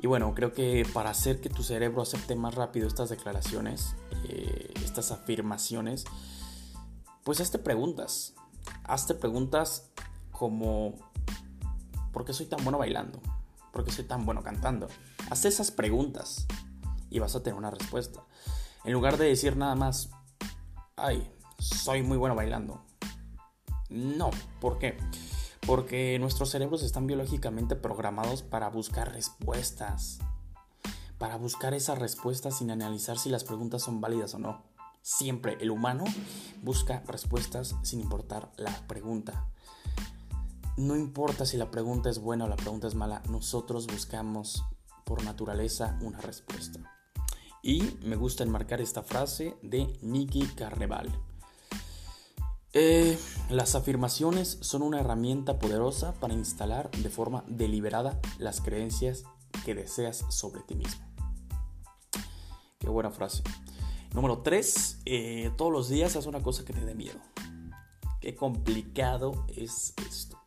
y 0.00 0.06
bueno, 0.06 0.34
creo 0.34 0.52
que 0.52 0.86
para 0.92 1.10
hacer 1.10 1.40
que 1.40 1.48
tu 1.48 1.62
cerebro 1.62 2.02
acepte 2.02 2.36
más 2.36 2.54
rápido 2.54 2.86
estas 2.86 3.08
declaraciones, 3.08 3.96
eh, 4.28 4.72
estas 4.84 5.10
afirmaciones, 5.10 6.04
pues 7.24 7.40
hazte 7.40 7.58
preguntas. 7.58 8.34
Hazte 8.84 9.14
preguntas 9.14 9.90
como, 10.30 10.94
¿por 12.12 12.24
qué 12.24 12.32
soy 12.32 12.46
tan 12.46 12.62
bueno 12.62 12.78
bailando? 12.78 13.20
¿Por 13.72 13.84
qué 13.84 13.90
soy 13.90 14.04
tan 14.04 14.24
bueno 14.24 14.42
cantando? 14.42 14.88
Haz 15.30 15.44
esas 15.44 15.70
preguntas 15.72 16.46
y 17.10 17.18
vas 17.18 17.34
a 17.34 17.42
tener 17.42 17.58
una 17.58 17.70
respuesta. 17.70 18.22
En 18.84 18.92
lugar 18.92 19.16
de 19.16 19.26
decir 19.26 19.56
nada 19.56 19.74
más, 19.74 20.10
ay, 20.96 21.28
soy 21.58 22.02
muy 22.02 22.16
bueno 22.16 22.36
bailando. 22.36 22.84
No, 23.90 24.30
¿por 24.60 24.78
qué? 24.78 24.96
Porque 25.66 26.18
nuestros 26.18 26.50
cerebros 26.50 26.82
están 26.82 27.06
biológicamente 27.06 27.76
programados 27.76 28.42
para 28.42 28.68
buscar 28.70 29.12
respuestas. 29.12 30.18
Para 31.18 31.36
buscar 31.36 31.74
esas 31.74 31.98
respuestas 31.98 32.58
sin 32.58 32.70
analizar 32.70 33.18
si 33.18 33.28
las 33.28 33.44
preguntas 33.44 33.82
son 33.82 34.00
válidas 34.00 34.34
o 34.34 34.38
no. 34.38 34.62
Siempre 35.02 35.56
el 35.60 35.70
humano 35.70 36.04
busca 36.62 37.02
respuestas 37.06 37.76
sin 37.82 38.00
importar 38.00 38.50
la 38.56 38.86
pregunta. 38.86 39.50
No 40.76 40.96
importa 40.96 41.44
si 41.44 41.56
la 41.56 41.70
pregunta 41.70 42.08
es 42.08 42.20
buena 42.20 42.44
o 42.44 42.48
la 42.48 42.56
pregunta 42.56 42.86
es 42.86 42.94
mala, 42.94 43.22
nosotros 43.28 43.86
buscamos 43.86 44.64
por 45.04 45.24
naturaleza 45.24 45.98
una 46.02 46.20
respuesta. 46.20 46.78
Y 47.62 47.82
me 48.02 48.14
gusta 48.14 48.44
enmarcar 48.44 48.80
esta 48.80 49.02
frase 49.02 49.56
de 49.62 49.98
Nicky 50.02 50.46
Carneval. 50.54 51.10
Eh, 52.74 53.18
las 53.48 53.74
afirmaciones 53.74 54.58
son 54.60 54.82
una 54.82 55.00
herramienta 55.00 55.58
poderosa 55.58 56.12
para 56.14 56.34
instalar 56.34 56.90
de 56.90 57.08
forma 57.08 57.44
deliberada 57.46 58.20
las 58.38 58.60
creencias 58.60 59.24
que 59.64 59.74
deseas 59.74 60.24
sobre 60.28 60.60
ti 60.62 60.74
mismo. 60.74 61.06
Qué 62.78 62.88
buena 62.88 63.10
frase. 63.10 63.42
Número 64.12 64.42
3. 64.42 65.00
Eh, 65.06 65.50
todos 65.56 65.72
los 65.72 65.88
días 65.88 66.16
haz 66.16 66.26
una 66.26 66.42
cosa 66.42 66.64
que 66.64 66.72
te 66.72 66.84
dé 66.84 66.94
miedo. 66.94 67.18
Qué 68.20 68.34
complicado 68.34 69.46
es 69.48 69.94
esto. 70.08 70.38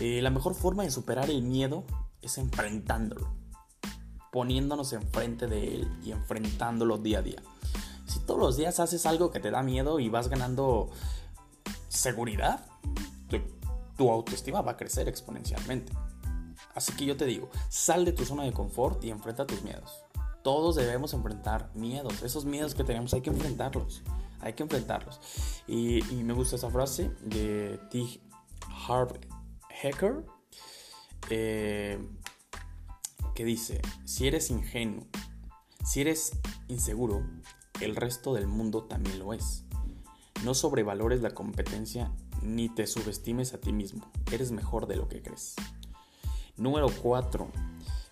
Eh, 0.00 0.20
la 0.22 0.30
mejor 0.30 0.54
forma 0.54 0.82
de 0.82 0.90
superar 0.90 1.30
el 1.30 1.42
miedo 1.42 1.84
es 2.20 2.38
enfrentándolo. 2.38 3.34
Poniéndonos 4.30 4.92
enfrente 4.92 5.46
de 5.46 5.76
él 5.76 5.88
y 6.04 6.12
enfrentándolo 6.12 6.98
día 6.98 7.18
a 7.18 7.22
día. 7.22 7.42
Si 8.06 8.20
todos 8.20 8.40
los 8.40 8.56
días 8.56 8.80
haces 8.80 9.06
algo 9.06 9.30
que 9.30 9.40
te 9.40 9.50
da 9.50 9.62
miedo 9.62 10.00
y 10.00 10.08
vas 10.08 10.28
ganando 10.28 10.90
seguridad, 11.92 12.64
tu, 13.96 14.10
autoestima 14.10 14.62
va 14.62 14.72
a 14.72 14.76
crecer 14.76 15.08
exponencialmente. 15.08 15.92
Así 16.74 16.92
que 16.94 17.04
yo 17.04 17.16
te 17.16 17.26
digo, 17.26 17.50
sal 17.68 18.04
de 18.04 18.12
tu 18.12 18.24
zona 18.24 18.44
de 18.44 18.52
confort 18.52 19.04
y 19.04 19.10
enfrenta 19.10 19.46
tus 19.46 19.62
miedos. 19.62 20.02
Todos 20.42 20.74
debemos 20.74 21.12
enfrentar 21.12 21.70
miedos. 21.74 22.22
Esos 22.22 22.44
miedos 22.44 22.74
que 22.74 22.82
tenemos 22.82 23.12
hay 23.14 23.20
que 23.20 23.30
enfrentarlos. 23.30 24.02
Hay 24.40 24.54
que 24.54 24.64
enfrentarlos. 24.64 25.20
Y, 25.68 26.02
me 26.24 26.32
gusta 26.32 26.56
esa 26.56 26.70
frase 26.70 27.10
de 27.20 27.78
T. 27.90 28.20
Harv 28.88 29.20
Hecker. 29.82 30.24
Eh, 31.30 32.04
que 33.34 33.44
dice, 33.44 33.80
si 34.04 34.26
eres 34.26 34.50
ingenuo, 34.50 35.06
si 35.84 36.00
eres 36.00 36.32
inseguro, 36.68 37.22
el 37.80 37.96
resto 37.96 38.34
del 38.34 38.46
mundo 38.46 38.84
también 38.84 39.18
lo 39.18 39.32
es. 39.32 39.64
No 40.44 40.54
sobrevalores 40.54 41.22
la 41.22 41.30
competencia 41.30 42.10
ni 42.42 42.68
te 42.68 42.88
subestimes 42.88 43.54
a 43.54 43.60
ti 43.60 43.72
mismo. 43.72 44.10
Eres 44.32 44.50
mejor 44.50 44.88
de 44.88 44.96
lo 44.96 45.08
que 45.08 45.22
crees. 45.22 45.54
Número 46.56 46.88
4. 47.02 47.48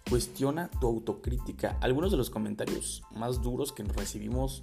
Cuestiona 0.08 0.70
tu 0.70 0.86
autocrítica. 0.86 1.76
Algunos 1.80 2.12
de 2.12 2.16
los 2.16 2.30
comentarios 2.30 3.02
más 3.10 3.42
duros 3.42 3.72
que 3.72 3.82
recibimos 3.82 4.62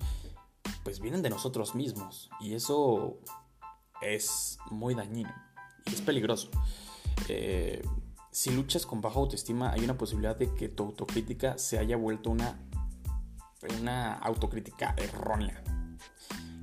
pues 0.84 1.02
vienen 1.02 1.22
de 1.22 1.30
nosotros 1.30 1.76
mismos 1.76 2.30
y 2.40 2.54
eso 2.54 3.20
es 4.02 4.58
muy 4.72 4.96
dañino 4.96 5.34
y 5.86 5.94
es 5.94 6.02
peligroso. 6.02 6.50
Eh, 7.28 7.82
si 8.32 8.52
luchas 8.52 8.86
con 8.86 9.02
baja 9.02 9.20
autoestima 9.20 9.72
hay 9.72 9.84
una 9.84 9.98
posibilidad 9.98 10.38
de 10.38 10.54
que 10.54 10.70
tu 10.70 10.84
autocrítica 10.84 11.58
se 11.58 11.78
haya 11.80 11.98
vuelto 11.98 12.30
una, 12.30 12.60
una 13.80 14.14
autocrítica 14.14 14.96
errónea 14.98 15.64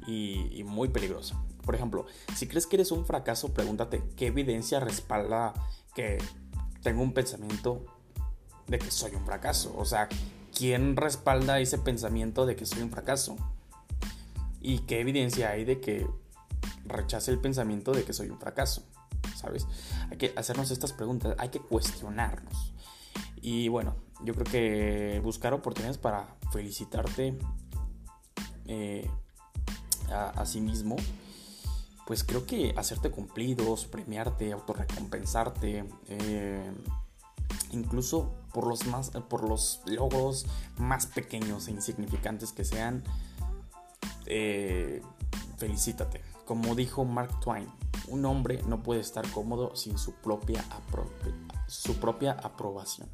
y, 0.06 0.62
muy 0.64 0.88
peligrosa. 0.88 1.40
Por 1.64 1.74
ejemplo, 1.74 2.06
si 2.34 2.46
crees 2.46 2.66
que 2.66 2.76
eres 2.76 2.90
un 2.92 3.06
fracaso, 3.06 3.52
pregúntate 3.54 4.02
qué 4.16 4.26
evidencia 4.26 4.80
respalda 4.80 5.54
que 5.94 6.18
tengo 6.82 7.02
un 7.02 7.14
pensamiento 7.14 7.84
de 8.66 8.78
que 8.78 8.90
soy 8.90 9.14
un 9.14 9.24
fracaso. 9.24 9.74
O 9.76 9.84
sea, 9.84 10.08
¿quién 10.56 10.96
respalda 10.96 11.60
ese 11.60 11.78
pensamiento 11.78 12.44
de 12.46 12.56
que 12.56 12.66
soy 12.66 12.82
un 12.82 12.90
fracaso? 12.90 13.36
¿Y 14.60 14.80
qué 14.80 15.00
evidencia 15.00 15.50
hay 15.50 15.64
de 15.64 15.80
que 15.80 16.06
rechace 16.84 17.30
el 17.30 17.38
pensamiento 17.38 17.92
de 17.92 18.04
que 18.04 18.12
soy 18.12 18.28
un 18.28 18.38
fracaso? 18.38 18.82
¿Sabes? 19.36 19.66
Hay 20.10 20.18
que 20.18 20.32
hacernos 20.36 20.70
estas 20.70 20.92
preguntas, 20.92 21.34
hay 21.38 21.48
que 21.48 21.60
cuestionarnos. 21.60 22.74
Y 23.40 23.68
bueno, 23.68 23.96
yo 24.22 24.34
creo 24.34 24.46
que 24.46 25.20
buscar 25.22 25.52
oportunidades 25.52 25.98
para 25.98 26.36
felicitarte 26.50 27.38
eh, 28.66 29.10
a, 30.10 30.44
sí 30.46 30.60
mismo, 30.60 30.96
pues 32.06 32.24
creo 32.24 32.46
que 32.46 32.74
hacerte 32.76 33.10
cumplidos, 33.10 33.86
premiarte, 33.86 34.52
autorrecompensarte, 34.52 35.84
eh, 36.08 36.72
incluso 37.72 38.32
por 38.52 38.66
los, 38.66 38.86
más, 38.86 39.10
por 39.28 39.48
los 39.48 39.80
logros 39.86 40.46
más 40.78 41.06
pequeños 41.06 41.68
e 41.68 41.72
insignificantes 41.72 42.52
que 42.52 42.64
sean, 42.64 43.02
eh, 44.26 45.02
felicítate. 45.56 46.20
Como 46.44 46.74
dijo 46.74 47.04
Mark 47.04 47.40
Twain, 47.40 47.68
un 48.08 48.24
hombre 48.26 48.62
no 48.66 48.82
puede 48.82 49.00
estar 49.00 49.28
cómodo 49.30 49.74
sin 49.76 49.98
su 49.98 50.12
propia, 50.14 50.64
su 51.66 51.96
propia 51.96 52.32
aprobación. 52.32 53.08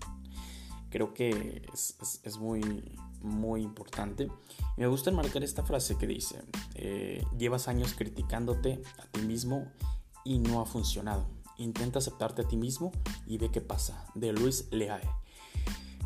Creo 0.91 1.15
que 1.15 1.63
es, 1.73 2.39
muy, 2.39 2.99
muy 3.23 3.63
importante. 3.63 4.31
Me 4.77 4.87
gusta 4.87 5.11
enmarcar 5.11 5.43
esta 5.43 5.63
frase 5.63 5.97
que 5.97 6.07
dice, 6.07 6.43
eh, 6.75 7.25
llevas 7.39 7.69
años 7.69 7.95
criticándote 7.95 8.83
a 8.99 9.07
ti 9.07 9.21
mismo 9.23 9.67
y 10.25 10.39
no 10.39 10.61
ha 10.61 10.67
funcionado. 10.67 11.27
Intenta 11.59 11.99
aceptarte 11.99 12.43
a 12.43 12.49
ti 12.49 12.57
mismo 12.57 12.93
y 13.27 13.39
ve 13.39 13.51
qué 13.51 13.61
pasa. 13.61 14.07
De 14.15 14.33
Luis 14.33 14.69
Leae. 14.71 15.09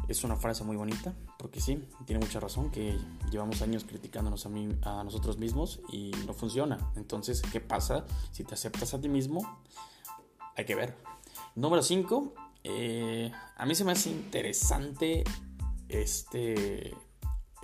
Es 0.09 0.22
una 0.22 0.37
frase 0.37 0.64
muy 0.64 0.77
bonita, 0.77 1.14
porque 1.38 1.61
sí, 1.61 1.88
tiene 2.05 2.24
mucha 2.24 2.38
razón 2.38 2.70
que 2.70 2.98
llevamos 3.31 3.62
años 3.62 3.85
criticándonos 3.85 4.46
a, 4.83 5.03
nosotros 5.03 5.38
mismos 5.38 5.81
y 5.90 6.11
no 6.27 6.35
funciona. 6.35 6.92
Entonces, 6.96 7.40
¿qué 7.40 7.61
pasa 7.61 8.05
si 8.31 8.44
te 8.44 8.55
aceptas 8.55 8.92
a 8.92 9.00
ti 9.00 9.09
mismo? 9.09 9.62
Hay 10.57 10.66
que 10.66 10.74
ver. 10.74 10.94
Número 11.55 11.83
5. 11.83 12.35
Eh, 12.64 13.33
a 13.57 13.66
mí 13.66 13.74
se 13.74 13.85
me 13.85 13.92
hace 13.92 14.11
interesante 14.11 15.24
este, 15.88 16.94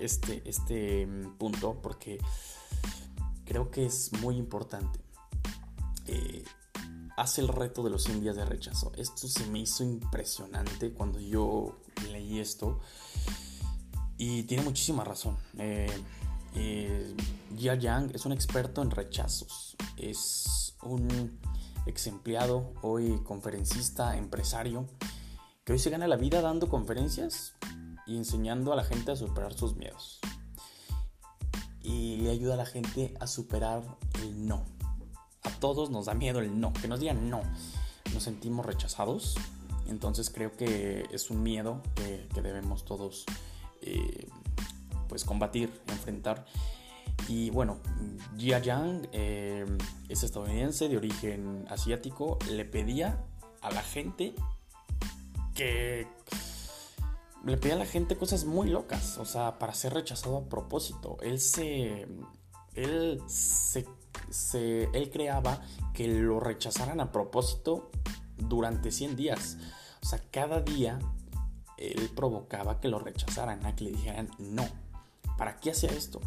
este, 0.00 0.42
este 0.48 1.06
punto 1.38 1.80
porque 1.82 2.18
creo 3.44 3.70
que 3.70 3.86
es 3.86 4.12
muy 4.20 4.36
importante. 4.36 5.00
Eh, 6.06 6.44
hace 7.16 7.42
el 7.42 7.48
reto 7.48 7.82
de 7.82 7.90
los 7.90 8.04
100 8.04 8.20
días 8.20 8.36
de 8.36 8.44
rechazo. 8.44 8.92
Esto 8.96 9.28
se 9.28 9.46
me 9.46 9.60
hizo 9.60 9.84
impresionante 9.84 10.92
cuando 10.92 11.20
yo 11.20 11.80
leí 12.10 12.38
esto 12.38 12.80
y 14.16 14.44
tiene 14.44 14.62
muchísima 14.62 15.04
razón. 15.04 15.36
Eh, 15.58 15.90
eh, 16.54 17.14
Jia 17.56 17.74
Yang 17.74 18.14
es 18.14 18.26
un 18.26 18.32
experto 18.32 18.82
en 18.82 18.90
rechazos. 18.90 19.76
Es 19.96 20.76
un 20.82 21.38
ex 21.86 22.06
empleado, 22.06 22.72
hoy 22.82 23.20
conferencista, 23.24 24.16
empresario, 24.16 24.86
que 25.64 25.72
hoy 25.72 25.78
se 25.78 25.90
gana 25.90 26.06
la 26.06 26.16
vida 26.16 26.40
dando 26.40 26.68
conferencias 26.68 27.54
y 28.06 28.16
enseñando 28.16 28.72
a 28.72 28.76
la 28.76 28.84
gente 28.84 29.12
a 29.12 29.16
superar 29.16 29.54
sus 29.54 29.76
miedos. 29.76 30.20
Y 31.82 32.16
le 32.16 32.30
ayuda 32.30 32.54
a 32.54 32.56
la 32.56 32.66
gente 32.66 33.14
a 33.20 33.26
superar 33.26 33.82
el 34.22 34.46
no. 34.46 34.64
A 35.42 35.50
todos 35.58 35.90
nos 35.90 36.06
da 36.06 36.14
miedo 36.14 36.40
el 36.40 36.60
no, 36.60 36.72
que 36.72 36.88
nos 36.88 37.00
digan 37.00 37.30
no. 37.30 37.42
Nos 38.12 38.22
sentimos 38.24 38.66
rechazados, 38.66 39.36
entonces 39.86 40.30
creo 40.30 40.56
que 40.56 41.06
es 41.10 41.30
un 41.30 41.42
miedo 41.42 41.82
que, 41.94 42.28
debemos 42.40 42.84
todos 42.84 43.24
eh, 43.82 44.28
pues 45.08 45.24
combatir, 45.24 45.70
enfrentar. 45.88 46.46
Y 47.28 47.50
bueno, 47.50 47.78
Jia 48.36 48.60
Yang 48.60 49.08
eh, 49.12 49.66
es 50.08 50.22
estadounidense 50.22 50.88
de 50.88 50.96
origen 50.96 51.66
asiático. 51.68 52.38
Le 52.50 52.64
pedía 52.64 53.24
a 53.62 53.70
la 53.70 53.82
gente 53.82 54.34
que 55.54 56.06
le 57.44 57.56
pedía 57.56 57.74
a 57.74 57.78
la 57.78 57.86
gente 57.86 58.16
cosas 58.16 58.44
muy 58.44 58.68
locas, 58.68 59.18
o 59.18 59.24
sea, 59.24 59.58
para 59.58 59.74
ser 59.74 59.94
rechazado 59.94 60.36
a 60.36 60.48
propósito. 60.48 61.16
Él 61.22 61.40
se 61.40 62.06
él 62.74 63.22
se, 63.26 63.84
él 64.92 65.10
creaba 65.10 65.60
que 65.94 66.08
lo 66.08 66.40
rechazaran 66.40 67.00
a 67.00 67.12
propósito 67.12 67.90
durante 68.36 68.90
100 68.90 69.16
días. 69.16 69.58
O 70.02 70.06
sea, 70.06 70.22
cada 70.30 70.60
día 70.60 70.98
él 71.76 72.10
provocaba 72.14 72.80
que 72.80 72.88
lo 72.88 72.98
rechazaran, 72.98 73.64
a 73.66 73.74
que 73.74 73.84
le 73.84 73.92
dijeran 73.92 74.30
no. 74.38 74.66
¿Para 75.36 75.58
qué 75.58 75.70
hacía 75.70 75.90
esto? 75.90 76.20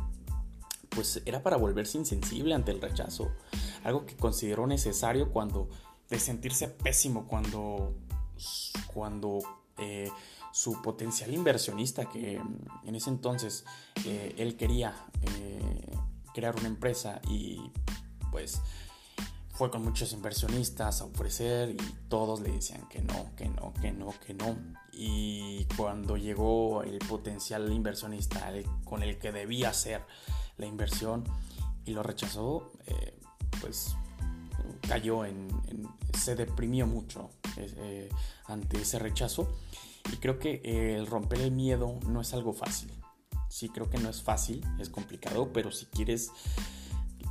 Pues 0.89 1.21
era 1.25 1.41
para 1.43 1.57
volverse 1.57 1.97
insensible 1.97 2.53
ante 2.53 2.71
el 2.71 2.81
rechazo. 2.81 3.31
Algo 3.83 4.05
que 4.05 4.15
consideró 4.15 4.67
necesario 4.67 5.31
cuando 5.31 5.69
de 6.09 6.19
sentirse 6.19 6.67
pésimo 6.67 7.27
cuando 7.27 7.95
cuando 8.93 9.39
eh, 9.77 10.09
su 10.53 10.83
potencial 10.83 11.33
inversionista 11.33 12.05
que 12.05 12.39
en 12.85 12.95
ese 12.95 13.09
entonces 13.09 13.65
eh, 14.05 14.35
él 14.37 14.55
quería 14.55 14.93
eh, 15.23 15.97
crear 16.31 16.55
una 16.55 16.67
empresa 16.67 17.19
y 17.27 17.59
pues 18.31 18.61
fue 19.51 19.71
con 19.71 19.83
muchos 19.83 20.13
inversionistas 20.13 21.01
a 21.01 21.05
ofrecer 21.05 21.71
y 21.71 21.77
todos 22.07 22.39
le 22.41 22.51
decían 22.51 22.87
que 22.87 23.01
no, 23.01 23.35
que 23.35 23.49
no, 23.49 23.73
que 23.81 23.91
no, 23.91 24.13
que 24.25 24.35
no. 24.35 24.55
Y 24.91 25.65
cuando 25.75 26.17
llegó 26.17 26.83
el 26.83 26.99
potencial 26.99 27.71
inversionista 27.71 28.51
con 28.83 29.01
el 29.01 29.17
que 29.17 29.31
debía 29.31 29.69
hacer 29.69 30.03
la 30.57 30.67
inversión 30.67 31.23
y 31.83 31.93
lo 31.93 32.03
rechazó, 32.03 32.73
eh, 32.85 33.19
pues 33.59 33.95
cayó 34.87 35.25
en, 35.25 35.47
se 36.15 36.35
deprimió 36.35 36.85
mucho 36.85 37.31
ante 38.45 38.81
ese 38.81 38.99
rechazo. 38.99 39.47
Y 40.11 40.17
creo 40.17 40.39
que 40.39 40.61
el 40.95 41.07
romper 41.07 41.41
el 41.41 41.51
miedo 41.51 41.99
no 42.07 42.21
es 42.21 42.33
algo 42.33 42.53
fácil. 42.53 42.91
Sí, 43.49 43.69
creo 43.69 43.89
que 43.89 43.99
no 43.99 44.09
es 44.09 44.21
fácil, 44.21 44.65
es 44.79 44.89
complicado, 44.89 45.51
pero 45.53 45.71
si 45.71 45.85
quieres 45.85 46.31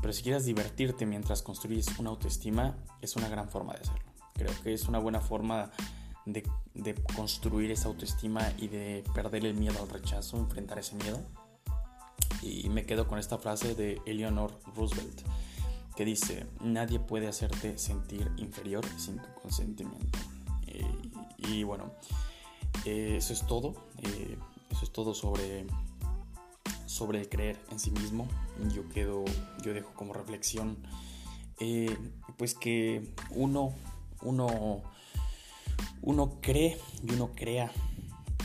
pero 0.02 0.12
si 0.12 0.24
quieres 0.24 0.44
divertirte 0.44 1.06
mientras 1.06 1.42
construyes 1.42 1.87
una 1.98 2.11
autoestima, 2.11 2.76
es 3.00 3.14
una 3.14 3.28
gran 3.28 3.48
forma 3.48 3.72
de 3.74 3.82
hacerlo. 3.82 4.12
Creo 4.35 4.50
que 4.62 4.74
es 4.74 4.88
una 4.88 4.98
buena 4.98 5.20
forma 5.20 5.70
de, 6.26 6.42
construir 7.14 7.70
esa 7.70 7.87
autoestima 7.87 8.52
y 8.58 8.66
de 8.66 9.04
perder 9.14 9.46
el 9.46 9.54
miedo 9.54 9.80
al 9.80 9.88
rechazo, 9.88 10.38
enfrentar 10.38 10.80
ese 10.80 10.96
miedo. 10.96 11.20
Y 12.42 12.68
me 12.68 12.85
quedo 12.85 13.06
con 13.06 13.20
esta 13.20 13.38
frase 13.38 13.76
de 13.76 14.02
Eleanor 14.04 14.58
Roosevelt, 14.74 15.22
que 15.94 16.04
dice, 16.04 16.46
nadie 16.61 16.98
puede 16.98 17.28
hacerte 17.28 17.78
sentir 17.78 18.28
inferior 18.38 18.85
sin 18.96 19.18
tu 19.18 19.28
consentimiento. 19.40 20.18
Eh, 20.66 20.85
y, 21.38 21.62
bueno, 21.62 21.92
eh, 22.85 23.16
eso 23.16 23.32
es 23.32 23.46
todo. 23.46 23.74
Eh, 24.02 24.37
eso 24.70 24.85
es 24.85 24.92
todo 24.92 25.14
sobre 25.14 25.66
sobre 26.87 27.28
creer 27.28 27.58
en 27.70 27.78
sí 27.78 27.90
mismo. 27.90 28.28
Yo 28.74 28.88
quedo, 28.90 29.24
yo 29.62 29.72
dejo 29.72 29.92
como 29.94 30.12
reflexión, 30.12 30.76
eh, 31.58 31.96
pues 32.37 32.54
que 32.54 33.14
uno, 33.30 33.72
uno, 34.20 34.82
uno 36.02 36.38
cree 36.40 36.78
y 37.02 37.14
uno 37.14 37.30
crea. 37.35 37.72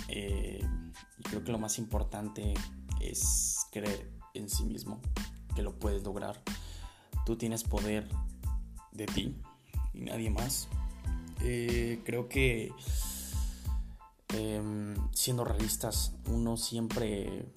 Y 0.07 0.59
creo 1.23 1.43
que 1.43 1.51
lo 1.51 1.59
más 1.59 1.77
importante 1.77 2.53
es 3.01 3.67
creer 3.71 4.09
en 4.33 4.49
sí 4.49 4.63
mismo, 4.63 5.01
que 5.55 5.61
lo 5.61 5.77
puedes 5.77 6.03
lograr. 6.03 6.41
Tú 7.25 7.35
tienes 7.35 7.65
poder 7.65 8.07
de 8.93 9.07
ti 9.07 9.35
y 9.93 9.99
nadie 9.99 10.29
más. 10.29 10.69
Creo 11.39 12.29
que 12.29 12.71
em, 14.33 14.95
siendo 15.13 15.43
realistas, 15.43 16.13
uno 16.27 16.57
siempre 16.57 17.51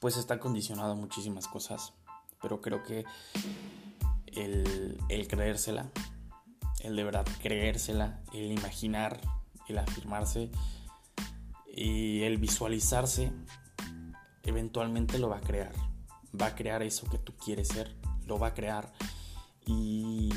pues 0.00 0.16
está 0.16 0.40
condicionado 0.40 0.92
a 0.92 0.96
muchísimas 0.96 1.46
cosas. 1.46 1.92
Pero 2.40 2.60
creo 2.60 2.82
que 2.82 3.04
el, 4.32 5.26
creérsela, 5.28 5.90
el 6.80 6.96
de 6.96 7.04
verdad 7.04 7.26
creérsela, 7.42 8.22
el 8.32 8.50
imaginar, 8.50 9.20
el 9.68 9.78
afirmarse 9.78 10.50
y 11.66 12.22
el 12.22 12.38
visualizarse, 12.38 13.30
eventualmente 14.42 15.18
lo 15.18 15.28
va 15.28 15.36
a 15.36 15.42
crear. 15.42 15.72
Va 16.40 16.46
a 16.46 16.54
crear 16.54 16.82
eso 16.82 17.08
que 17.10 17.18
tú 17.18 17.34
quieres 17.36 17.68
ser, 17.68 17.94
lo 18.26 18.38
va 18.38 18.48
a 18.48 18.54
crear. 18.54 18.92
Y, 19.66 20.30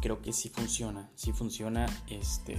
creo 0.00 0.20
que 0.20 0.32
sí 0.32 0.48
funciona, 0.48 1.10
sí 1.14 1.32
funciona. 1.32 1.86
Este, 2.08 2.56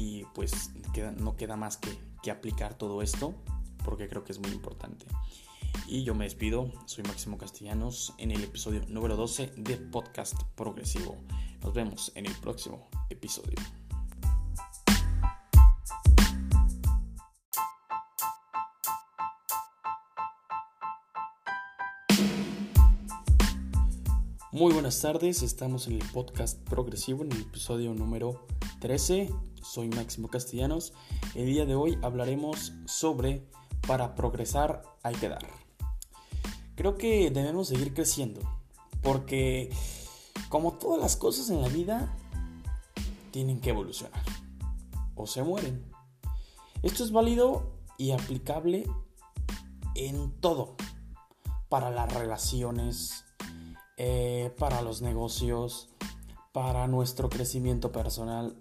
y 0.00 0.24
pues 0.34 0.70
no 1.18 1.36
queda 1.36 1.56
más 1.56 1.76
que, 1.76 1.90
que 2.22 2.30
aplicar 2.30 2.74
todo 2.74 3.02
esto 3.02 3.34
porque 3.84 4.08
creo 4.08 4.24
que 4.24 4.32
es 4.32 4.38
muy 4.38 4.50
importante. 4.50 5.04
Y 5.86 6.04
yo 6.04 6.14
me 6.14 6.24
despido, 6.24 6.72
soy 6.86 7.04
Máximo 7.04 7.36
Castellanos 7.36 8.14
en 8.16 8.30
el 8.30 8.42
episodio 8.42 8.80
número 8.88 9.16
12 9.16 9.52
de 9.58 9.76
Podcast 9.76 10.42
Progresivo. 10.56 11.16
Nos 11.62 11.74
vemos 11.74 12.12
en 12.14 12.26
el 12.26 12.34
próximo 12.36 12.88
episodio. 13.10 13.56
Muy 24.50 24.72
buenas 24.72 25.00
tardes, 25.00 25.42
estamos 25.42 25.86
en 25.86 25.94
el 25.94 26.08
podcast 26.08 26.58
progresivo 26.68 27.22
en 27.22 27.32
el 27.32 27.40
episodio 27.42 27.94
número 27.94 28.46
13. 28.80 29.30
Soy 29.62 29.88
Máximo 29.88 30.28
Castellanos. 30.28 30.92
El 31.34 31.46
día 31.46 31.66
de 31.66 31.74
hoy 31.74 31.98
hablaremos 32.02 32.72
sobre 32.86 33.46
para 33.86 34.14
progresar 34.14 34.82
hay 35.02 35.14
que 35.14 35.28
dar. 35.28 35.46
Creo 36.74 36.96
que 36.96 37.30
debemos 37.30 37.68
seguir 37.68 37.92
creciendo, 37.94 38.40
porque 39.02 39.70
como 40.48 40.72
todas 40.72 41.00
las 41.00 41.16
cosas 41.16 41.50
en 41.50 41.62
la 41.62 41.68
vida, 41.68 42.14
tienen 43.30 43.60
que 43.60 43.70
evolucionar 43.70 44.22
o 45.14 45.26
se 45.26 45.42
mueren. 45.42 45.84
Esto 46.82 47.04
es 47.04 47.12
válido 47.12 47.72
y 47.98 48.12
aplicable 48.12 48.88
en 49.94 50.32
todo, 50.40 50.76
para 51.68 51.90
las 51.90 52.12
relaciones, 52.12 53.24
eh, 53.96 54.54
para 54.58 54.82
los 54.82 55.02
negocios, 55.02 55.90
para 56.52 56.86
nuestro 56.88 57.28
crecimiento 57.28 57.92
personal, 57.92 58.56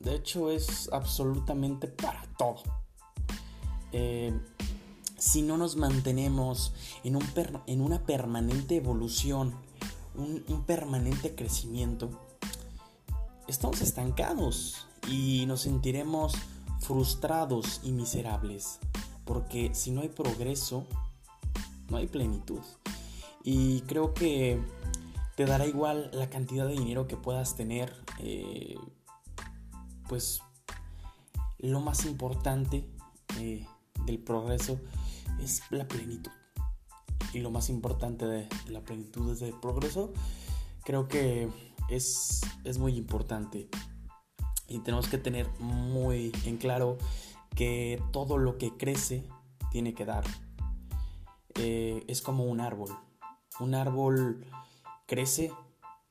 De 0.00 0.14
hecho, 0.14 0.50
es 0.50 0.90
absolutamente 0.92 1.88
para 1.88 2.22
todo. 2.38 2.62
Eh, 3.92 4.38
si 5.18 5.42
no 5.42 5.56
nos 5.56 5.76
mantenemos 5.76 6.74
en, 7.02 7.16
un 7.16 7.24
en 7.66 7.80
una 7.80 8.04
permanente 8.04 8.76
evolución, 8.76 9.54
un, 10.14 10.44
un 10.48 10.64
permanente 10.64 11.34
crecimiento, 11.34 12.10
estamos 13.48 13.80
estancados 13.80 14.86
y 15.08 15.44
nos 15.46 15.62
sentiremos 15.62 16.34
frustrados 16.80 17.80
y 17.82 17.92
miserables. 17.92 18.78
Porque 19.24 19.74
si 19.74 19.90
no 19.90 20.02
hay 20.02 20.08
progreso, 20.08 20.84
no 21.88 21.96
hay 21.96 22.06
plenitud. 22.06 22.60
Y 23.42 23.80
creo 23.82 24.12
que 24.12 24.60
te 25.36 25.46
dará 25.46 25.66
igual 25.66 26.10
la 26.12 26.28
cantidad 26.28 26.66
de 26.66 26.74
dinero 26.74 27.06
que 27.06 27.16
puedas 27.16 27.56
tener. 27.56 27.92
Eh, 28.18 28.76
pues 30.08 30.42
lo 31.58 31.80
más 31.80 32.04
importante 32.04 32.88
eh, 33.38 33.66
del 34.04 34.18
progreso 34.18 34.80
es 35.40 35.62
la 35.70 35.86
plenitud. 35.86 36.30
Y 37.32 37.40
lo 37.40 37.50
más 37.50 37.68
importante 37.68 38.26
de 38.26 38.48
la 38.68 38.80
plenitud 38.80 39.32
es 39.32 39.42
el 39.42 39.54
progreso. 39.54 40.12
Creo 40.84 41.08
que 41.08 41.48
es, 41.88 42.40
es 42.64 42.78
muy 42.78 42.96
importante. 42.96 43.68
Y 44.68 44.78
tenemos 44.80 45.08
que 45.08 45.18
tener 45.18 45.48
muy 45.58 46.32
en 46.44 46.56
claro 46.56 46.98
que 47.54 48.02
todo 48.12 48.38
lo 48.38 48.58
que 48.58 48.76
crece 48.76 49.24
tiene 49.70 49.94
que 49.94 50.04
dar. 50.04 50.24
Eh, 51.54 52.04
es 52.06 52.22
como 52.22 52.44
un 52.44 52.60
árbol. 52.60 52.96
Un 53.60 53.74
árbol 53.74 54.44
crece, 55.06 55.52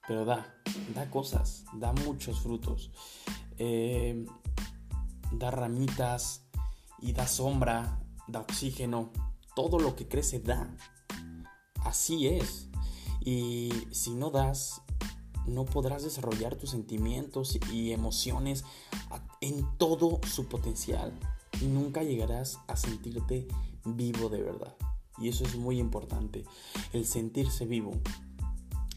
pero 0.08 0.26
da, 0.26 0.56
da 0.94 1.10
cosas, 1.10 1.66
da 1.74 1.94
muchos 1.94 2.42
frutos. 2.42 2.92
Eh, 3.58 4.26
da 5.32 5.52
ramitas 5.52 6.46
y 7.00 7.14
da 7.14 7.28
sombra, 7.28 8.00
da 8.28 8.42
oxígeno. 8.42 9.12
Todo 9.56 9.80
lo 9.80 9.96
que 9.96 10.08
crece 10.08 10.40
da. 10.40 10.76
Así 11.84 12.28
es. 12.28 12.70
Y 13.22 13.72
si 13.92 14.14
no 14.14 14.30
das, 14.30 14.82
no 15.46 15.66
podrás 15.66 16.04
desarrollar 16.04 16.56
tus 16.56 16.72
sentimientos 16.72 17.58
y 17.72 17.92
emociones 17.92 18.64
en 19.42 19.66
todo 19.78 20.20
su 20.28 20.48
potencial. 20.48 21.14
Y 21.62 21.66
nunca 21.66 22.04
llegarás 22.04 22.60
a 22.68 22.76
sentirte 22.76 23.48
vivo 23.86 24.30
de 24.30 24.42
verdad. 24.42 24.76
Y 25.18 25.30
eso 25.30 25.46
es 25.46 25.56
muy 25.56 25.80
importante, 25.80 26.44
el 26.92 27.06
sentirse 27.06 27.66
vivo. 27.66 27.94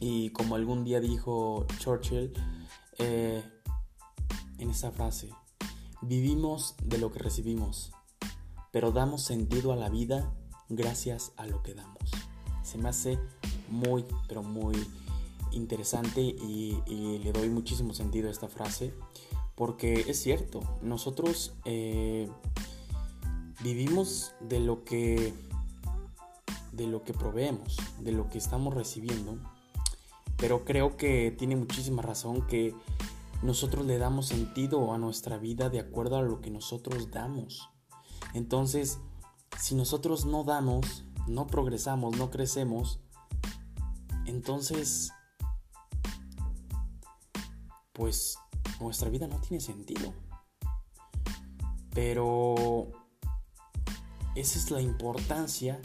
Y 0.01 0.31
como 0.31 0.57
algún 0.57 0.85
día 0.85 1.01
dijo 1.01 1.66
Churchill 1.79 2.33
eh, 2.99 3.42
en 4.59 4.71
esa 4.71 4.90
frase, 4.90 5.31
vivimos 6.03 6.75
de 6.83 6.99
lo 6.99 7.11
que 7.11 7.18
recibimos, 7.18 7.92
pero 8.73 8.92
damos 8.92 9.23
sentido 9.23 9.73
a 9.73 9.77
la 9.77 9.88
vida 9.88 10.33
gracias 10.68 11.33
a 11.37 11.47
lo 11.47 11.62
que 11.62 11.75
damos. 11.75 12.11
Se 12.62 12.79
me 12.79 12.88
hace 12.88 13.18
muy, 13.68 14.05
pero 14.29 14.42
muy 14.42 14.77
interesante 15.53 16.21
y, 16.21 16.77
le 17.23 17.33
doy 17.33 17.49
muchísimo 17.49 17.94
sentido 17.94 18.29
a 18.29 18.31
esta 18.31 18.49
frase 18.49 18.94
porque 19.55 20.05
es 20.09 20.23
cierto, 20.23 20.61
nosotros 20.83 21.55
eh, 21.64 22.29
vivimos 23.62 24.35
de 24.40 24.61
lo 24.61 24.85
que 24.85 25.35
de 26.73 26.87
lo 26.87 27.03
que 27.03 27.12
proveemos, 27.12 27.77
de 27.99 28.12
lo 28.12 28.29
que 28.29 28.38
estamos 28.38 28.73
recibiendo, 28.73 29.37
pero 30.37 30.64
creo 30.64 30.97
que 30.97 31.35
tiene 31.37 31.57
muchísima 31.57 32.03
razón 32.03 32.47
que 32.47 32.73
nosotros 33.42 33.87
le 33.87 33.98
damos 33.98 34.27
sentido 34.27 34.92
a 34.92 34.98
nuestra 34.98 35.38
vida 35.38 35.70
de 35.70 35.81
acuerdo 35.81 36.16
a 36.16 36.22
lo 36.22 36.40
que 36.40 36.51
nosotros 36.51 37.11
damos. 37.11 37.70
Entonces, 38.35 38.98
si 39.59 39.74
nosotros 39.74 40.27
no 40.27 40.44
damos, 40.44 41.05
no 41.27 41.46
progresamos, 41.46 42.16
no 42.16 42.31
crecemos, 42.31 43.01
entonces 44.27 45.12
pues 47.92 48.38
nuestra 48.81 49.09
vida 49.09 49.27
no 49.27 49.40
tiene 49.40 49.61
sentido. 49.61 50.14
Pero 51.92 52.92
esa 54.37 54.59
es 54.59 54.70
la 54.70 54.81
importancia 54.81 55.81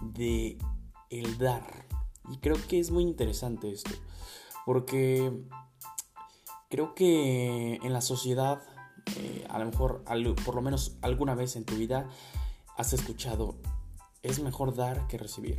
de 0.00 0.58
el 1.10 1.36
dar. 1.36 1.86
Y 2.30 2.38
creo 2.38 2.56
que 2.66 2.80
es 2.80 2.90
muy 2.90 3.02
interesante 3.02 3.70
esto. 3.70 3.90
Porque 4.64 5.46
creo 6.74 6.96
que 6.96 7.76
en 7.76 7.92
la 7.92 8.00
sociedad, 8.00 8.60
eh, 9.18 9.46
a 9.48 9.60
lo 9.60 9.66
mejor, 9.66 10.02
por 10.44 10.56
lo 10.56 10.60
menos 10.60 10.96
alguna 11.02 11.36
vez 11.36 11.54
en 11.54 11.64
tu 11.64 11.76
vida, 11.76 12.08
has 12.76 12.92
escuchado, 12.92 13.54
es 14.24 14.42
mejor 14.42 14.74
dar 14.74 15.06
que 15.06 15.16
recibir. 15.16 15.56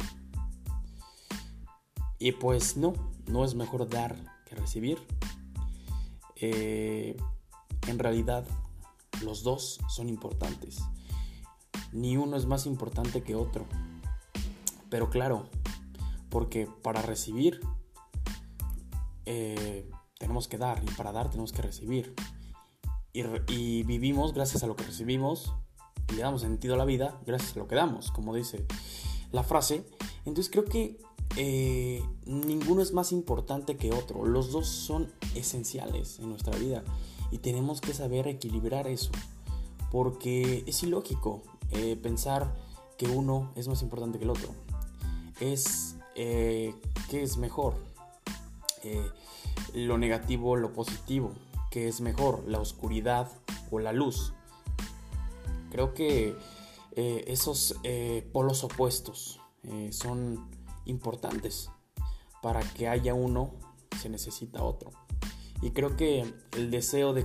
Y 2.19 2.33
pues 2.33 2.75
no, 2.75 2.91
no 3.27 3.45
es 3.45 3.55
mejor 3.55 3.87
dar 3.87 4.17
que 4.45 4.55
recibir. 4.55 4.97
Eh, 6.35 7.15
en 7.87 7.97
realidad 7.97 8.45
los 9.23 9.41
dos 9.41 9.79
son 9.87 10.09
importantes. 10.09 10.79
Ni 11.93 12.17
uno 12.17 12.35
es 12.35 12.45
más 12.45 12.65
importante 12.65 13.23
que 13.23 13.35
otro. 13.35 13.65
Pero 14.89 15.09
claro, 15.09 15.47
porque 16.29 16.67
para 16.83 17.01
recibir 17.01 17.61
eh, 19.25 19.89
tenemos 20.19 20.47
que 20.47 20.57
dar 20.57 20.83
y 20.83 20.91
para 20.91 21.11
dar 21.11 21.29
tenemos 21.29 21.51
que 21.51 21.61
recibir. 21.61 22.13
Y, 23.13 23.23
y, 23.47 23.83
vivimos 23.83 24.33
gracias 24.33 24.63
a 24.63 24.67
lo 24.67 24.75
que 24.75 24.83
recibimos 24.83 25.53
y 26.09 26.15
le 26.15 26.21
damos 26.21 26.41
sentido 26.41 26.73
a 26.73 26.77
la 26.77 26.85
vida 26.85 27.19
gracias 27.25 27.55
a 27.55 27.59
lo 27.59 27.67
que 27.67 27.75
damos, 27.75 28.11
como 28.11 28.35
dice 28.35 28.65
la 29.31 29.43
frase. 29.43 29.85
Entonces 30.25 30.51
creo 30.51 30.65
que 30.65 30.99
eh, 31.37 32.01
ninguno 32.25 32.81
es 32.81 32.93
más 32.93 33.11
importante 33.11 33.77
que 33.77 33.91
otro. 33.91 34.25
Los 34.25 34.51
dos 34.51 34.67
son 34.67 35.11
esenciales 35.35 36.19
en 36.19 36.29
nuestra 36.29 36.57
vida 36.57 36.83
y 37.31 37.39
tenemos 37.39 37.81
que 37.81 37.93
saber 37.93 38.27
equilibrar 38.27 38.87
eso. 38.87 39.11
Porque 39.91 40.63
es 40.65 40.83
ilógico 40.83 41.43
eh, 41.71 41.97
pensar 42.01 42.53
que 42.97 43.07
uno 43.07 43.51
es 43.55 43.67
más 43.67 43.81
importante 43.81 44.17
que 44.17 44.23
el 44.23 44.31
otro. 44.31 44.49
Es 45.39 45.97
eh, 46.15 46.73
que 47.09 47.23
es 47.23 47.37
mejor. 47.37 47.75
Lo 49.73 49.97
negativo, 49.97 50.55
lo 50.55 50.73
positivo. 50.73 51.33
Que 51.71 51.87
es 51.87 52.01
mejor, 52.01 52.43
la 52.47 52.59
oscuridad 52.59 53.31
o 53.71 53.79
la 53.79 53.91
luz. 53.91 54.33
Creo 55.71 55.93
que 55.93 56.35
esos 56.95 57.75
polos 58.31 58.63
opuestos 58.63 59.41
son 59.91 60.49
importantes. 60.85 61.69
Para 62.41 62.61
que 62.61 62.87
haya 62.87 63.13
uno, 63.13 63.55
se 63.99 64.07
necesita 64.07 64.63
otro. 64.63 64.91
Y 65.61 65.71
creo 65.71 65.95
que 65.95 66.33
el 66.55 66.69
deseo 66.69 67.13
de, 67.13 67.23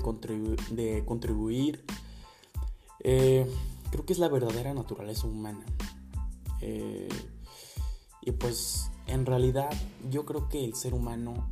de 0.70 1.04
contribuir, 1.04 1.84
eh, 3.00 3.46
creo 3.90 4.06
que 4.06 4.12
es 4.12 4.18
la 4.18 4.28
verdadera 4.28 4.72
naturaleza 4.72 5.26
humana. 5.26 5.64
Eh, 6.60 7.08
y 8.22 8.32
pues 8.32 8.90
en 9.06 9.26
realidad 9.26 9.70
yo 10.10 10.24
creo 10.26 10.48
que 10.48 10.64
el 10.64 10.74
ser 10.74 10.94
humano 10.94 11.50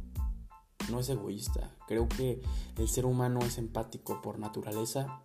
no 0.90 1.00
es 1.00 1.08
egoísta. 1.08 1.74
Creo 1.86 2.08
que 2.08 2.40
el 2.76 2.88
ser 2.88 3.06
humano 3.06 3.40
es 3.40 3.58
empático 3.58 4.20
por 4.22 4.38
naturaleza. 4.38 5.22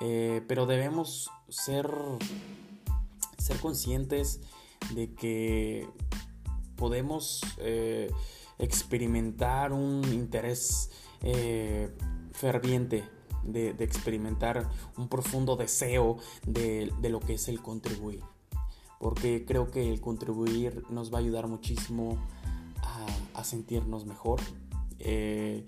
Eh, 0.00 0.42
pero 0.46 0.66
debemos 0.66 1.30
ser, 1.48 1.90
ser 3.38 3.58
conscientes 3.60 4.40
de 4.94 5.14
que 5.14 5.88
podemos 6.76 7.40
eh, 7.58 8.10
experimentar 8.58 9.72
un 9.72 10.04
interés 10.12 10.90
eh, 11.22 11.90
ferviente 12.32 13.08
de, 13.46 13.70
experimentar 13.78 14.68
un 14.96 15.08
profundo 15.08 15.56
deseo 15.56 16.18
de, 16.46 16.92
lo 17.02 17.20
que 17.20 17.34
es 17.34 17.48
el 17.48 17.62
contribuir. 17.62 18.22
Porque 18.98 19.44
creo 19.44 19.70
que 19.70 19.90
el 19.90 20.00
contribuir 20.00 20.84
nos 20.90 21.12
va 21.12 21.18
a 21.18 21.20
ayudar 21.20 21.46
muchísimo 21.46 22.18
a, 22.82 23.06
sentirnos 23.44 24.06
mejor. 24.06 24.40
Eh, 24.98 25.64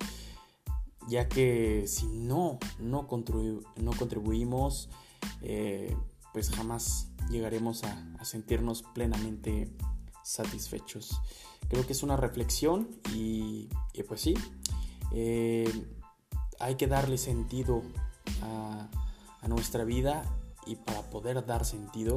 ya 1.09 1.29
que 1.29 1.87
si 1.87 2.07
no, 2.07 2.59
no, 2.79 3.09
no 3.77 3.93
contribuimos, 3.97 4.91
pues 6.33 6.51
jamás 6.51 7.09
llegaremos 7.31 7.85
a, 7.85 8.25
sentirnos 8.25 8.83
plenamente 8.83 9.71
satisfechos. 10.23 11.21
Creo 11.69 11.87
que 11.87 11.93
es 11.93 12.03
una 12.03 12.17
reflexión 12.17 12.89
y, 13.15 13.69
pues 14.07 14.21
sí, 14.21 14.35
eh, 15.13 15.71
hay 16.59 16.77
que 16.77 16.87
darle 16.87 17.19
sentido 17.19 17.83
a, 18.43 18.89
a, 19.41 19.49
nuestra 19.49 19.85
vida 19.85 20.25
y 20.67 20.77
para 20.77 21.03
poder 21.11 21.45
dar 21.47 21.65
sentido, 21.65 22.17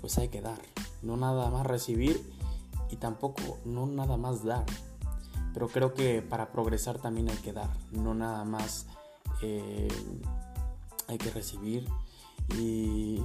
pues 0.00 0.18
hay 0.18 0.28
que 0.28 0.40
dar. 0.40 0.60
No 1.02 1.16
nada 1.16 1.50
más 1.50 1.66
recibir 1.66 2.32
y 2.90 2.96
tampoco 2.96 3.58
no 3.64 3.86
nada 3.86 4.16
más 4.16 4.44
dar. 4.44 4.66
Pero 5.56 5.68
creo 5.68 5.94
que 5.94 6.20
para 6.20 6.52
progresar 6.52 6.98
también 6.98 7.30
hay 7.30 7.36
que 7.38 7.54
dar, 7.54 7.70
no 7.90 8.12
nada 8.12 8.44
más 8.44 8.84
eh, 9.40 9.88
hay 11.08 11.16
que 11.16 11.30
recibir. 11.30 11.88
Y, 12.58 13.22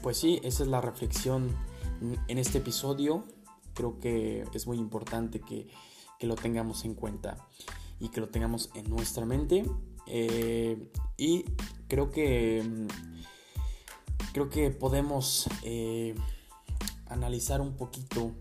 pues 0.00 0.16
sí, 0.16 0.40
esa 0.42 0.62
es 0.62 0.70
la 0.70 0.80
reflexión 0.80 1.54
en 2.28 2.38
este 2.38 2.56
episodio. 2.56 3.24
Creo 3.74 4.00
que 4.00 4.46
es 4.54 4.66
muy 4.66 4.78
importante 4.78 5.40
que, 5.40 5.68
lo 6.22 6.34
tengamos 6.34 6.86
en 6.86 6.94
cuenta 6.94 7.36
y 7.98 8.08
que 8.08 8.22
lo 8.22 8.30
tengamos 8.30 8.70
en 8.72 8.88
nuestra 8.88 9.26
mente. 9.26 9.66
Eh, 10.06 10.90
y 11.18 11.44
creo 11.88 12.10
que 12.10 12.86
creo 14.32 14.48
que 14.48 14.70
podemos 14.70 15.46
eh, 15.62 16.14
analizar 17.04 17.60
un 17.60 17.76
poquito 17.76 18.32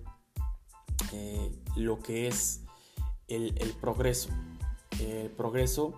lo 1.76 1.99
que 1.99 2.30
es 2.30 2.61
el, 3.30 3.53
progreso. 3.80 4.30
El 4.99 5.30
progreso 5.30 5.93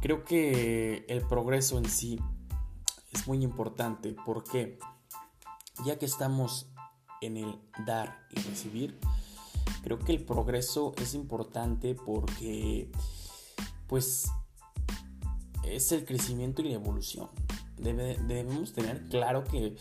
Creo 0.00 0.24
que 0.24 1.04
el 1.08 1.20
progreso 1.26 1.76
en 1.76 1.84
sí 1.84 2.18
es 3.12 3.28
muy 3.28 3.44
importante 3.44 4.16
porque 4.24 4.78
ya 5.84 5.98
que 5.98 6.06
estamos 6.06 6.70
en 7.20 7.36
el 7.36 7.58
dar 7.84 8.26
y 8.30 8.40
recibir, 8.40 8.98
creo 9.82 9.98
que 9.98 10.12
el 10.12 10.24
progreso 10.24 10.94
es 10.96 11.12
importante 11.14 11.94
porque 11.94 12.90
pues 13.88 14.30
es 15.64 15.92
el 15.92 16.06
crecimiento 16.06 16.62
y 16.62 16.70
la 16.70 16.76
evolución. 16.76 17.28
debemos 17.76 18.72
tener 18.72 19.06
claro 19.08 19.44
que 19.44 19.76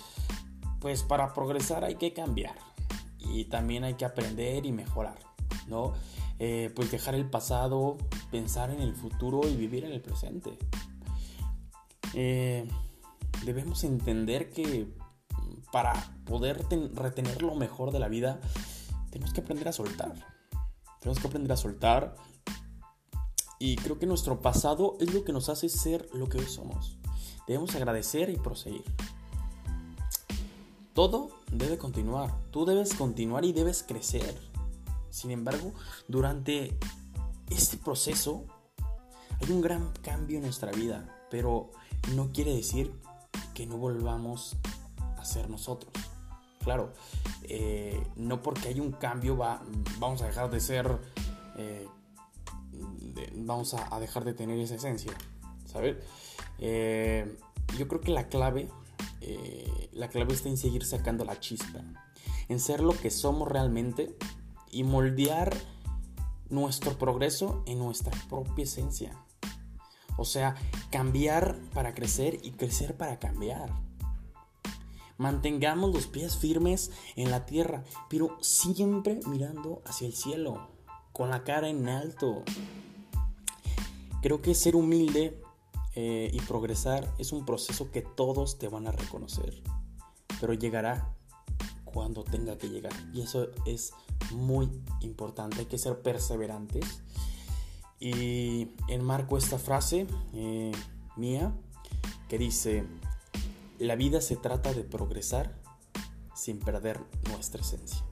pues 0.82 1.04
para 1.04 1.34
progresar 1.34 1.86
hay 1.86 1.96
que 1.96 2.12
cambiar 2.12 2.58
y 3.20 3.46
también 3.46 3.86
hay 3.86 3.94
que 3.94 4.04
aprender 4.04 4.66
y 4.66 4.74
mejorar, 4.74 5.20
¿no? 5.68 5.94
Eh, 6.40 6.72
pues 6.74 6.90
dejar 6.90 7.16
el 7.16 7.30
pasado, 7.30 7.98
pensar 8.32 8.72
en 8.72 8.80
el 8.80 8.96
futuro 8.96 9.42
y 9.48 9.56
vivir 9.56 9.84
en 9.84 9.92
el 9.92 10.02
presente. 10.02 10.58
Eh, 12.14 12.66
debemos 13.44 13.84
entender 13.84 14.50
que 14.50 14.88
para 15.72 15.94
poder 16.26 16.66
retener 16.94 17.42
lo 17.42 17.56
mejor 17.56 17.92
de 17.92 18.00
la 18.00 18.08
vida, 18.08 18.40
tenemos 19.12 19.34
que 19.34 19.42
aprender 19.42 19.68
a 19.68 19.74
soltar. 19.74 20.14
Tenemos 21.02 21.20
que 21.20 21.28
aprender 21.28 21.52
a 21.52 21.58
soltar. 21.58 22.16
Y 23.60 23.76
creo 23.76 24.00
que 24.00 24.06
nuestro 24.06 24.42
pasado 24.42 24.96
es 25.02 25.14
lo 25.14 25.26
que 25.26 25.34
nos 25.34 25.50
hace 25.50 25.68
ser 25.68 26.08
lo 26.14 26.30
que 26.30 26.38
hoy 26.38 26.46
somos. 26.46 26.98
Debemos 27.48 27.76
agradecer 27.76 28.30
y 28.30 28.38
proseguir. 28.38 28.86
Todo 30.94 31.30
debe 31.52 31.78
continuar. 31.78 32.34
Tú 32.52 32.66
debes 32.66 32.94
continuar 32.94 33.44
y 33.44 33.52
debes 33.52 33.84
crecer. 33.84 34.49
Sin 35.10 35.32
embargo, 35.32 35.74
durante 36.08 36.78
este 37.50 37.78
proceso 37.78 38.46
hay 39.42 39.52
un 39.52 39.62
gran 39.62 39.92
cambio 40.02 40.38
en 40.38 40.44
nuestra 40.44 40.72
vida, 40.72 41.26
pero 41.30 41.72
no 42.16 42.32
quiere 42.32 42.56
decir 42.56 42.94
que 43.54 43.66
no 43.66 43.78
volvamos 43.78 44.58
a 45.18 45.26
ser 45.26 45.50
nosotros. 45.50 45.92
Claro, 46.64 46.94
eh, 47.44 48.02
no 48.16 48.42
porque 48.42 48.68
hay 48.68 48.80
un 48.80 48.92
cambio 48.92 49.38
va, 49.38 49.62
vamos 49.98 50.22
a 50.22 50.28
dejar 50.28 50.50
de 50.50 50.60
ser, 50.60 51.00
eh, 51.58 51.88
vamos 53.36 53.74
a, 53.74 54.00
dejar 54.00 54.26
de 54.26 54.34
tener 54.34 54.60
esa 54.60 54.76
esencia, 54.76 55.14
¿sabes? 55.66 55.98
Eh, 56.60 57.38
yo 57.78 57.88
creo 57.88 58.02
que 58.02 58.12
la 58.12 58.28
clave, 58.28 58.70
la 59.94 60.10
clave 60.10 60.34
está 60.34 60.50
en 60.50 60.58
seguir 60.58 60.86
sacando 60.86 61.24
la 61.24 61.40
chispa, 61.40 61.82
en 62.50 62.60
ser 62.60 62.82
lo 62.82 62.94
que 62.94 63.10
somos 63.10 63.48
realmente 63.48 64.18
y 64.72 64.84
moldear 64.84 65.56
nuestro 66.50 66.98
progreso 66.98 67.64
en 67.68 67.80
nuestra 67.80 68.12
propia 68.28 68.64
esencia. 68.64 69.24
O 70.18 70.26
sea, 70.26 70.56
cambiar 70.92 71.58
para 71.74 71.94
crecer 71.94 72.40
y 72.44 72.52
crecer 72.52 72.98
para 72.98 73.20
cambiar. 73.20 73.72
Mantengamos 75.18 75.94
los 75.94 76.08
pies 76.08 76.38
firmes 76.38 76.92
en 77.16 77.32
la 77.32 77.46
tierra, 77.46 77.84
pero 78.10 78.38
siempre 78.42 79.20
mirando 79.28 79.82
hacia 79.86 80.08
el 80.08 80.14
cielo, 80.14 80.70
con 81.12 81.30
la 81.30 81.44
cara 81.44 81.70
en 81.70 81.88
alto. 81.90 82.44
Creo 84.22 84.42
que 84.42 84.56
ser 84.56 84.76
humilde 84.76 85.42
eh, 85.96 86.30
y 86.34 86.40
progresar 86.42 87.14
es 87.18 87.32
un 87.32 87.46
proceso 87.46 87.92
que 87.92 88.02
todos 88.02 88.60
te 88.60 88.68
van 88.68 88.88
a 88.88 88.92
reconocer, 88.92 89.62
pero 90.40 90.54
llegará 90.54 91.14
cuando 91.84 92.24
tenga 92.24 92.58
que 92.58 92.70
llegar. 92.70 92.94
Y 93.14 93.22
eso 93.22 93.48
es 93.66 93.94
muy 94.32 94.70
importante, 95.02 95.60
hay 95.60 95.66
que 95.66 95.78
ser 95.78 96.02
perseverantes. 96.02 97.02
Y 98.00 98.70
enmarco 98.88 99.38
esta 99.38 99.60
frase 99.60 100.08
eh, 100.34 100.72
mía 101.18 101.54
que 102.30 102.38
dice, 102.38 102.86
la 103.78 103.96
vida 103.96 104.22
se 104.22 104.38
trata 104.38 104.74
de 104.74 104.84
progresar 104.84 105.60
sin 106.34 106.60
perder 106.60 107.00
nuestra 107.30 107.62
esencia. 107.62 108.04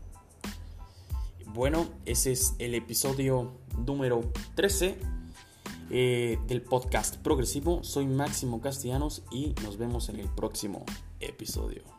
Bueno, 1.53 1.87
ese 2.05 2.33
es 2.33 2.55
el 2.59 2.75
episodio 2.75 3.53
número 3.85 4.31
13 4.55 4.97
eh, 5.89 6.37
del 6.47 6.61
podcast 6.61 7.15
progresivo. 7.17 7.83
Soy 7.83 8.05
Máximo 8.05 8.59
Castellanos 8.59 9.23
y 9.31 9.55
nos 9.63 9.77
vemos 9.77 10.09
en 10.09 10.19
el 10.19 10.29
próximo 10.29 10.85
episodio. 11.19 11.96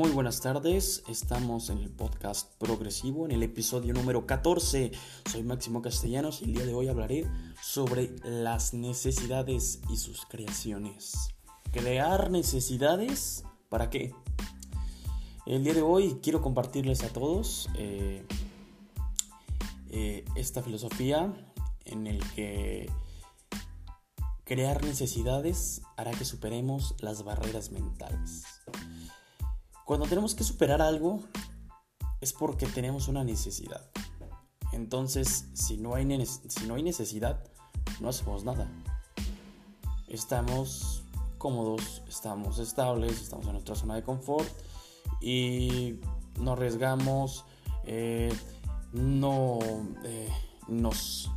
Muy 0.00 0.12
buenas 0.12 0.40
tardes, 0.40 1.02
estamos 1.08 1.68
en 1.68 1.76
el 1.76 1.90
podcast 1.90 2.54
progresivo, 2.56 3.26
en 3.26 3.32
el 3.32 3.42
episodio 3.42 3.92
número 3.92 4.24
14. 4.24 4.92
Soy 5.30 5.42
Máximo 5.42 5.82
Castellanos 5.82 6.40
y 6.40 6.46
el 6.46 6.54
día 6.54 6.64
de 6.64 6.72
hoy 6.72 6.88
hablaré 6.88 7.26
sobre 7.62 8.16
las 8.24 8.72
necesidades 8.72 9.82
y 9.90 9.98
sus 9.98 10.24
creaciones. 10.24 11.34
¿Crear 11.70 12.30
necesidades? 12.30 13.44
¿Para 13.68 13.90
qué? 13.90 14.14
El 15.44 15.64
día 15.64 15.74
de 15.74 15.82
hoy 15.82 16.18
quiero 16.22 16.40
compartirles 16.40 17.04
a 17.04 17.10
todos 17.10 17.68
eh, 17.76 18.24
eh, 19.90 20.24
esta 20.34 20.62
filosofía 20.62 21.30
en 21.84 22.06
el 22.06 22.24
que 22.32 22.90
crear 24.44 24.82
necesidades 24.82 25.82
hará 25.98 26.12
que 26.12 26.24
superemos 26.24 26.94
las 27.00 27.22
barreras 27.22 27.70
mentales. 27.70 28.44
Cuando 29.90 30.06
tenemos 30.06 30.36
que 30.36 30.44
superar 30.44 30.80
algo 30.80 31.18
es 32.20 32.32
porque 32.32 32.66
tenemos 32.66 33.08
una 33.08 33.24
necesidad. 33.24 33.90
Entonces, 34.70 35.48
si 35.52 35.78
no 35.78 35.96
hay, 35.96 36.04
necesidad, 36.04 37.42
no 37.98 38.10
hacemos 38.10 38.44
nada. 38.44 38.70
Estamos 40.06 41.02
cómodos, 41.38 42.04
estamos 42.06 42.60
estables, 42.60 43.20
estamos 43.20 43.46
en 43.46 43.54
nuestra 43.54 43.74
zona 43.74 43.96
de 43.96 44.04
confort 44.04 44.48
y 45.20 45.98
no 46.38 46.52
arriesgamos, 46.52 47.44
eh, 47.84 48.32
no 48.92 49.58
eh, 50.04 50.28
nos, 50.68 51.32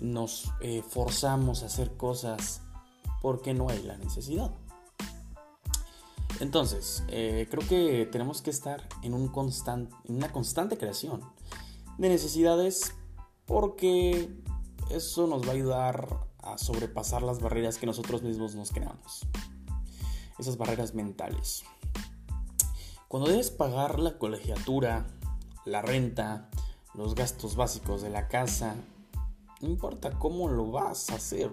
nos 0.00 0.50
eh, 0.62 0.82
forzamos 0.82 1.62
a 1.62 1.66
hacer 1.66 1.96
cosas 1.96 2.62
porque 3.22 3.54
no 3.54 3.68
hay 3.68 3.84
la 3.84 3.96
necesidad. 3.98 4.50
Entonces, 6.40 7.02
eh, 7.08 7.46
creo 7.50 7.66
que 7.66 8.06
tenemos 8.12 8.42
que 8.42 8.50
estar 8.50 8.86
en, 9.02 9.14
en 9.14 10.16
una 10.16 10.32
constante 10.32 10.76
creación 10.76 11.22
de 11.98 12.08
necesidades 12.10 12.94
porque 13.46 14.28
eso 14.90 15.26
nos 15.26 15.46
va 15.46 15.52
a 15.52 15.54
ayudar 15.54 16.26
a 16.38 16.58
sobrepasar 16.58 17.22
las 17.22 17.40
barreras 17.40 17.78
que 17.78 17.86
nosotros 17.86 18.22
mismos 18.22 18.54
nos 18.54 18.70
creamos. 18.70 19.26
Esas 20.38 20.58
barreras 20.58 20.94
mentales. 20.94 21.64
Cuando 23.08 23.30
debes 23.30 23.50
pagar 23.50 23.98
la 23.98 24.18
colegiatura, 24.18 25.06
la 25.64 25.80
renta, 25.80 26.50
los 26.94 27.14
gastos 27.14 27.56
básicos 27.56 28.02
de 28.02 28.10
la 28.10 28.28
casa, 28.28 28.74
no 29.62 29.68
importa 29.68 30.10
cómo 30.18 30.48
lo 30.48 30.70
vas 30.70 31.08
a 31.10 31.14
hacer, 31.14 31.52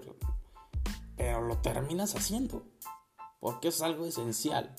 pero 1.15 1.41
lo 1.41 1.57
terminas 1.59 2.15
haciendo 2.15 2.65
porque 3.43 3.67
es 3.67 3.81
algo 3.81 4.05
esencial. 4.05 4.73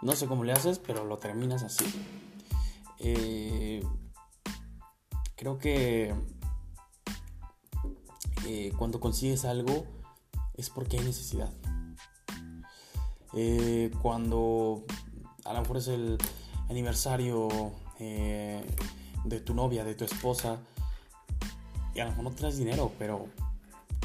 No 0.00 0.14
sé 0.14 0.28
cómo 0.28 0.44
le 0.44 0.52
haces, 0.52 0.78
pero 0.78 1.04
lo 1.04 1.18
terminas 1.18 1.64
así. 1.64 1.84
Eh, 3.00 3.84
creo 5.34 5.58
que 5.58 6.14
eh, 8.46 8.72
cuando 8.78 9.00
consigues 9.00 9.44
algo 9.44 9.86
es 10.54 10.70
porque 10.70 10.98
hay 10.98 11.04
necesidad. 11.04 11.52
Eh, 13.34 13.90
cuando 14.00 14.84
a 15.44 15.52
lo 15.52 15.60
mejor 15.62 15.78
es 15.78 15.88
el 15.88 16.16
aniversario 16.68 17.48
de 17.98 19.40
tu 19.44 19.52
novia, 19.52 19.82
de 19.82 19.96
tu 19.96 20.04
esposa, 20.04 20.60
y 21.92 21.98
a 21.98 22.04
lo 22.04 22.10
mejor 22.10 22.24
no 22.24 22.30
traes 22.30 22.56
dinero, 22.56 22.92
pero 23.00 23.26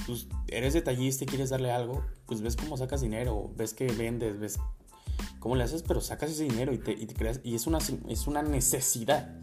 pues, 0.06 0.28
eres 0.47 0.74
detallista 0.74 1.24
y 1.24 1.28
quieres 1.28 1.49
darle 1.49 1.72
algo, 1.72 2.06
pues 2.26 2.41
ves 2.41 2.56
cómo 2.56 2.78
sacas 2.78 3.01
dinero, 3.01 3.51
ves 3.56 3.74
que 3.74 3.88
vendes, 3.88 4.39
ves 4.39 4.60
cómo 5.39 5.56
le 5.56 5.64
haces, 5.64 5.84
pero 5.84 6.01
sacas 6.01 6.32
ese 6.32 6.43
dinero 6.43 6.74
y 6.74 6.78
te, 6.78 6.91
y 6.91 7.08
creas, 7.08 7.39
y 7.43 7.56
es 7.56 7.68
una, 7.68 7.80
es 8.08 8.28
una 8.28 8.41
necesidad. 8.41 9.39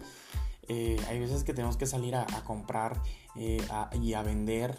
Eh, 0.68 0.96
hay 1.08 1.18
veces 1.18 1.44
que 1.44 1.54
tenemos 1.54 1.76
que 1.76 1.86
salir 1.86 2.14
a, 2.14 2.26
comprar 2.44 3.02
eh, 3.36 3.60
y 4.00 4.14
a 4.14 4.22
vender 4.22 4.78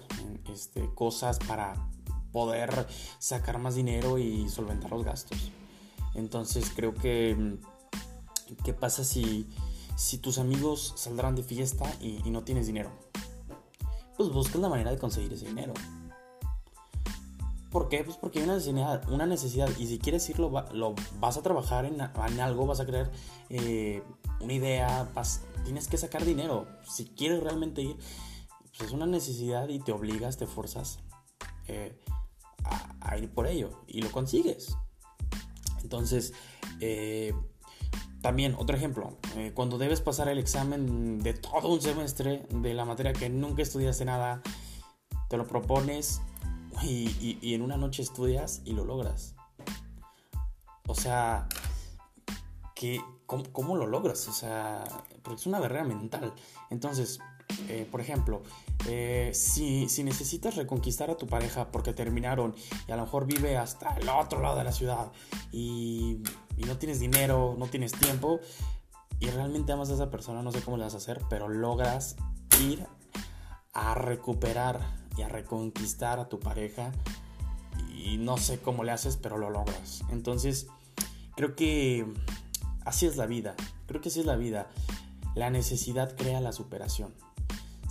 este, 0.52 0.90
cosas 0.96 1.40
para 1.40 1.76
poder 2.32 2.88
sacar 3.20 3.60
más 3.60 3.76
dinero 3.76 4.18
y 4.18 4.50
solventar 4.50 4.92
los 4.92 5.04
gastos. 5.04 5.52
Entonces 6.16 6.72
creo 6.76 6.94
que, 6.94 7.58
¿qué 8.64 8.74
pasa 8.74 9.04
si, 9.04 9.48
si 9.96 10.18
tus 10.18 10.38
amigos 10.38 10.94
saldrán 10.96 11.36
de 11.36 11.44
fiesta 11.44 11.86
y, 12.02 12.30
no 12.30 12.44
tienes 12.44 12.68
dinero? 12.68 12.92
Pues 14.18 14.30
buscas 14.30 14.62
la 14.62 14.70
manera 14.70 14.92
de 14.92 14.98
conseguir 14.98 15.34
ese 15.34 15.48
dinero. 15.48 15.74
¿Por 17.72 17.90
qué? 17.90 18.04
Pues 18.04 18.18
porque 18.18 18.38
hay 18.38 18.46
una 18.46 18.54
necesidad, 18.54 19.10
una 19.10 19.26
necesidad 19.26 19.68
y 19.80 19.88
si 19.88 19.98
quieres 19.98 20.30
irlo, 20.30 20.64
lo 20.74 20.94
vas 21.20 21.38
a 21.38 21.42
trabajar 21.42 21.86
en, 21.86 22.00
algo, 22.40 22.68
vas 22.68 22.80
a 22.80 22.86
crear 22.86 23.12
eh, 23.50 24.04
una 24.42 24.54
idea, 24.54 25.10
tienes 25.64 25.88
que 25.88 25.98
sacar 25.98 26.24
dinero. 26.24 26.68
Si 26.88 27.06
quieres 27.06 27.42
realmente 27.42 27.82
ir, 27.82 27.98
pues 28.78 28.90
es 28.90 28.92
una 28.92 29.08
necesidad 29.08 29.70
y 29.70 29.80
te 29.80 29.92
obligas, 29.92 30.38
te 30.38 30.46
forzas 30.46 31.00
eh, 31.68 32.00
a, 33.02 33.18
ir 33.18 33.34
por 33.34 33.48
ello 33.48 33.72
y 33.88 34.02
lo 34.04 34.12
consigues. 34.12 34.76
Entonces, 35.82 36.34
eh, 36.80 37.34
también 38.24 38.56
otro 38.58 38.78
ejemplo, 38.78 39.18
eh, 39.36 39.52
cuando 39.54 39.78
debes 39.78 40.00
pasar 40.00 40.30
el 40.30 40.40
examen 40.40 41.20
de 41.20 41.34
todo 41.34 41.68
un 41.68 41.82
semestre 41.82 42.48
de 42.50 42.74
la 42.74 42.86
materia 42.86 43.12
que 43.12 43.30
nunca 43.30 43.62
estudiaste 43.62 44.06
nada, 44.06 44.42
te 45.30 45.36
lo 45.36 45.46
propones 45.46 46.22
y, 46.82 47.54
en 47.54 47.62
una 47.62 47.76
noche 47.76 48.02
estudias 48.02 48.62
y 48.64 48.72
lo 48.72 48.86
logras. 48.86 49.36
O 50.88 50.96
sea, 50.96 51.50
que, 52.74 53.02
¿cómo, 53.26 53.76
lo 53.76 53.88
logras? 53.88 54.26
O 54.30 54.34
sea, 54.34 54.86
porque 55.22 55.42
es 55.42 55.46
una 55.46 55.60
barrera 55.60 55.84
mental. 55.84 56.34
Entonces, 56.70 57.20
eh, 57.68 57.86
por 57.92 58.00
ejemplo, 58.00 58.42
eh, 58.88 59.32
si, 59.34 59.86
necesitas 60.04 60.56
reconquistar 60.56 61.10
a 61.10 61.16
tu 61.16 61.28
pareja 61.28 61.72
porque 61.72 61.94
terminaron 61.94 62.56
y 62.88 62.92
a 62.92 62.96
lo 62.96 63.04
mejor 63.04 63.26
vive 63.26 63.58
hasta 63.58 63.96
el 63.98 64.10
otro 64.10 64.42
lado 64.42 64.58
de 64.58 64.64
la 64.64 64.72
ciudad 64.72 65.12
y, 65.52 66.22
no 66.58 66.78
tienes 66.78 67.00
dinero, 67.00 67.56
no 67.58 67.68
tienes 67.68 67.92
tiempo 67.92 68.40
y 69.20 69.28
realmente 69.28 69.72
amas 69.72 69.90
a 69.90 69.96
esa 69.96 70.10
persona, 70.10 70.42
no 70.42 70.52
sé 70.52 70.62
cómo 70.62 70.78
le 70.78 70.84
vas 70.84 70.94
a 70.94 70.98
hacer, 70.98 71.22
pero 71.30 71.50
logras 71.50 72.16
ir 72.62 72.86
a 73.74 73.96
recuperar 73.96 74.80
y 75.18 75.24
a 75.24 75.30
reconquistar 75.30 76.20
a 76.20 76.30
tu 76.30 76.40
pareja 76.40 76.92
y 77.94 78.18
no 78.18 78.38
sé 78.38 78.60
cómo 78.60 78.84
le 78.84 78.92
haces, 78.92 79.18
pero 79.18 79.38
lo 79.38 79.50
logras. 79.50 80.04
Entonces, 80.10 80.68
creo 81.36 81.56
que 81.56 82.06
así 82.86 83.06
es 83.06 83.18
la 83.18 83.26
vida, 83.26 83.56
creo 83.88 84.02
que 84.02 84.10
así 84.10 84.20
es 84.20 84.26
la 84.26 84.36
vida. 84.36 84.68
La 85.36 85.50
necesidad 85.50 86.16
crea 86.16 86.40
la 86.42 86.52
superación 86.52 87.14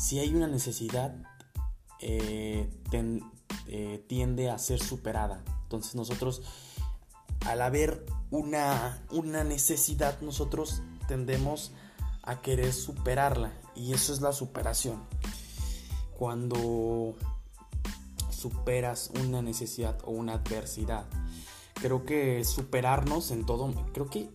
si 0.02 0.18
hay 0.18 0.34
una 0.34 0.48
necesidad, 0.48 1.14
eh, 2.00 2.68
eh, 3.68 4.04
tiende 4.08 4.50
a 4.50 4.58
ser 4.58 4.80
superada. 4.80 5.44
Entonces 5.62 5.94
nosotros, 5.94 6.42
al 7.46 7.62
haber 7.62 8.04
una, 8.30 9.04
una 9.10 9.44
necesidad, 9.44 10.20
nosotros 10.20 10.82
tendemos 11.08 11.72
a 12.22 12.40
querer 12.40 12.72
superarla. 12.72 13.52
Y 13.74 13.92
eso 13.92 14.12
es 14.12 14.20
la 14.20 14.32
superación. 14.32 15.02
Cuando 16.18 17.14
superas 18.42 19.10
una 19.22 19.40
necesidad 19.40 19.98
o 20.04 20.10
una 20.10 20.34
adversidad. 20.34 21.06
Creo 21.74 22.04
que 22.04 22.44
superarnos 22.44 23.30
en 23.30 23.46
todo, 23.46 23.72
creo 23.92 24.10
que 24.10 24.30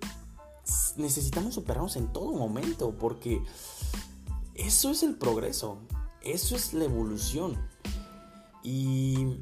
necesitamos 0.95 1.53
superarnos 1.53 1.97
en 1.97 2.11
todo 2.11 2.31
momento 2.33 2.95
porque 2.97 3.41
eso 4.55 4.91
es 4.91 5.03
el 5.03 5.15
progreso, 5.15 5.79
eso 6.21 6.55
es 6.55 6.73
la 6.73 6.85
evolución. 6.85 7.57
Y 8.63 9.39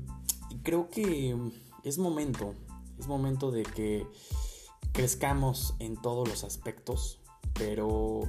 creo 0.64 0.90
que 0.90 1.36
es 1.84 1.98
momento, 1.98 2.54
es 3.00 3.08
momento 3.08 3.52
de 3.52 3.64
que 3.64 4.08
crezcamos 4.92 5.76
en 5.80 6.02
todos 6.02 6.28
los 6.28 6.44
aspectos, 6.44 7.20
pero 7.54 8.22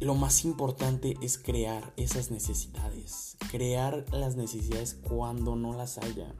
lo 0.00 0.14
más 0.14 0.44
importante 0.44 1.16
es 1.22 1.38
crear 1.38 1.92
esas 1.96 2.30
necesidades, 2.30 3.36
crear 3.50 4.04
las 4.12 4.36
necesidades 4.36 4.94
cuando 4.94 5.56
no 5.56 5.72
las 5.72 5.98
haya. 5.98 6.34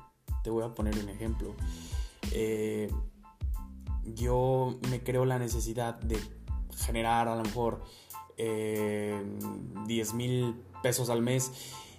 Te 0.44 0.50
voy 0.50 0.64
a 0.64 0.74
poner 0.74 0.96
un 0.98 1.08
ejemplo. 1.08 1.54
Eh, 2.32 2.90
yo 4.04 4.78
me 4.90 5.02
creo 5.02 5.24
la 5.24 5.38
necesidad 5.38 5.94
de 6.00 6.18
generar 6.76 7.28
a 7.28 7.36
lo 7.36 7.42
mejor 7.42 7.82
eh, 8.36 9.20
10 9.86 10.14
mil 10.14 10.62
pesos 10.82 11.10
al 11.10 11.22
mes 11.22 11.50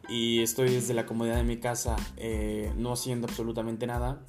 y 0.09 0.41
estoy 0.41 0.69
desde 0.69 0.93
la 0.93 1.05
comodidad 1.05 1.35
de 1.35 1.43
mi 1.43 1.57
casa 1.57 1.95
eh, 2.17 2.73
no 2.77 2.91
haciendo 2.91 3.27
absolutamente 3.27 3.85
nada, 3.87 4.25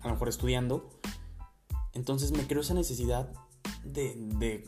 a 0.00 0.08
lo 0.08 0.14
mejor 0.14 0.28
estudiando, 0.28 0.90
entonces 1.92 2.32
me 2.32 2.46
creo 2.46 2.60
esa 2.60 2.74
necesidad 2.74 3.32
de, 3.84 4.64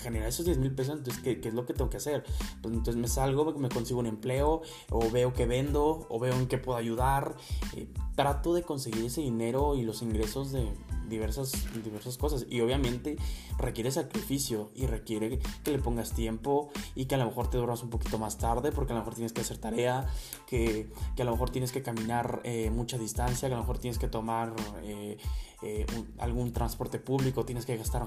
generar 0.00 0.28
esos 0.28 0.46
10 0.46 0.58
mil 0.58 0.74
pesos, 0.74 0.98
entonces 0.98 1.22
¿qué, 1.22 1.40
es 1.42 1.54
lo 1.54 1.66
que 1.66 1.74
tengo 1.74 1.90
que 1.90 1.96
hacer? 1.96 2.24
Pues 2.62 2.74
entonces 2.74 2.96
me 2.96 3.08
salgo, 3.08 3.52
me 3.58 3.68
consigo 3.68 4.00
un 4.00 4.06
empleo, 4.06 4.62
o 4.90 5.10
veo 5.10 5.32
que 5.32 5.46
vendo, 5.46 6.06
o 6.08 6.18
veo 6.18 6.34
en 6.34 6.46
qué 6.46 6.58
puedo 6.58 6.78
ayudar, 6.78 7.36
eh, 7.76 7.88
trato 8.14 8.54
de 8.54 8.62
conseguir 8.62 9.06
ese 9.06 9.20
dinero 9.20 9.74
y 9.74 9.82
los 9.82 10.02
ingresos 10.02 10.52
de, 10.52 10.68
diversas, 11.08 11.52
diversas 11.82 12.18
cosas. 12.18 12.46
Y 12.48 12.60
obviamente 12.60 13.16
requiere 13.58 13.90
sacrificio 13.90 14.70
y 14.74 14.86
requiere 14.86 15.40
que 15.64 15.70
le 15.70 15.78
pongas 15.78 16.12
tiempo 16.12 16.70
y 16.94 17.06
que 17.06 17.14
a 17.14 17.18
lo 17.18 17.26
mejor 17.26 17.50
te 17.50 17.56
duermas 17.56 17.82
un 17.82 17.90
poquito 17.90 18.18
más 18.18 18.38
tarde 18.38 18.72
porque 18.72 18.92
a 18.92 18.94
lo 18.94 19.00
mejor 19.00 19.14
tienes 19.14 19.32
que 19.32 19.40
hacer 19.40 19.58
tarea, 19.58 20.06
que, 20.46 20.90
a 21.18 21.24
lo 21.24 21.32
mejor 21.32 21.50
tienes 21.50 21.72
que 21.72 21.82
caminar 21.82 22.40
eh, 22.44 22.70
mucha 22.70 22.98
distancia, 22.98 23.48
que 23.48 23.54
a 23.54 23.56
lo 23.56 23.62
mejor 23.62 23.78
tienes 23.78 23.98
que 23.98 24.08
tomar 24.08 24.54
eh, 24.82 25.18
eh, 25.62 25.86
algún 26.18 26.52
transporte 26.52 26.98
público, 26.98 27.44
tienes 27.44 27.66
que 27.66 27.76
gastar 27.76 28.06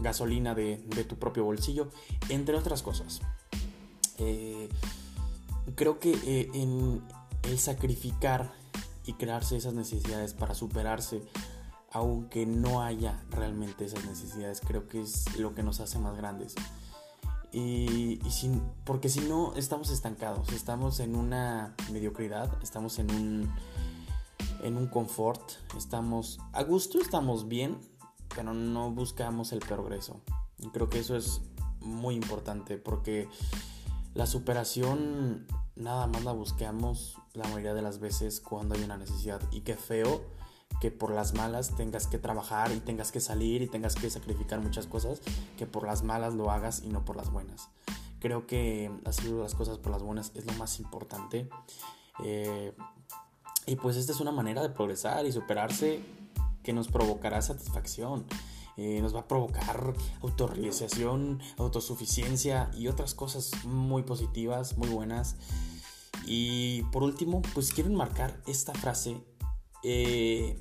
gasolina 0.00 0.54
de, 0.54 0.76
tu 1.08 1.16
propio 1.18 1.44
bolsillo, 1.44 1.90
entre 2.28 2.56
otras 2.56 2.82
cosas. 2.82 3.20
creo 5.74 5.98
que 5.98 6.50
en 6.54 7.02
el 7.42 7.58
sacrificar 7.58 8.52
y 9.06 9.14
crearse 9.14 9.56
esas 9.56 9.74
necesidades 9.74 10.34
para 10.34 10.54
superarse 10.54 11.22
aunque 11.92 12.46
no 12.46 12.82
haya 12.82 13.20
realmente 13.30 13.84
esas 13.84 14.04
necesidades, 14.04 14.60
creo 14.60 14.86
que 14.86 15.02
es 15.02 15.36
lo 15.38 15.54
que 15.54 15.62
nos 15.62 15.80
hace 15.80 15.98
más 15.98 16.16
grandes. 16.16 16.54
Y, 17.52 18.20
sin, 18.30 18.62
porque 18.84 19.08
si 19.08 19.20
no, 19.20 19.54
estamos 19.56 19.90
estancados, 19.90 20.52
estamos 20.52 21.00
en 21.00 21.16
una 21.16 21.74
mediocridad, 21.92 22.48
estamos 22.62 23.00
en 23.00 23.10
un, 23.10 23.52
en 24.62 24.76
un 24.76 24.86
confort, 24.86 25.42
estamos 25.76 26.38
a 26.52 26.62
gusto, 26.62 27.00
estamos 27.00 27.48
bien, 27.48 27.78
pero 28.34 28.54
no 28.54 28.90
buscamos 28.90 29.52
el 29.52 29.60
progreso. 29.60 30.20
Y 30.58 30.68
creo 30.68 30.88
que 30.88 30.98
eso 30.98 31.16
es 31.16 31.42
muy 31.80 32.14
importante 32.14 32.76
porque 32.76 33.28
la 34.14 34.26
superación 34.26 35.46
nada 35.76 36.06
más 36.06 36.24
la 36.24 36.32
buscamos 36.32 37.16
la 37.32 37.44
mayoría 37.44 37.74
de 37.74 37.82
las 37.82 37.98
veces 38.00 38.40
cuando 38.40 38.74
hay 38.74 38.82
una 38.82 38.96
necesidad. 38.96 39.40
Y 39.50 39.60
qué 39.62 39.76
feo 39.76 40.20
que 40.80 40.90
por 40.90 41.12
las 41.12 41.34
malas 41.34 41.76
tengas 41.76 42.06
que 42.06 42.18
trabajar 42.18 42.72
y 42.72 42.80
tengas 42.80 43.12
que 43.12 43.20
salir 43.20 43.62
y 43.62 43.68
tengas 43.68 43.94
que 43.94 44.08
sacrificar 44.10 44.60
muchas 44.60 44.86
cosas, 44.86 45.20
que 45.58 45.66
por 45.66 45.86
las 45.86 46.02
malas 46.02 46.34
lo 46.34 46.50
hagas 46.50 46.82
y 46.84 46.88
no 46.88 47.04
por 47.04 47.16
las 47.16 47.30
buenas. 47.30 47.68
Creo 48.20 48.46
que 48.46 48.90
hacer 49.04 49.30
las 49.32 49.54
cosas 49.54 49.78
por 49.78 49.92
las 49.92 50.02
buenas 50.02 50.32
es 50.34 50.44
lo 50.44 50.52
más 50.54 50.78
importante. 50.80 51.48
Eh, 52.22 52.74
y 53.66 53.76
pues 53.76 53.96
esta 53.96 54.12
es 54.12 54.20
una 54.20 54.32
manera 54.32 54.62
de 54.62 54.70
progresar 54.70 55.26
y 55.26 55.32
superarse 55.32 56.00
que 56.62 56.72
nos 56.72 56.88
provocará 56.88 57.42
satisfacción. 57.42 58.24
Eh, 58.76 59.00
nos 59.02 59.14
va 59.14 59.20
a 59.20 59.28
provocar 59.28 59.94
autorrealización, 60.22 61.40
autosuficiencia 61.58 62.70
y 62.74 62.88
otras 62.88 63.14
cosas 63.14 63.50
muy 63.64 64.02
positivas, 64.02 64.78
muy 64.78 64.88
buenas. 64.88 65.36
Y 66.24 66.82
por 66.92 67.02
último, 67.02 67.42
pues 67.54 67.72
quiero 67.72 67.90
enmarcar 67.90 68.40
esta 68.46 68.72
frase 68.72 69.18
eh, 69.82 70.58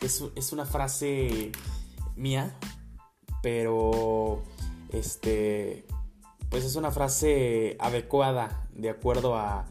es, 0.00 0.52
una 0.52 0.66
frase 0.66 1.52
mía, 2.14 2.56
pero 3.42 4.42
este, 4.90 5.86
pues 6.50 6.64
es 6.64 6.76
una 6.76 6.90
frase 6.90 7.76
adecuada 7.80 8.68
de 8.72 8.90
acuerdo 8.90 9.36
a, 9.36 9.66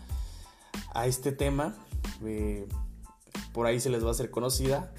a 0.94 1.08
este 1.08 1.32
tema. 1.32 1.76
Eh, 2.24 2.68
por 3.54 3.68
ahí 3.68 3.80
se 3.80 3.90
les 3.90 4.04
va 4.04 4.10
a 4.10 4.12
hacer 4.12 4.32
conocida. 4.32 4.94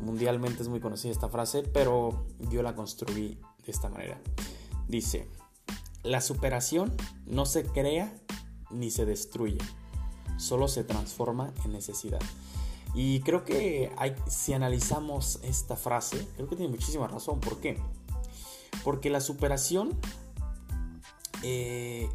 Mundialmente 0.00 0.62
es 0.62 0.68
muy 0.68 0.80
conocida 0.80 1.12
esta 1.12 1.28
frase, 1.28 1.62
pero 1.62 2.26
yo 2.50 2.62
la 2.62 2.74
construí 2.74 3.40
de 3.64 3.72
esta 3.72 3.88
manera. 3.88 4.20
Dice, 4.88 5.28
la 6.02 6.20
superación 6.20 6.94
no 7.24 7.46
se 7.46 7.64
crea 7.64 8.12
ni 8.70 8.90
se 8.90 9.04
destruye, 9.04 9.58
solo 10.36 10.68
se 10.68 10.84
transforma 10.84 11.52
en 11.64 11.72
necesidad. 11.72 12.20
Y 12.94 13.20
creo 13.20 13.44
que 13.44 13.92
si 14.28 14.52
analizamos 14.52 15.40
esta 15.42 15.76
frase, 15.76 16.26
creo 16.36 16.48
que 16.48 16.56
tiene 16.56 16.70
muchísima 16.70 17.06
razón. 17.06 17.40
¿Por 17.40 17.60
qué? 17.60 17.78
Porque 18.84 19.10
la 19.10 19.20
superación, 19.20 19.98
eh, 21.42 22.08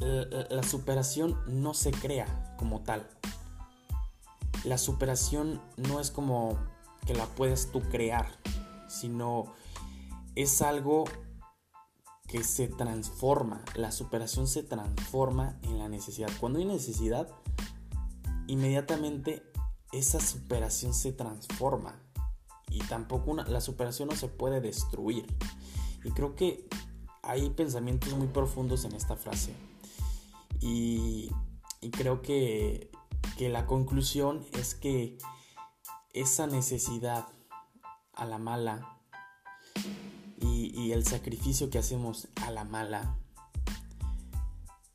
la 0.00 0.62
superación 0.62 1.38
no 1.46 1.72
se 1.72 1.92
crea 1.92 2.43
como 2.64 2.80
tal. 2.80 3.06
La 4.64 4.78
superación 4.78 5.60
no 5.76 6.00
es 6.00 6.10
como 6.10 6.58
que 7.04 7.12
la 7.12 7.26
puedes 7.26 7.70
tú 7.70 7.82
crear, 7.82 8.26
sino 8.88 9.52
es 10.34 10.62
algo 10.62 11.04
que 12.26 12.42
se 12.42 12.68
transforma. 12.68 13.62
La 13.74 13.92
superación 13.92 14.48
se 14.48 14.62
transforma 14.62 15.58
en 15.60 15.78
la 15.78 15.90
necesidad. 15.90 16.30
Cuando 16.40 16.58
hay 16.58 16.64
necesidad, 16.64 17.28
inmediatamente 18.46 19.42
esa 19.92 20.18
superación 20.18 20.94
se 20.94 21.12
transforma. 21.12 22.00
Y 22.70 22.78
tampoco 22.78 23.34
la 23.34 23.60
superación 23.60 24.08
no 24.08 24.16
se 24.16 24.28
puede 24.28 24.62
destruir. 24.62 25.26
Y 26.02 26.12
creo 26.12 26.34
que 26.34 26.66
hay 27.22 27.50
pensamientos 27.50 28.14
muy 28.14 28.28
profundos 28.28 28.86
en 28.86 28.94
esta 28.94 29.16
frase. 29.16 29.54
Y, 30.62 31.30
creo 31.90 32.22
que, 32.22 32.90
que 33.36 33.48
la 33.48 33.66
conclusión 33.66 34.44
es 34.52 34.74
que 34.74 35.18
esa 36.12 36.46
necesidad 36.46 37.26
a 38.14 38.24
la 38.24 38.38
mala 38.38 38.98
y, 40.40 40.92
el 40.92 41.04
sacrificio 41.04 41.70
que 41.70 41.78
hacemos 41.78 42.28
a 42.42 42.50
la 42.50 42.64
mala, 42.64 43.16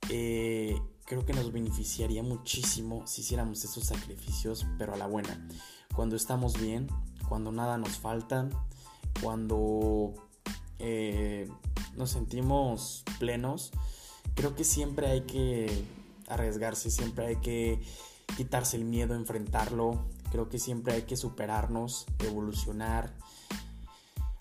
eh, 0.10 0.80
creo 1.06 1.26
que 1.26 1.34
nos 1.34 1.52
beneficiaría 1.52 2.24
muchísimo 2.24 3.06
si 3.06 3.22
hiciéramos 3.22 3.64
esos 3.64 3.84
sacrificios, 3.86 4.66
pero 4.78 4.94
a 4.94 4.98
la 4.98 5.08
buena. 5.08 5.48
Cuando 5.96 6.16
estamos 6.16 6.60
bien, 6.60 6.88
cuando 7.28 7.52
nada 7.52 7.78
nos 7.78 7.98
falta, 7.98 8.50
cuando 9.22 10.14
eh, 10.78 11.50
nos 11.96 12.12
sentimos 12.12 13.04
plenos, 13.20 13.72
creo 14.36 14.56
que 14.56 14.64
siempre 14.64 15.08
hay 15.08 15.22
que 15.22 15.84
arriesgarse, 16.30 16.90
siempre 16.90 17.28
hay 17.28 17.36
que 17.38 17.82
quitarse 18.38 18.78
el 18.78 18.86
miedo, 18.86 19.16
enfrentarlo. 19.16 20.06
Creo 20.32 20.50
que 20.50 20.60
siempre 20.60 20.94
hay 20.94 21.02
que 21.04 21.18
superarnos, 21.18 22.06
evolucionar 22.20 23.14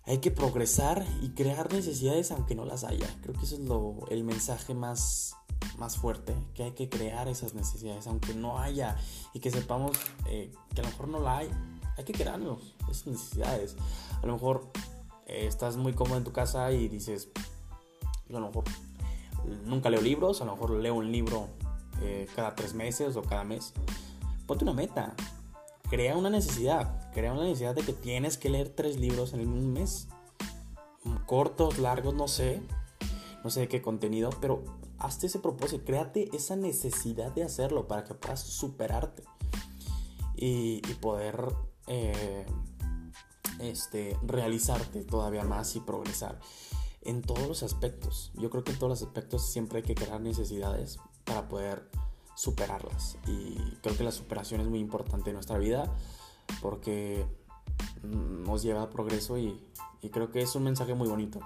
hay 0.09 0.19
que 0.19 0.31
progresar 0.31 1.05
y 1.21 1.31
crear 1.31 1.71
necesidades 1.71 2.31
aunque 2.31 2.55
no 2.55 2.65
las 2.65 2.83
haya. 2.85 3.07
Creo 3.23 3.35
que 3.35 3.45
eso 3.45 3.57
es 3.57 3.61
lo, 3.61 4.07
el 4.11 4.25
mensaje 4.25 4.73
más, 4.75 5.37
más 5.77 5.99
fuerte, 5.99 6.35
que 6.55 6.63
hay 6.63 6.73
que 6.73 6.89
crear 6.89 7.29
esas 7.29 7.53
necesidades 7.53 8.07
aunque 8.07 8.33
no 8.33 8.59
haya 8.59 8.97
y 9.35 9.41
que 9.41 9.51
sepamos 9.51 9.99
eh, 10.27 10.51
que 10.75 10.81
a 10.81 10.85
lo 10.85 10.91
mejor 10.91 11.09
no 11.09 11.21
la 11.21 11.39
hay. 11.39 11.51
Hay 11.99 12.05
que 12.05 12.15
crearnos 12.15 12.75
esas 12.91 13.07
necesidades. 13.07 13.77
A 14.23 14.27
lo 14.27 14.33
mejor 14.33 14.71
eh, 15.27 15.47
estás 15.47 15.77
muy 15.77 15.93
cómodo 15.93 16.17
en 16.17 16.25
tu 16.25 16.33
casa 16.33 16.73
y 16.73 16.89
dices, 16.89 17.29
a 18.31 18.33
lo 18.33 18.47
mejor 18.47 18.65
nunca 19.67 19.91
leo 19.91 20.01
libros, 20.01 20.41
a 20.41 20.47
lo 20.47 20.53
mejor 20.53 20.71
leo 20.71 20.95
un 20.95 21.13
libro 21.13 21.49
eh, 22.03 22.27
cada 22.35 22.55
tres 22.55 22.75
meses 22.75 23.17
o 23.17 23.23
cada 23.23 23.45
mes. 23.45 23.73
Ponte 24.47 24.65
una 24.65 24.73
meta, 24.73 25.15
crea 25.91 26.17
una 26.17 26.31
necesidad, 26.31 27.11
crea 27.13 27.33
una 27.33 27.45
necesidad 27.45 27.75
de 27.75 27.83
que 27.83 27.93
tienes 27.93 28.39
que 28.39 28.51
leer 28.51 28.69
tres 28.71 28.99
libros 28.99 29.33
en 29.33 29.49
un 29.49 29.73
mes. 29.73 30.09
Cortos, 31.27 31.79
largos, 31.79 32.15
no 32.15 32.29
sé, 32.29 32.63
no 33.45 33.51
sé 33.51 33.61
de 33.61 33.69
qué 33.69 33.81
contenido, 33.81 34.31
pero 34.41 34.65
hazte 34.99 35.27
ese 35.27 35.39
propósito, 35.39 35.85
créate 35.85 36.35
esa 36.35 36.57
necesidad 36.57 37.33
de 37.33 37.45
hacerlo 37.45 37.87
para 37.87 38.05
que 38.05 38.15
puedas 38.15 38.41
superarte 38.41 39.25
y, 40.35 40.81
poder 41.01 41.55
eh, 41.87 42.47
este, 43.61 44.17
realizarte 44.23 45.05
todavía 45.05 45.45
más 45.45 45.77
y 45.77 45.81
progresar 45.81 46.39
en 47.03 47.23
todos 47.23 47.47
los 47.47 47.63
aspectos. 47.63 48.33
Yo 48.35 48.51
creo 48.51 48.65
que 48.65 48.73
en 48.73 48.79
todos 48.79 48.91
los 48.91 49.03
aspectos 49.03 49.51
siempre 49.51 49.79
hay 49.79 49.85
que 49.85 49.95
crear 49.95 50.21
necesidades 50.21 50.99
para 51.29 51.49
poder 51.49 51.89
superarlas. 52.35 53.19
Y 53.27 53.57
creo 53.83 53.97
que 53.97 54.05
la 54.05 54.11
superación 54.11 54.61
es 54.61 54.69
muy 54.69 54.81
importante 54.81 55.31
en 55.31 55.35
nuestra 55.35 55.59
vida 55.59 55.95
porque 56.61 57.27
nos 58.03 58.63
lleva 58.63 58.83
a 58.83 58.91
progreso 58.91 59.39
y, 59.39 59.63
creo 60.11 60.31
que 60.31 60.41
es 60.41 60.55
un 60.55 60.65
mensaje 60.65 60.95
muy 60.95 61.09
bonito. 61.09 61.41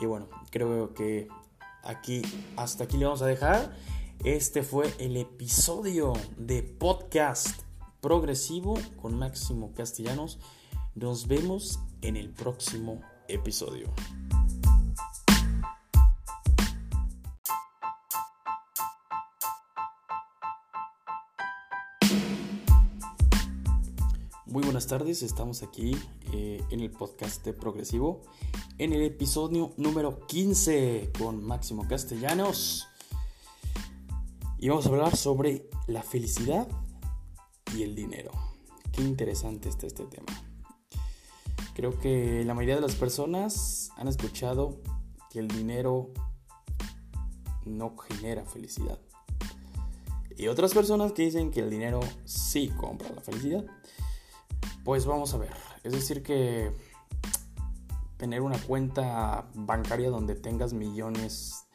Y 0.00 0.06
bueno, 0.06 0.28
creo 0.50 0.94
que 0.94 1.28
aquí, 1.84 2.22
hasta 2.56 2.84
aquí 2.84 2.96
le 2.96 3.04
vamos 3.04 3.22
a 3.22 3.26
dejar. 3.26 3.76
Este 4.24 4.62
fue 4.62 4.92
el 4.98 5.16
episodio 5.16 6.12
de 6.36 6.62
podcast 6.62 7.62
progresivo 8.00 8.78
con 9.00 9.18
Máximo 9.18 9.72
Castellanos. 9.74 10.38
Nos 10.94 11.26
vemos 11.26 11.80
en 12.00 12.16
el 12.16 12.30
próximo 12.30 13.00
episodio. 13.28 13.88
Muy 24.50 24.64
buenas 24.64 24.88
tardes, 24.88 25.22
estamos 25.22 25.62
aquí 25.62 25.96
eh, 26.32 26.60
en 26.70 26.80
el 26.80 26.90
podcast 26.90 27.44
de 27.44 27.52
Progresivo, 27.52 28.22
en 28.78 28.92
el 28.92 29.02
episodio 29.02 29.72
número 29.76 30.26
15 30.26 31.12
con 31.16 31.44
Máximo 31.44 31.86
Castellanos. 31.86 32.88
Y 34.58 34.68
vamos 34.68 34.86
a 34.86 34.88
hablar 34.88 35.14
sobre 35.14 35.70
la 35.86 36.02
felicidad 36.02 36.66
y 37.76 37.84
el 37.84 37.94
dinero. 37.94 38.32
Qué 38.90 39.02
interesante 39.02 39.68
está 39.68 39.86
este 39.86 40.06
tema. 40.06 40.26
Creo 41.74 41.96
que 42.00 42.42
la 42.44 42.52
mayoría 42.52 42.74
de 42.74 42.82
las 42.82 42.96
personas 42.96 43.92
han 43.96 44.08
escuchado 44.08 44.80
que 45.30 45.38
el 45.38 45.46
dinero 45.46 46.10
no 47.64 47.96
genera 47.96 48.44
felicidad. 48.44 48.98
Y 50.36 50.48
otras 50.48 50.74
personas 50.74 51.12
que 51.12 51.22
dicen 51.22 51.52
que 51.52 51.60
el 51.60 51.70
dinero 51.70 52.00
sí 52.24 52.68
compra 52.76 53.10
la 53.14 53.20
felicidad. 53.20 53.64
Pues 54.84 55.06
vamos 55.06 55.34
a 55.34 55.38
ver. 55.38 55.52
Es 55.84 55.92
decir 55.92 56.22
que 56.22 56.72
tener 58.16 58.42
una 58.42 58.58
cuenta 58.58 59.46
bancaria 59.54 60.10
donde 60.10 60.34
tengas 60.34 60.72
millones 60.72 61.66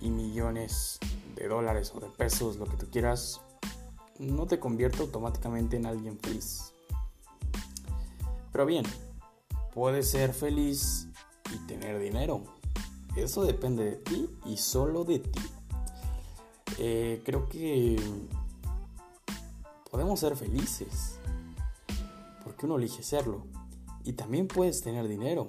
y 0.00 0.10
millones 0.10 0.98
de 1.34 1.48
dólares 1.48 1.92
o 1.94 2.00
de 2.00 2.08
pesos, 2.08 2.56
lo 2.56 2.66
que 2.66 2.76
tú 2.76 2.86
quieras, 2.90 3.40
no 4.18 4.46
te 4.46 4.58
convierte 4.58 5.02
automáticamente 5.02 5.76
en 5.76 5.86
alguien 5.86 6.18
feliz. 6.18 6.72
Pero 8.52 8.66
bien, 8.66 8.84
puedes 9.74 10.10
ser 10.10 10.32
feliz 10.32 11.08
y 11.54 11.58
tener 11.66 11.98
dinero. 11.98 12.42
Eso 13.16 13.44
depende 13.44 13.84
de 13.84 13.96
ti 13.96 14.30
y 14.46 14.56
solo 14.56 15.04
de 15.04 15.18
ti. 15.20 15.40
Eh, 16.78 17.22
creo 17.24 17.48
que 17.48 18.00
podemos 19.90 20.20
ser 20.20 20.36
felices 20.36 21.15
porque 22.56 22.64
uno 22.64 22.76
elige 22.76 23.02
serlo. 23.02 23.44
Y 24.02 24.14
también 24.14 24.48
puedes 24.48 24.80
tener 24.80 25.06
dinero. 25.08 25.48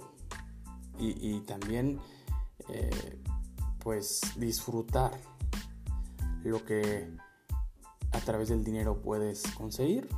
Y, 0.99 1.41
también 1.41 1.99
eh, 2.69 3.21
pues 3.79 4.19
disfrutar 4.35 5.11
lo 6.43 6.65
que 6.65 7.07
a 8.11 8.19
través 8.19 8.49
del 8.49 8.63
dinero 8.63 9.01
puedes 9.01 9.43
conseguir. 9.51 10.09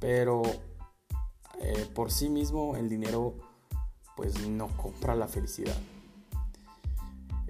Pero 0.00 0.42
eh, 1.60 1.88
por 1.94 2.10
sí 2.10 2.28
mismo 2.28 2.76
el 2.76 2.88
dinero 2.88 3.36
pues 4.16 4.48
no 4.48 4.68
compra 4.76 5.14
la 5.14 5.28
felicidad. 5.28 5.76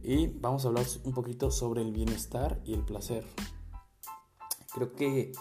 Y 0.02 0.26
vamos 0.26 0.64
a 0.64 0.68
hablar 0.68 0.84
un 1.04 1.14
poquito 1.14 1.50
sobre 1.50 1.82
el 1.82 1.92
bienestar 1.92 2.60
y 2.64 2.74
el 2.74 2.82
placer. 2.82 3.24
Creo 4.74 4.92
que 4.92 5.32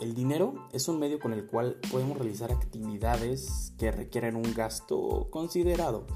el 0.00 0.14
dinero 0.14 0.68
es 0.72 0.88
un 0.88 0.98
medio 0.98 1.20
con 1.20 1.32
el 1.32 1.46
cual 1.46 1.78
podemos 1.90 2.16
realizar 2.16 2.50
actividades 2.50 3.72
que 3.78 3.92
requieren 3.92 4.34
un 4.34 4.54
gasto 4.54 5.28
considerado, 5.30 6.06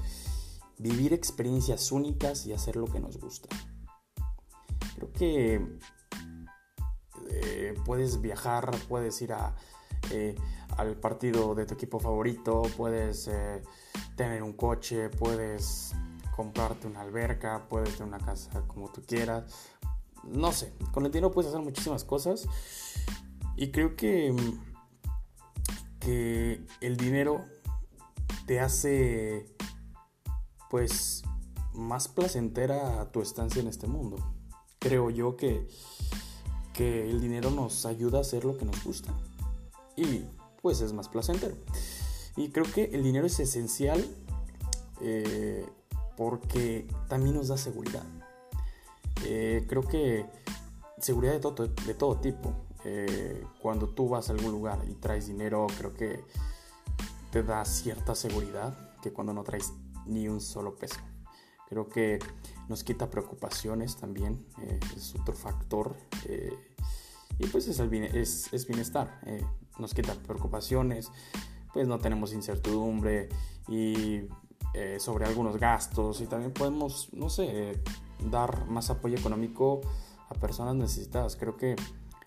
vivir 0.77 1.13
experiencias 1.13 1.91
únicas 1.91 2.45
y 2.47 2.53
hacer 2.53 2.75
lo 2.75 2.87
que 2.87 2.99
nos 2.99 3.19
gusta. 3.19 3.47
Creo 4.95 5.11
que 5.13 5.77
eh, 7.29 7.75
puedes 7.85 8.21
viajar, 8.21 8.75
puedes 8.89 9.21
ir 9.21 9.33
eh, 10.11 10.35
al 10.77 10.95
partido 10.95 11.53
de 11.53 11.65
tu 11.65 11.75
equipo 11.75 11.99
favorito, 11.99 12.63
puedes 12.75 13.27
eh, 13.27 13.61
tener 14.15 14.41
un 14.41 14.53
coche, 14.53 15.09
puedes 15.09 15.93
comprarte 16.35 16.87
una 16.87 17.01
alberca, 17.01 17.67
puedes 17.69 17.95
tener 17.97 18.07
una 18.07 18.25
casa 18.25 18.63
como 18.67 18.91
tú 18.91 19.03
quieras. 19.05 19.43
No 20.23 20.51
sé, 20.51 20.73
con 20.91 21.05
el 21.05 21.11
dinero 21.11 21.31
puedes 21.31 21.49
hacer 21.51 21.63
muchísimas 21.63 22.03
cosas 22.03 22.47
y 23.55 23.71
creo 23.71 23.95
que, 23.95 24.35
que 25.99 26.61
el 26.81 26.97
dinero 26.97 27.45
te 28.45 28.59
hace 28.59 29.45
pues 30.69 31.23
más 31.73 32.07
placentera 32.07 33.11
tu 33.11 33.21
estancia 33.21 33.61
en 33.61 33.67
este 33.67 33.87
mundo. 33.87 34.17
Creo 34.79 35.09
yo 35.09 35.35
que 35.35 35.67
que 36.75 37.09
el 37.09 37.21
dinero 37.21 37.49
nos 37.51 37.85
ayuda 37.85 38.19
a 38.19 38.21
hacer 38.21 38.43
lo 38.43 38.57
que 38.57 38.65
nos 38.65 38.83
gusta. 38.83 39.13
Y 39.95 40.25
pues 40.61 40.81
es 40.81 40.93
más 40.93 41.07
placentero. 41.07 41.55
Y 42.35 42.49
creo 42.49 42.65
que 42.65 42.85
el 42.85 43.01
dinero 43.01 43.27
es 43.27 43.39
esencial 43.39 44.05
eh, 45.01 45.65
porque 46.17 46.87
también 47.07 47.35
nos 47.35 47.47
da 47.47 47.57
seguridad. 47.57 48.03
Eh, 49.23 49.65
creo 49.69 49.83
que 49.83 50.25
seguridad 50.99 51.33
de 51.33 51.39
todo, 51.39 51.67
de 51.67 51.93
todo 51.93 52.17
tipo. 52.19 52.53
Eh, 52.85 53.43
cuando 53.59 53.89
tú 53.89 54.07
vas 54.07 54.29
a 54.29 54.33
algún 54.33 54.51
lugar 54.51 54.79
y 54.87 54.93
traes 54.93 55.27
dinero, 55.27 55.65
creo 55.77 55.93
que 55.93 56.23
te 57.31 57.43
da 57.43 57.65
cierta 57.65 58.15
seguridad 58.15 58.77
que 59.01 59.11
cuando 59.11 59.33
no 59.33 59.43
traes 59.43 59.73
ni 60.05 60.27
un 60.27 60.39
solo 60.39 60.75
peso. 60.75 60.99
Creo 61.67 61.89
que 61.89 62.19
nos 62.69 62.83
quita 62.83 63.09
preocupaciones 63.09 63.97
también, 63.97 64.45
es 64.95 65.15
otro 65.19 65.33
factor. 65.33 65.95
y 67.39 67.47
pues 67.47 67.67
es, 67.67 67.79
el 67.79 67.91
es, 67.93 68.53
es 68.53 68.67
bienestar, 68.67 69.19
nos 69.79 69.95
quita 69.95 70.13
preocupaciones, 70.13 71.11
pues 71.73 71.87
no 71.87 71.97
tenemos 71.97 72.33
incertidumbre 72.33 73.29
y 73.67 74.27
eh, 74.73 74.99
sobre 74.99 75.25
algunos 75.25 75.57
gastos 75.57 76.19
y 76.21 76.27
también 76.27 76.51
podemos, 76.51 77.09
no 77.13 77.29
sé, 77.29 77.81
dar 78.29 78.67
más 78.67 78.89
apoyo 78.89 79.17
económico 79.17 79.81
a 80.29 80.33
personas 80.35 80.75
necesitadas. 80.75 81.35
Creo 81.35 81.55
que 81.55 81.75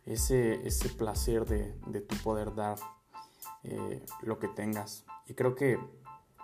ese, 0.08 0.66
ese 0.66 0.88
placer 0.88 1.44
de, 1.44 1.74
de 1.86 2.00
tu 2.00 2.16
poder 2.16 2.54
dar 2.54 2.78
eh, 3.64 4.04
lo 4.22 4.38
que 4.38 4.48
tengas. 4.48 5.04
Y 5.26 5.34
creo 5.34 5.54
que 5.54 5.78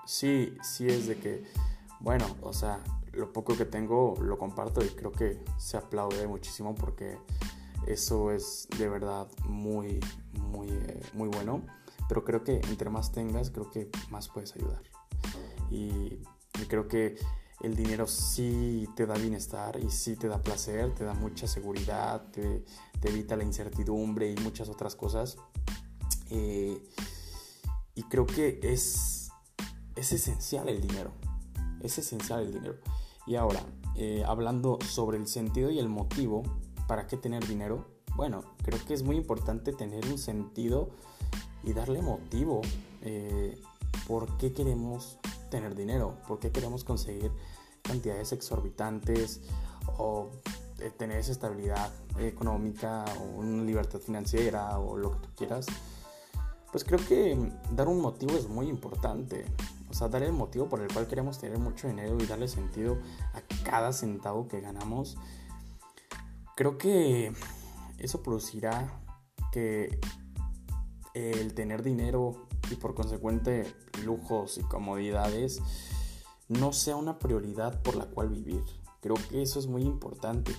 sí, 0.06 0.56
sí 0.62 0.86
es 0.86 1.06
de 1.06 1.16
que, 1.16 1.44
bueno, 2.00 2.26
o 2.42 2.52
sea, 2.52 2.80
lo 3.12 3.32
poco 3.32 3.56
que 3.56 3.64
tengo 3.64 4.14
lo 4.20 4.38
comparto 4.38 4.84
y 4.84 4.88
creo 4.88 5.12
que 5.12 5.42
se 5.56 5.76
aplaude 5.76 6.26
muchísimo 6.26 6.74
porque 6.74 7.16
eso 7.86 8.30
es 8.32 8.68
de 8.78 8.88
verdad 8.88 9.28
muy, 9.44 10.00
muy, 10.32 10.68
eh, 10.68 11.00
muy 11.14 11.28
bueno. 11.28 11.62
Pero 12.08 12.24
creo 12.24 12.44
que 12.44 12.56
entre 12.68 12.90
más 12.90 13.12
tengas, 13.12 13.50
creo 13.50 13.70
que 13.70 13.90
más 14.10 14.28
puedes 14.28 14.54
ayudar. 14.54 14.82
Y, 15.70 16.18
creo 16.68 16.86
que 16.86 17.16
el 17.64 17.74
dinero 17.74 18.06
sí 18.06 18.86
te 18.94 19.06
da 19.06 19.14
bienestar 19.14 19.80
y 19.82 19.90
sí 19.90 20.16
te 20.16 20.28
da 20.28 20.42
placer, 20.42 20.94
te 20.94 21.04
da 21.04 21.14
mucha 21.14 21.46
seguridad, 21.46 22.22
te, 22.30 22.64
evita 23.02 23.36
la 23.36 23.44
incertidumbre 23.44 24.30
y 24.30 24.36
muchas 24.36 24.68
otras 24.68 24.94
cosas. 24.96 25.36
Eh, 26.30 26.82
y 27.94 28.02
creo 28.04 28.26
que 28.26 28.60
es, 28.62 29.30
es 29.96 30.12
esencial 30.12 30.68
el 30.68 30.80
dinero. 30.80 31.12
Es 31.80 31.98
esencial 31.98 32.40
el 32.40 32.52
dinero. 32.52 32.76
Y 33.26 33.36
ahora, 33.36 33.60
eh, 33.94 34.24
hablando 34.26 34.78
sobre 34.86 35.18
el 35.18 35.26
sentido 35.26 35.70
y 35.70 35.78
el 35.78 35.88
motivo 35.88 36.42
para 36.86 37.06
qué 37.06 37.16
tener 37.16 37.46
dinero, 37.46 37.86
bueno, 38.16 38.42
creo 38.62 38.82
que 38.84 38.94
es 38.94 39.02
muy 39.02 39.16
importante 39.16 39.72
tener 39.72 40.06
un 40.06 40.18
sentido 40.18 40.90
y 41.62 41.72
darle 41.72 42.02
motivo. 42.02 42.60
Eh, 43.02 43.60
¿Por 44.06 44.36
qué 44.36 44.52
queremos 44.52 45.18
tener 45.50 45.74
dinero? 45.74 46.16
¿Por 46.26 46.38
qué 46.38 46.50
queremos 46.50 46.84
conseguir 46.84 47.32
cantidades 47.84 48.32
exorbitantes 48.32 49.40
o 49.98 50.30
eh, 50.80 50.90
tener 50.90 51.18
esa 51.18 51.32
estabilidad 51.32 51.92
económica 52.18 53.04
o 53.20 53.40
una 53.40 53.62
libertad 53.62 54.00
financiera 54.00 54.78
o 54.78 54.96
lo 54.96 55.12
que 55.12 55.18
tú 55.18 55.28
quieras? 55.36 55.66
Pues 56.72 56.82
creo 56.84 56.98
que 57.06 57.38
dar 57.70 57.86
un 57.86 58.00
motivo 58.00 58.32
es 58.36 58.48
muy 58.48 58.68
importante. 58.68 59.44
O 59.88 59.94
sea, 59.94 60.08
dar 60.08 60.24
el 60.24 60.32
motivo 60.32 60.68
por 60.68 60.80
el 60.80 60.92
cual 60.92 61.06
queremos 61.06 61.38
tener 61.38 61.58
mucho 61.58 61.86
dinero 61.86 62.16
y 62.18 62.26
darle 62.26 62.48
sentido 62.48 62.98
a 63.32 63.40
cada 63.62 63.92
centavo 63.92 64.48
que 64.48 64.60
ganamos. 64.60 65.16
Creo 66.56 66.78
que 66.78 67.32
eso 67.98 68.22
producirá 68.22 69.00
que 69.52 70.00
el 71.14 71.54
tener 71.54 71.84
dinero 71.84 72.48
y 72.70 72.74
por 72.74 72.94
consecuente 72.94 73.72
lujos 74.04 74.58
y 74.58 74.62
comodidades 74.62 75.62
no 76.48 76.72
sea 76.72 76.96
una 76.96 77.18
prioridad 77.18 77.80
por 77.82 77.96
la 77.96 78.06
cual 78.06 78.28
vivir. 78.28 78.62
Creo 79.00 79.16
que 79.28 79.42
eso 79.42 79.58
es 79.58 79.66
muy 79.66 79.82
importante, 79.82 80.52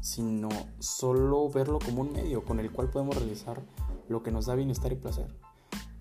sino 0.00 0.48
solo 0.78 1.48
verlo 1.48 1.78
como 1.78 2.02
un 2.02 2.12
medio 2.12 2.44
con 2.44 2.60
el 2.60 2.70
cual 2.70 2.90
podemos 2.90 3.16
realizar 3.16 3.62
lo 4.08 4.22
que 4.22 4.30
nos 4.30 4.46
da 4.46 4.54
bienestar 4.54 4.92
y 4.92 4.96
placer. 4.96 5.34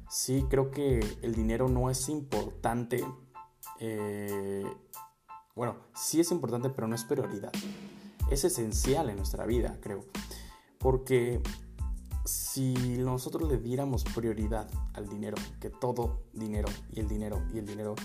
Sí, 0.10 0.46
creo 0.50 0.72
que 0.72 1.00
el 1.22 1.36
dinero 1.36 1.68
no 1.68 1.90
es 1.90 2.10
importante. 2.10 3.06
Eh, 3.80 4.66
bueno, 5.56 5.76
sí 5.94 6.20
es 6.20 6.32
importante, 6.32 6.70
pero 6.70 6.88
no 6.88 6.96
es 6.96 7.04
prioridad. 7.04 7.52
Es 8.32 8.44
esencial 8.44 9.10
en 9.10 9.18
nuestra 9.18 9.46
vida, 9.46 9.78
creo. 9.82 10.06
Porque 10.80 11.42
si 12.24 12.74
nosotros 13.00 13.50
le 13.50 13.58
diéramos 13.58 14.04
prioridad 14.04 14.70
al 14.94 15.08
dinero, 15.08 15.38
que 15.60 15.70
todo 15.70 16.24
dinero 16.34 16.68
y 16.92 17.00
el 17.00 17.08
dinero 17.08 17.42
y 17.54 17.60
el 17.60 17.66
dinero, 17.66 17.96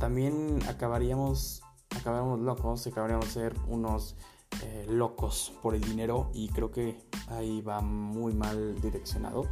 también 0.00 0.58
acabaríamos, 0.66 1.62
acabaríamos 1.90 2.40
locos, 2.40 2.86
acabaríamos 2.86 3.26
ser 3.26 3.54
unos 3.68 4.16
eh, 4.64 4.86
locos 4.88 5.52
por 5.62 5.74
el 5.74 5.82
dinero 5.82 6.30
y 6.34 6.48
creo 6.48 6.72
que 6.72 6.98
ahí 7.28 7.60
va 7.60 7.80
muy 7.82 8.32
mal 8.32 8.80
direccionado. 8.80 9.44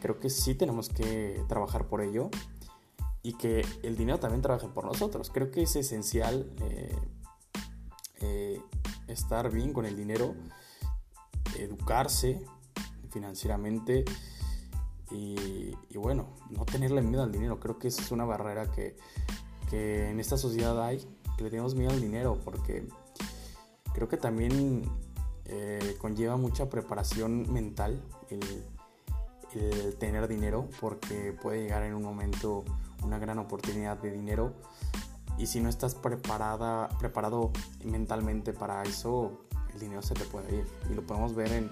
Creo 0.00 0.20
que 0.20 0.30
sí 0.30 0.54
tenemos 0.54 0.88
que 0.88 1.44
trabajar 1.48 1.88
por 1.88 2.00
ello 2.00 2.30
y 3.22 3.34
que 3.34 3.66
el 3.82 3.96
dinero 3.96 4.20
también 4.20 4.40
trabaje 4.40 4.68
por 4.68 4.84
nosotros. 4.84 5.30
Creo 5.34 5.50
que 5.50 5.62
es 5.62 5.74
esencial 5.74 6.50
eh, 6.62 6.96
eh, 8.20 8.62
estar 9.08 9.50
bien 9.50 9.72
con 9.72 9.84
el 9.84 9.96
dinero, 9.96 10.36
educarse, 11.58 12.40
financieramente 13.10 14.04
y, 15.10 15.72
bueno, 15.96 16.28
no 16.50 16.64
tenerle 16.64 17.02
miedo 17.02 17.24
al 17.24 17.32
dinero. 17.32 17.58
Creo 17.58 17.78
que 17.78 17.88
es 17.88 18.12
una 18.12 18.24
barrera 18.24 18.70
que, 18.70 18.96
en 19.72 20.20
esta 20.20 20.36
sociedad 20.36 20.82
hay, 20.82 20.98
que 21.36 21.44
le 21.44 21.50
tenemos 21.50 21.74
miedo 21.74 21.90
al 21.90 22.00
dinero 22.00 22.38
porque 22.44 22.88
creo 23.94 24.08
que 24.08 24.16
también 24.16 24.84
eh, 25.44 25.96
conlleva 25.98 26.36
mucha 26.36 26.68
preparación 26.68 27.52
mental 27.52 28.00
el, 28.30 28.64
tener 29.98 30.28
dinero 30.28 30.68
porque 30.78 31.32
puede 31.32 31.62
llegar 31.62 31.82
en 31.82 31.94
un 31.94 32.02
momento 32.02 32.64
una 33.02 33.18
gran 33.18 33.38
oportunidad 33.38 33.96
de 33.96 34.12
dinero 34.12 34.52
y 35.38 35.46
si 35.46 35.60
no 35.60 35.68
estás 35.68 35.94
preparada, 35.94 36.88
preparado 36.98 37.50
mentalmente 37.84 38.52
para 38.52 38.82
eso, 38.82 39.46
el 39.72 39.80
dinero 39.80 40.02
se 40.02 40.14
te 40.14 40.24
puede 40.24 40.56
ir. 40.56 40.66
Y 40.90 40.94
lo 40.94 41.02
podemos 41.02 41.34
ver 41.34 41.52
en, 41.52 41.70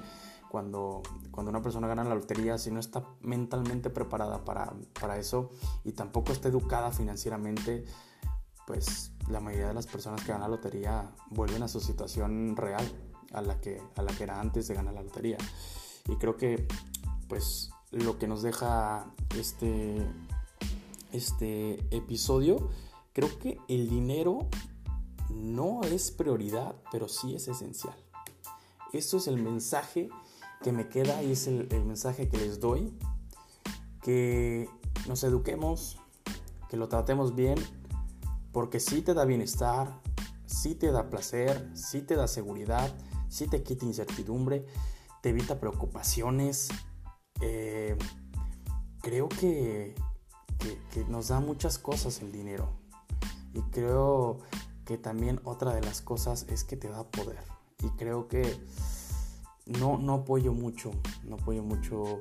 cuando, 0.57 1.03
cuando 1.33 1.51
una 1.51 1.61
persona 1.61 1.87
gana 1.87 2.03
la 2.03 2.15
lotería, 2.15 2.57
si 2.57 2.71
no 2.71 2.81
está 2.81 3.05
mentalmente 3.21 3.91
preparada 3.91 4.43
para, 4.43 4.73
para 4.99 5.19
eso 5.19 5.51
y 5.85 5.93
tampoco 5.93 6.33
está 6.33 6.49
educada 6.49 6.93
financieramente, 6.93 7.85
pues 8.67 9.13
la 9.29 9.41
mayoría 9.41 9.69
de 9.69 9.75
las 9.75 9.87
personas 9.87 10.23
que 10.23 10.29
ganan 10.29 10.51
la 10.51 10.57
lotería 10.57 11.13
vuelven 11.29 11.63
a 11.63 11.69
su 11.69 11.79
situación 11.79 12.57
real, 12.57 12.91
a 13.35 13.43
la 13.43 13.61
que, 13.61 13.83
a 13.97 14.03
la 14.03 14.15
que 14.15 14.23
era 14.23 14.41
antes 14.41 14.67
de 14.67 14.73
ganar 14.73 14.95
la 14.95 15.03
lotería. 15.03 15.37
Y 16.09 16.17
creo 16.17 16.39
que 16.39 16.67
pues 17.29 17.69
lo 17.91 18.19
que 18.19 18.27
nos 18.27 18.41
deja 18.41 19.13
este, 19.39 19.99
este 21.13 21.81
episodio, 21.95 22.71
creo 23.13 23.39
que 23.39 23.59
el 23.69 23.91
dinero 23.91 24.49
no 25.29 25.83
es 25.83 26.13
prioridad, 26.13 26.77
pero 26.91 27.09
sí 27.09 27.35
es 27.35 27.47
esencial. 27.47 27.97
Esto 28.95 29.19
es 29.19 29.27
el 29.27 29.37
mensaje 29.37 30.09
que 30.63 30.73
me 30.73 30.89
queda 30.89 31.23
y 31.23 31.33
es 31.33 31.47
el, 31.47 31.69
mensaje 31.85 32.29
que 32.29 32.39
les 32.39 32.61
doy, 32.61 32.93
que 34.03 34.69
nos 35.07 35.23
eduquemos, 35.25 35.99
que 36.69 36.77
lo 36.77 36.89
tratemos 36.89 37.35
bien, 37.35 37.59
porque 38.53 38.81
sí 38.81 39.03
te 39.03 39.15
da 39.15 39.25
bienestar, 39.25 40.01
sí 40.47 40.75
te 40.75 40.91
da 40.91 41.11
placer, 41.11 41.71
sí 41.75 42.03
te 42.03 42.17
da 42.17 42.27
seguridad, 42.27 42.95
sí 43.29 43.47
te 43.47 43.63
quita 43.63 43.85
incertidumbre, 43.85 44.67
te 45.23 45.31
evita 45.31 45.61
preocupaciones. 45.61 46.69
Eh, 47.41 47.97
creo 49.03 49.29
que, 49.29 49.95
que, 50.93 51.05
nos 51.05 51.29
da 51.29 51.41
muchas 51.41 51.79
cosas 51.79 52.21
el 52.23 52.33
dinero. 52.33 52.71
Y 53.53 53.61
creo 53.71 54.41
que 54.85 54.99
también 54.99 55.41
otra 55.45 55.75
de 55.75 55.81
las 55.81 56.01
cosas 56.01 56.47
es 56.49 56.65
que 56.65 56.77
te 56.77 56.89
da 56.89 57.05
poder. 57.05 57.43
Y 57.83 57.91
creo 57.91 58.29
que 58.29 58.57
no, 59.67 59.99
no 59.99 60.15
apoyo 60.15 60.53
mucho, 60.53 60.93
no 61.25 61.37
apoyo 61.37 61.63
mucho 61.63 62.21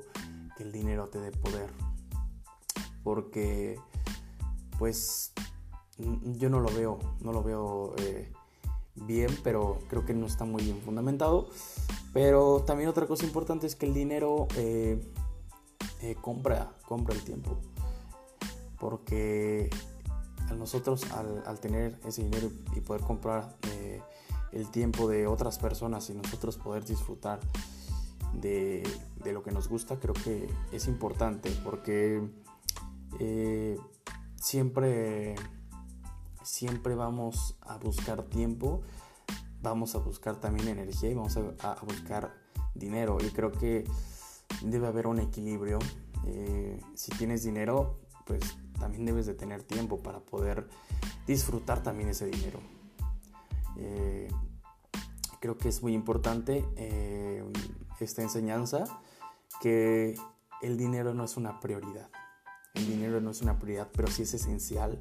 que 0.56 0.64
el 0.64 0.72
dinero 0.72 1.08
te 1.08 1.20
dé 1.20 1.30
poder. 1.30 1.70
Porque, 3.02 3.78
pues, 4.78 5.32
yo 5.96 6.50
no 6.50 6.60
lo 6.60 6.68
veo, 6.70 6.98
no 7.20 7.32
lo 7.32 7.42
veo 7.42 7.94
eh, 7.98 8.32
bien, 8.94 9.30
pero 9.44 9.78
creo 9.88 10.04
que 10.04 10.12
no 10.12 10.26
está 10.26 10.44
muy 10.44 10.64
bien 10.64 10.80
fundamentado. 10.80 11.48
Pero 12.12 12.64
también 12.66 12.88
otra 12.88 13.06
cosa 13.06 13.24
importante 13.24 13.66
es 13.66 13.76
que 13.76 13.86
el 13.86 13.94
dinero 13.94 14.48
eh, 14.56 15.00
eh, 16.02 16.16
compra, 16.20 16.72
compra 16.88 17.14
el 17.14 17.22
tiempo. 17.22 17.58
Porque 18.80 19.70
a 20.48 20.54
nosotros 20.54 21.10
al, 21.12 21.42
al, 21.46 21.60
tener 21.60 21.98
ese 22.04 22.24
dinero 22.24 22.50
y 22.74 22.80
poder 22.80 23.02
comprar 23.02 23.56
el 24.56 24.70
tiempo 24.70 25.06
de 25.06 25.26
otras 25.26 25.58
personas 25.58 26.08
y 26.08 26.14
nosotros 26.14 26.56
poder 26.56 26.84
disfrutar 26.84 27.40
de, 28.32 28.82
lo 29.24 29.42
que 29.42 29.50
nos 29.50 29.68
gusta 29.68 29.98
creo 29.98 30.14
que 30.14 30.48
es 30.72 30.86
importante 30.86 31.50
porque 31.62 32.26
eh, 33.18 33.78
siempre, 34.36 35.34
siempre 36.42 36.94
vamos 36.94 37.56
a 37.60 37.76
buscar 37.76 38.22
tiempo, 38.22 38.82
vamos 39.62 39.94
a 39.94 39.98
buscar 39.98 40.36
también 40.36 40.68
energía 40.68 41.10
y 41.10 41.14
vamos 41.14 41.36
a, 41.36 41.76
buscar 41.84 42.34
dinero 42.74 43.18
y 43.20 43.30
creo 43.30 43.52
que 43.52 43.84
debe 44.62 44.86
haber 44.86 45.06
un 45.06 45.18
equilibrio. 45.18 45.78
Eh, 46.24 46.80
si 46.94 47.10
tienes 47.12 47.42
dinero, 47.42 47.98
pues 48.24 48.56
también 48.78 49.04
debes 49.04 49.26
de 49.26 49.34
tener 49.34 49.62
tiempo 49.62 49.98
para 50.02 50.20
poder 50.20 50.68
disfrutar 51.26 51.82
también 51.82 52.08
ese 52.08 52.26
dinero. 52.26 52.60
Eh, 53.76 54.28
creo 55.40 55.58
que 55.58 55.68
es 55.68 55.82
muy 55.82 55.94
importante 55.94 56.64
eh, 56.76 57.44
esta 58.00 58.22
enseñanza 58.22 58.84
que 59.60 60.16
el 60.62 60.76
dinero 60.76 61.14
no 61.14 61.24
es 61.24 61.36
una 61.36 61.60
prioridad. 61.60 62.10
El 62.74 62.86
dinero 62.86 63.20
no 63.20 63.30
es 63.30 63.42
una 63.42 63.58
prioridad, 63.58 63.88
pero 63.92 64.08
sí 64.08 64.22
es 64.22 64.34
esencial 64.34 65.00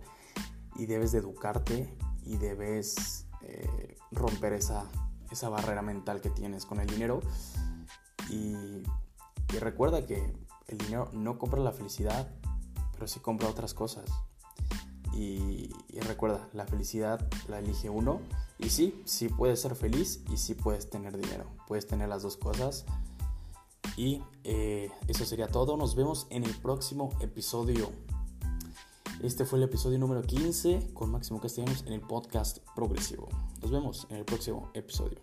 y 0.76 0.86
debes 0.86 1.12
de 1.12 1.20
educarte 1.20 1.94
y 2.24 2.38
debes 2.38 3.28
eh, 3.42 3.98
romper 4.12 4.54
esa, 4.54 4.86
esa 5.32 5.50
barrera 5.50 5.82
mental 5.82 6.22
que 6.22 6.30
tienes 6.30 6.66
con 6.66 6.80
el 6.80 6.88
dinero. 6.88 7.22
Y, 8.30 8.84
y 9.54 9.60
recuerda 9.60 10.06
que 10.06 10.34
el 10.68 10.78
dinero 10.78 11.10
no 11.14 11.38
compra 11.38 11.60
la 11.60 11.72
felicidad, 11.72 12.28
pero 12.94 13.08
sí 13.08 13.20
compra 13.20 13.50
otras 13.50 13.74
cosas. 13.74 14.06
Y, 15.16 15.70
recuerda, 16.02 16.50
la 16.54 16.66
felicidad 16.66 17.26
la 17.48 17.60
elige 17.60 17.90
uno. 17.90 18.20
Y 18.58 18.70
sí, 18.70 19.02
sí 19.06 19.30
puedes 19.30 19.62
ser 19.62 19.76
feliz 19.76 20.22
y 20.32 20.38
sí 20.38 20.56
puedes 20.56 20.90
tener 20.90 21.18
dinero. 21.18 21.46
Puedes 21.68 21.88
tener 21.88 22.10
las 22.10 22.24
dos 22.24 22.38
cosas. 22.38 22.86
Y 23.98 24.22
eh, 24.44 24.90
eso 25.08 25.26
sería 25.26 25.48
todo. 25.48 25.78
Nos 25.78 25.96
vemos 25.96 26.28
en 26.30 26.44
el 26.44 26.54
próximo 26.56 27.12
episodio. 27.20 27.92
Este 29.22 29.46
fue 29.46 29.60
el 29.60 29.64
episodio 29.64 29.98
número 29.98 30.22
15 30.22 30.92
con 30.94 31.12
Máximo 31.12 31.40
Castellanos 31.40 31.84
en 31.88 31.94
el 31.94 32.02
podcast 32.02 32.60
progresivo. 32.76 33.30
Nos 33.62 33.72
vemos 33.72 34.08
en 34.10 34.18
el 34.18 34.26
próximo 34.26 34.70
episodio. 34.74 35.20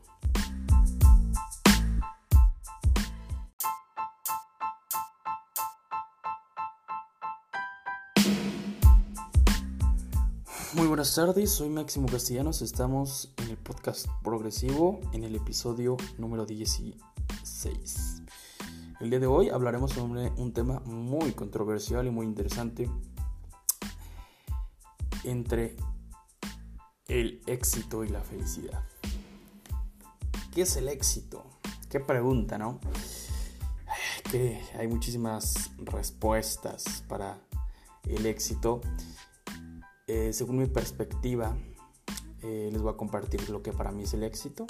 Muy 10.75 10.87
buenas 10.87 11.15
tardes, 11.15 11.51
soy 11.51 11.69
Máximo 11.69 12.09
Castellanos, 12.09 12.63
estamos 12.63 13.31
en 13.37 13.51
el 13.51 13.59
podcast 13.59 14.07
progresivo 14.25 15.01
en 15.13 15.23
el 15.23 15.37
episodio 15.37 15.99
número 16.17 16.47
16. 16.47 18.23
El 18.99 19.11
día 19.11 19.21
de 19.21 19.27
hoy 19.27 19.51
hablaremos 19.51 19.93
sobre 19.93 20.31
un 20.31 20.55
tema 20.55 20.81
muy 20.87 21.33
controversial 21.33 22.07
y 22.07 22.11
muy 22.11 22.25
interesante 22.25 22.89
entre 25.25 25.77
el 27.07 27.43
éxito 27.47 28.03
y 28.03 28.09
la 28.09 28.23
felicidad. 28.23 28.83
¿Qué 30.55 30.63
es 30.63 30.75
el 30.77 30.89
éxito? 30.89 31.45
Qué 31.91 32.01
pregunta, 32.01 32.57
¿no? 32.57 32.81
Que 34.31 34.63
hay 34.79 34.89
muchísimas 34.89 35.71
respuestas 35.77 37.05
para 37.09 37.39
el 38.05 38.25
éxito 38.25 38.81
eh, 40.07 40.33
según 40.33 40.59
mi 40.59 40.67
perspectiva, 40.67 41.57
eh, 42.43 42.71
les 42.73 42.83
voy 42.83 42.93
a 42.93 42.97
compartir 42.97 43.49
lo 43.51 43.63
que 43.63 43.73
para 43.73 43.93
mí 43.93 44.03
es 44.03 44.15
el 44.15 44.25
éxito. 44.25 44.67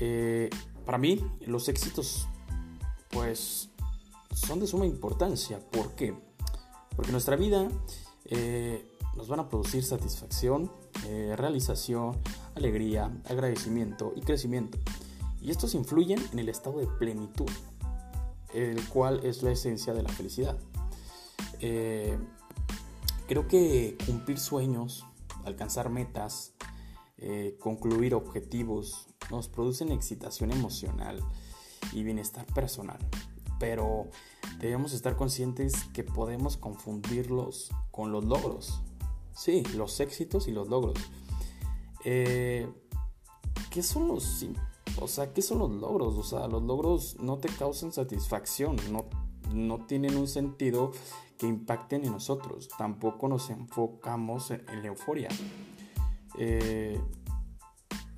Eh, 0.00 0.50
para 0.84 0.98
mí, 0.98 1.24
los 1.46 1.68
éxitos, 1.68 2.28
pues, 3.10 3.70
son 4.34 4.60
de 4.60 4.66
suma 4.66 4.86
importancia. 4.86 5.58
¿Por 5.70 5.94
qué? 5.94 6.14
Porque 6.94 7.12
nuestra 7.12 7.36
vida 7.36 7.68
nos 9.16 9.28
van 9.28 9.40
a 9.40 9.48
producir 9.48 9.84
satisfacción, 9.84 10.70
realización, 11.36 12.18
alegría, 12.54 13.10
agradecimiento 13.26 14.12
y 14.16 14.20
crecimiento. 14.20 14.78
Y 15.40 15.50
estos 15.50 15.74
influyen 15.74 16.20
en 16.32 16.38
el 16.38 16.48
estado 16.48 16.78
de 16.78 16.86
plenitud, 16.86 17.50
el 18.52 18.86
cual 18.88 19.20
es 19.24 19.42
la 19.42 19.52
esencia 19.52 19.94
de 19.94 20.02
la 20.02 20.08
felicidad. 20.10 20.58
Creo 23.26 23.48
que 23.48 23.96
cumplir 24.06 24.38
sueños, 24.38 25.06
alcanzar 25.44 25.88
metas, 25.88 26.52
eh, 27.16 27.56
concluir 27.58 28.14
objetivos 28.14 29.06
nos 29.30 29.48
producen 29.48 29.92
excitación 29.92 30.50
emocional 30.50 31.20
y 31.92 32.02
bienestar 32.02 32.44
personal. 32.46 32.98
Pero 33.58 34.08
debemos 34.58 34.92
estar 34.92 35.16
conscientes 35.16 35.84
que 35.94 36.04
podemos 36.04 36.56
confundirlos 36.56 37.70
con 37.90 38.12
los 38.12 38.24
logros. 38.24 38.82
Sí, 39.34 39.62
los 39.74 40.00
éxitos 40.00 40.48
y 40.48 40.52
los 40.52 40.68
logros. 40.68 40.98
Eh, 42.04 42.68
¿Qué 43.70 43.82
son 43.82 44.08
los... 44.08 44.44
O 45.00 45.08
sea, 45.08 45.32
¿qué 45.32 45.42
son 45.42 45.58
los 45.60 45.70
logros? 45.70 46.14
O 46.16 46.22
sea, 46.22 46.46
los 46.46 46.62
logros 46.62 47.16
no 47.20 47.38
te 47.38 47.48
causan 47.48 47.92
satisfacción, 47.92 48.76
no, 48.92 49.06
no 49.52 49.86
tienen 49.86 50.16
un 50.16 50.28
sentido 50.28 50.92
impacten 51.46 52.04
en 52.04 52.12
nosotros. 52.12 52.68
Tampoco 52.78 53.28
nos 53.28 53.50
enfocamos 53.50 54.50
en, 54.50 54.64
la 54.82 54.88
euforia. 54.88 55.28
Eh, 56.38 57.00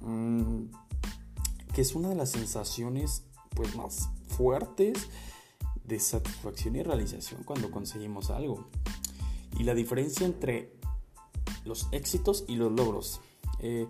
mm, 0.01 0.65
que 1.75 1.83
es 1.83 1.95
una 1.95 2.09
de 2.09 2.15
las 2.15 2.31
sensaciones 2.31 3.25
pues, 3.55 3.77
más 3.77 4.09
fuertes 4.29 5.09
de 5.85 6.01
satisfacción 6.01 6.77
y 6.77 6.83
realización 6.83 7.43
cuando 7.45 7.71
conseguimos 7.71 8.31
algo. 8.31 8.69
Y 9.59 9.65
la 9.65 9.75
diferencia 9.75 10.27
entre 10.27 10.77
los 11.65 11.89
éxitos 11.93 12.45
y 12.49 12.57
los 12.57 12.73
logros. 12.73 13.21
Eh, 13.61 13.87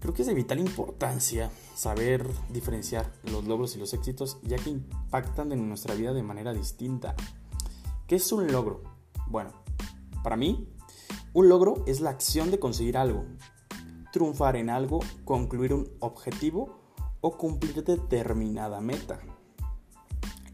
creo 0.00 0.14
que 0.14 0.22
es 0.22 0.28
de 0.28 0.34
vital 0.34 0.58
importancia 0.58 1.50
saber 1.74 2.26
diferenciar 2.50 3.12
los 3.24 3.44
logros 3.44 3.74
y 3.76 3.78
los 3.78 3.94
éxitos 3.94 4.38
ya 4.42 4.56
que 4.56 4.70
impactan 4.70 5.52
en 5.52 5.68
nuestra 5.68 5.94
vida 5.94 6.12
de 6.12 6.22
manera 6.22 6.52
distinta. 6.52 7.14
¿Qué 8.14 8.18
es 8.18 8.30
un 8.30 8.46
logro? 8.46 8.80
Bueno, 9.26 9.50
para 10.22 10.36
mí, 10.36 10.68
un 11.32 11.48
logro 11.48 11.82
es 11.88 12.00
la 12.00 12.10
acción 12.10 12.52
de 12.52 12.60
conseguir 12.60 12.96
algo, 12.96 13.24
triunfar 14.12 14.54
en 14.54 14.70
algo, 14.70 15.00
concluir 15.24 15.74
un 15.74 15.90
objetivo 15.98 16.78
o 17.20 17.36
cumplir 17.36 17.82
determinada 17.82 18.80
meta. 18.80 19.18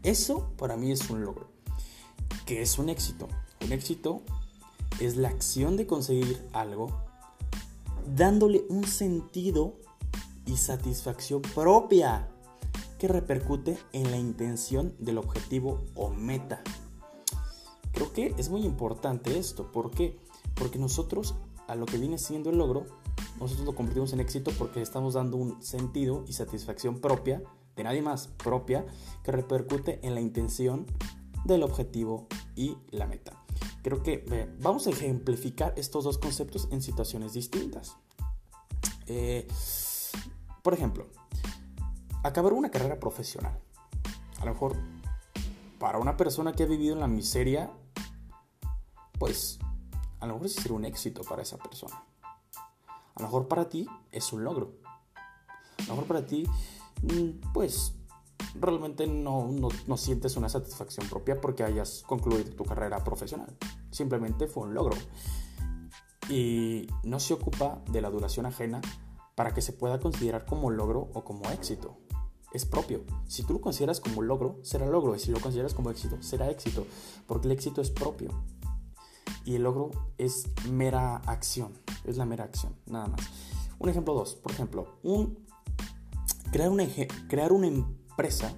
Eso 0.01 0.53
para 0.57 0.75
mí 0.75 0.91
es 0.91 1.07
un 1.11 1.23
logro. 1.23 1.51
¿Qué 2.47 2.63
es 2.63 2.79
un 2.79 2.89
éxito? 2.89 3.27
Un 3.63 3.73
éxito 3.73 4.23
es 4.99 5.15
la 5.15 5.27
acción 5.27 5.77
de 5.77 5.85
conseguir 5.85 6.43
algo 6.53 6.87
dándole 8.15 8.65
un 8.69 8.87
sentido 8.87 9.75
y 10.47 10.57
satisfacción 10.57 11.43
propia 11.43 12.27
que 12.97 13.07
repercute 13.07 13.77
en 13.93 14.09
la 14.09 14.17
intención 14.17 14.95
del 14.97 15.19
objetivo 15.19 15.83
o 15.93 16.09
meta. 16.09 16.63
Creo 18.01 18.13
que 18.13 18.33
es 18.39 18.49
muy 18.49 18.65
importante 18.65 19.37
esto. 19.37 19.71
¿Por 19.71 19.91
qué? 19.91 20.17
Porque 20.55 20.79
nosotros, 20.79 21.35
a 21.67 21.75
lo 21.75 21.85
que 21.85 21.99
viene 21.99 22.17
siendo 22.17 22.49
el 22.49 22.57
logro, 22.57 22.87
nosotros 23.39 23.63
lo 23.63 23.75
convertimos 23.75 24.11
en 24.11 24.19
éxito 24.19 24.49
porque 24.57 24.81
estamos 24.81 25.13
dando 25.13 25.37
un 25.37 25.61
sentido 25.61 26.25
y 26.27 26.33
satisfacción 26.33 26.99
propia, 26.99 27.43
de 27.75 27.83
nadie 27.83 28.01
más, 28.01 28.25
propia, 28.25 28.87
que 29.23 29.31
repercute 29.31 29.99
en 30.01 30.15
la 30.15 30.21
intención 30.21 30.87
del 31.45 31.61
objetivo 31.61 32.25
y 32.55 32.75
la 32.89 33.05
meta. 33.05 33.33
Creo 33.83 34.01
que 34.01 34.49
vamos 34.59 34.87
a 34.87 34.89
ejemplificar 34.89 35.75
estos 35.77 36.03
dos 36.03 36.17
conceptos 36.17 36.69
en 36.71 36.81
situaciones 36.81 37.33
distintas. 37.33 37.97
Eh, 39.05 39.47
por 40.63 40.73
ejemplo, 40.73 41.05
acabar 42.23 42.53
una 42.53 42.71
carrera 42.71 42.99
profesional. 42.99 43.59
A 44.39 44.45
lo 44.45 44.53
mejor 44.53 44.75
para 45.77 45.99
una 45.99 46.17
persona 46.17 46.53
que 46.53 46.63
ha 46.63 46.67
vivido 46.67 46.95
en 46.95 46.99
la 46.99 47.07
miseria 47.07 47.69
pues 49.21 49.59
a 50.19 50.25
lo 50.25 50.33
mejor 50.33 50.47
es 50.47 50.55
ser 50.55 50.71
un 50.71 50.83
éxito 50.83 51.21
para 51.21 51.43
esa 51.43 51.55
persona. 51.57 52.03
A 53.13 53.21
lo 53.21 53.25
mejor 53.27 53.47
para 53.47 53.69
ti 53.69 53.87
es 54.11 54.33
un 54.33 54.43
logro. 54.43 54.73
A 55.77 55.83
lo 55.83 55.89
mejor 55.89 56.05
para 56.05 56.25
ti, 56.25 56.43
mm, 57.03 57.51
pues 57.53 57.93
realmente 58.55 59.05
no, 59.05 59.51
no, 59.85 59.97
sientes 59.97 60.37
una 60.37 60.49
satisfacción 60.49 61.07
propia 61.07 61.39
porque 61.39 61.63
hayas 61.63 62.01
concluido 62.07 62.49
tu 62.55 62.65
carrera 62.65 63.03
profesional. 63.03 63.55
Simplemente 63.91 64.47
fue 64.47 64.63
un 64.63 64.73
logro. 64.73 64.97
Y 66.27 66.87
no 67.03 67.19
se 67.19 67.35
ocupa 67.35 67.83
de 67.91 68.01
la 68.01 68.09
duración 68.09 68.47
ajena 68.47 68.81
para 69.35 69.53
que 69.53 69.61
se 69.61 69.71
pueda 69.71 69.99
considerar 69.99 70.47
como 70.47 70.71
logro 70.71 71.11
o 71.13 71.23
como 71.23 71.47
éxito. 71.51 71.99
Es 72.53 72.65
propio. 72.65 73.03
Si 73.27 73.43
tú 73.43 73.53
lo 73.53 73.61
consideras 73.61 73.99
como 73.99 74.23
logro, 74.23 74.57
será 74.63 74.87
logro. 74.87 75.15
Y 75.15 75.19
si 75.19 75.29
lo 75.29 75.39
consideras 75.39 75.75
como 75.75 75.91
éxito, 75.91 76.17
será 76.23 76.49
éxito. 76.49 76.87
Porque 77.27 77.45
el 77.45 77.51
éxito 77.51 77.81
es 77.81 77.91
propio 77.91 78.31
y 79.45 79.55
el 79.55 79.63
logro 79.63 79.91
es 80.17 80.47
mera 80.69 81.17
acción, 81.17 81.73
es 82.05 82.17
la 82.17 82.25
mera 82.25 82.43
acción, 82.43 82.75
nada 82.85 83.07
más. 83.07 83.21
Un 83.79 83.89
ejemplo 83.89 84.13
2, 84.13 84.35
por 84.35 84.51
ejemplo, 84.51 84.87
crear 86.51 86.69
una, 86.69 86.85
crear 87.27 87.51
una 87.51 87.67
empresa, 87.67 88.53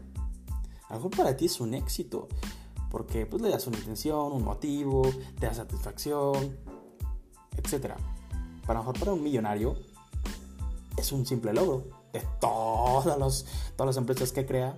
a 0.89 0.93
lo 0.93 0.95
mejor 0.95 1.11
para 1.11 1.37
ti 1.37 1.45
es 1.45 1.59
un 1.59 1.73
éxito, 1.73 2.27
porque 2.91 3.25
pues 3.25 3.41
le 3.41 3.49
das 3.49 3.65
una 3.67 3.77
intención, 3.77 4.31
un 4.31 4.43
motivo, 4.43 5.01
te 5.39 5.47
da 5.47 5.53
satisfacción, 5.53 6.57
etc. 7.57 7.93
Para 8.65 8.79
lo 8.79 8.85
mejor 8.85 8.99
para 8.99 9.13
un 9.13 9.23
millonario 9.23 9.75
es 10.97 11.11
un 11.11 11.25
simple 11.25 11.53
logro. 11.53 11.87
De 12.11 12.21
todas, 12.39 13.17
los, 13.17 13.45
todas 13.75 13.95
las 13.95 13.97
empresas 13.97 14.31
que 14.31 14.45
crea, 14.45 14.77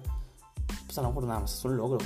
pues 0.85 0.97
a 0.97 1.01
lo 1.01 1.09
mejor 1.09 1.25
nada 1.25 1.41
más 1.41 1.53
es 1.53 1.65
un 1.65 1.75
logro. 1.75 1.97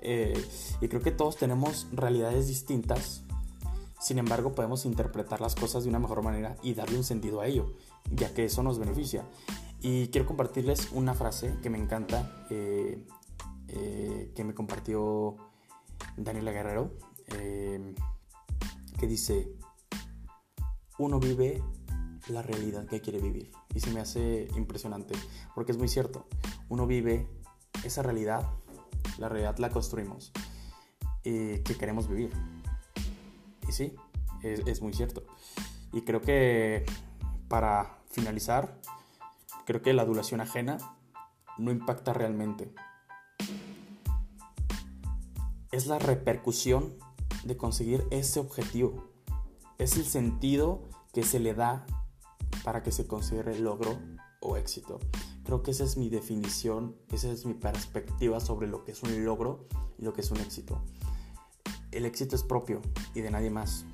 Eh, 0.00 0.48
y 0.80 0.88
creo 0.88 1.02
que 1.02 1.10
todos 1.10 1.36
tenemos 1.36 1.86
realidades 1.92 2.48
distintas. 2.48 3.22
Sin 4.00 4.18
embargo, 4.18 4.54
podemos 4.54 4.86
interpretar 4.86 5.40
las 5.40 5.54
cosas 5.54 5.84
de 5.84 5.90
una 5.90 5.98
mejor 5.98 6.22
manera 6.22 6.56
y 6.62 6.74
darle 6.74 6.96
un 6.96 7.04
sentido 7.04 7.40
a 7.40 7.46
ello, 7.46 7.74
ya 8.10 8.32
que 8.32 8.46
eso 8.46 8.62
nos 8.62 8.78
beneficia. 8.78 9.24
Y 9.82 10.08
quiero 10.08 10.26
compartirles 10.26 10.90
una 10.92 11.14
frase 11.14 11.54
que 11.62 11.70
me 11.70 11.78
encanta, 11.78 12.46
eh, 12.50 13.06
eh, 13.68 14.32
que 14.34 14.44
me 14.44 14.54
compartió 14.54 15.36
Daniela 16.16 16.50
Guerrero, 16.50 16.92
que 17.28 19.06
dice, 19.06 19.54
uno 20.98 21.20
vive 21.20 21.62
la 22.28 22.42
realidad 22.42 22.86
que 22.86 23.00
quiere 23.00 23.20
vivir. 23.20 23.50
Y 23.74 23.80
se 23.80 23.90
me 23.90 24.00
hace 24.00 24.48
impresionante, 24.56 25.14
porque 25.54 25.72
es 25.72 25.78
muy 25.78 25.88
cierto, 25.88 26.26
uno 26.68 26.86
vive 26.86 27.28
esa 27.84 28.02
realidad 28.02 28.46
la 29.18 29.28
realidad 29.28 29.58
la 29.58 29.70
construimos 29.70 30.32
y 31.22 31.58
que 31.58 31.76
queremos 31.76 32.08
vivir. 32.08 32.32
Y 33.68 33.72
sí, 33.72 33.94
es, 34.42 34.82
muy 34.82 34.92
cierto. 34.92 35.24
Y 35.92 36.02
creo 36.02 36.20
que 36.20 36.84
para 37.48 37.98
finalizar, 38.10 38.80
creo 39.66 39.82
que 39.82 39.92
la 39.92 40.02
adulación 40.02 40.40
ajena 40.40 40.78
no 41.58 41.70
impacta 41.70 42.12
realmente. 42.12 42.72
Es 45.72 45.86
la 45.86 45.98
repercusión 45.98 46.96
de 47.44 47.56
conseguir 47.56 48.06
ese 48.10 48.40
objetivo. 48.40 49.10
Es 49.78 49.96
el 49.96 50.04
sentido 50.04 50.88
que 51.12 51.22
se 51.22 51.38
le 51.38 51.54
da 51.54 51.86
para 52.64 52.82
que 52.82 52.92
se 52.92 53.06
considere 53.06 53.58
logro 53.58 53.98
o 54.40 54.56
éxito. 54.56 54.98
Creo 55.50 55.64
que 55.64 55.72
esa 55.72 55.82
es 55.82 55.96
mi 55.96 56.08
definición, 56.08 56.94
esa 57.10 57.28
es 57.28 57.44
mi 57.44 57.54
perspectiva 57.54 58.38
sobre 58.38 58.68
lo 58.68 58.84
que 58.84 58.92
es 58.92 59.02
un 59.02 59.24
logro 59.24 59.66
y 59.98 60.04
lo 60.04 60.12
que 60.12 60.20
es 60.20 60.30
un 60.30 60.36
éxito. 60.36 60.80
El 61.90 62.04
éxito 62.04 62.36
es 62.36 62.44
propio 62.44 62.80
y 63.16 63.20
de 63.20 63.32
nadie 63.32 63.50
más. 63.50 63.84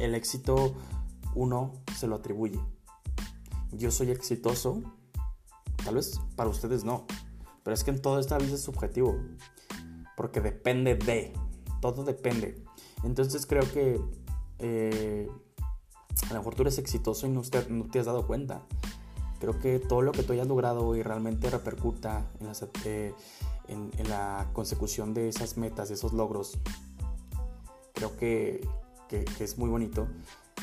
El 0.00 0.16
éxito 0.16 0.74
uno 1.36 1.72
se 1.96 2.08
lo 2.08 2.16
atribuye. 2.16 2.58
Yo 3.70 3.92
soy 3.92 4.10
exitoso, 4.10 4.82
tal 5.84 5.94
vez 5.94 6.20
para 6.34 6.50
ustedes 6.50 6.82
no, 6.82 7.06
pero 7.62 7.72
es 7.72 7.84
que 7.84 7.92
en 7.92 8.02
toda 8.02 8.18
esta 8.18 8.36
vida 8.36 8.54
es 8.54 8.62
subjetivo, 8.62 9.16
porque 10.16 10.40
depende 10.40 10.96
de, 10.96 11.32
todo 11.80 12.02
depende. 12.02 12.60
Entonces 13.04 13.46
creo 13.46 13.70
que 13.72 14.00
eh, 14.58 15.30
a 16.28 16.32
lo 16.32 16.40
mejor 16.40 16.56
tú 16.56 16.62
eres 16.62 16.78
exitoso 16.78 17.28
y 17.28 17.30
no 17.30 17.42
te 17.42 18.00
has 18.00 18.06
dado 18.06 18.26
cuenta. 18.26 18.66
Creo 19.40 19.58
que 19.58 19.78
todo 19.78 20.02
lo 20.02 20.12
que 20.12 20.22
tú 20.22 20.34
hayas 20.34 20.46
logrado 20.46 20.94
y 20.94 21.02
realmente 21.02 21.48
repercuta 21.48 22.30
eh, 22.84 23.14
en, 23.68 23.90
la 24.08 24.48
consecución 24.52 25.14
de 25.14 25.28
esas 25.28 25.56
metas, 25.56 25.88
de 25.88 25.94
esos 25.94 26.12
logros, 26.12 26.58
creo 27.94 28.16
que, 28.16 28.68
es 29.40 29.58
muy 29.58 29.70
bonito 29.70 30.06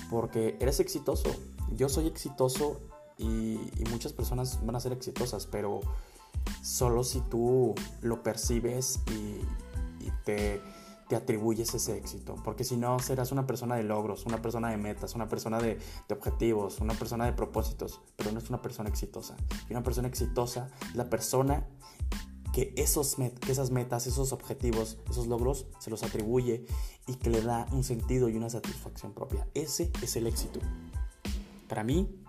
porque 0.10 0.56
eres 0.60 0.80
exitoso. 0.80 1.36
Yo 1.76 1.90
soy 1.90 2.08
exitoso 2.08 2.80
y, 3.18 3.60
muchas 3.90 4.14
personas 4.14 4.60
van 4.64 4.76
a 4.76 4.80
ser 4.80 4.94
exitosas, 4.94 5.48
pero 5.48 5.82
solo 6.62 7.04
si 7.04 7.20
tú 7.22 7.74
lo 8.02 8.22
percibes 8.22 9.00
y 9.10 10.12
te 10.24 10.62
te 11.08 11.16
atribuyes 11.16 11.74
ese 11.74 11.98
éxito. 11.98 12.36
Porque 12.44 12.64
si 12.64 12.78
no, 12.78 13.00
serás 13.00 13.32
una 13.32 13.48
persona 13.48 13.76
de 13.76 13.84
logros, 13.84 14.26
una 14.26 14.42
persona 14.42 14.70
de 14.70 14.78
metas, 14.78 15.16
una 15.16 15.28
persona 15.28 15.60
de, 15.60 15.80
objetivos, 16.10 16.80
una 16.80 16.94
persona 16.94 17.26
de 17.26 17.34
propósitos, 17.34 18.02
pero 18.16 18.32
no 18.32 18.40
es 18.40 18.50
una 18.50 18.62
persona 18.62 18.90
exitosa. 18.90 19.36
Y 19.70 19.74
una 19.74 19.84
persona 19.84 20.08
exitosa 20.08 20.70
es 20.90 20.96
la 20.96 21.10
persona 21.10 21.68
que, 22.54 22.74
esos 22.76 23.16
que 23.16 23.52
esas 23.52 23.72
metas, 23.72 24.08
esos 24.08 24.34
objetivos, 24.34 24.98
esos 25.10 25.28
logros 25.28 25.68
se 25.80 25.90
los 25.90 26.04
atribuye 26.04 26.66
y 27.08 27.16
que 27.16 27.30
le 27.30 27.42
da 27.42 27.68
un 27.72 27.84
sentido 27.84 28.30
y 28.30 28.36
una 28.36 28.50
satisfacción 28.50 29.14
propia. 29.14 29.48
Ese 29.54 29.92
es 30.02 30.16
el 30.16 30.28
éxito. 30.28 30.60
Para 31.70 31.84
mí. 31.84 32.24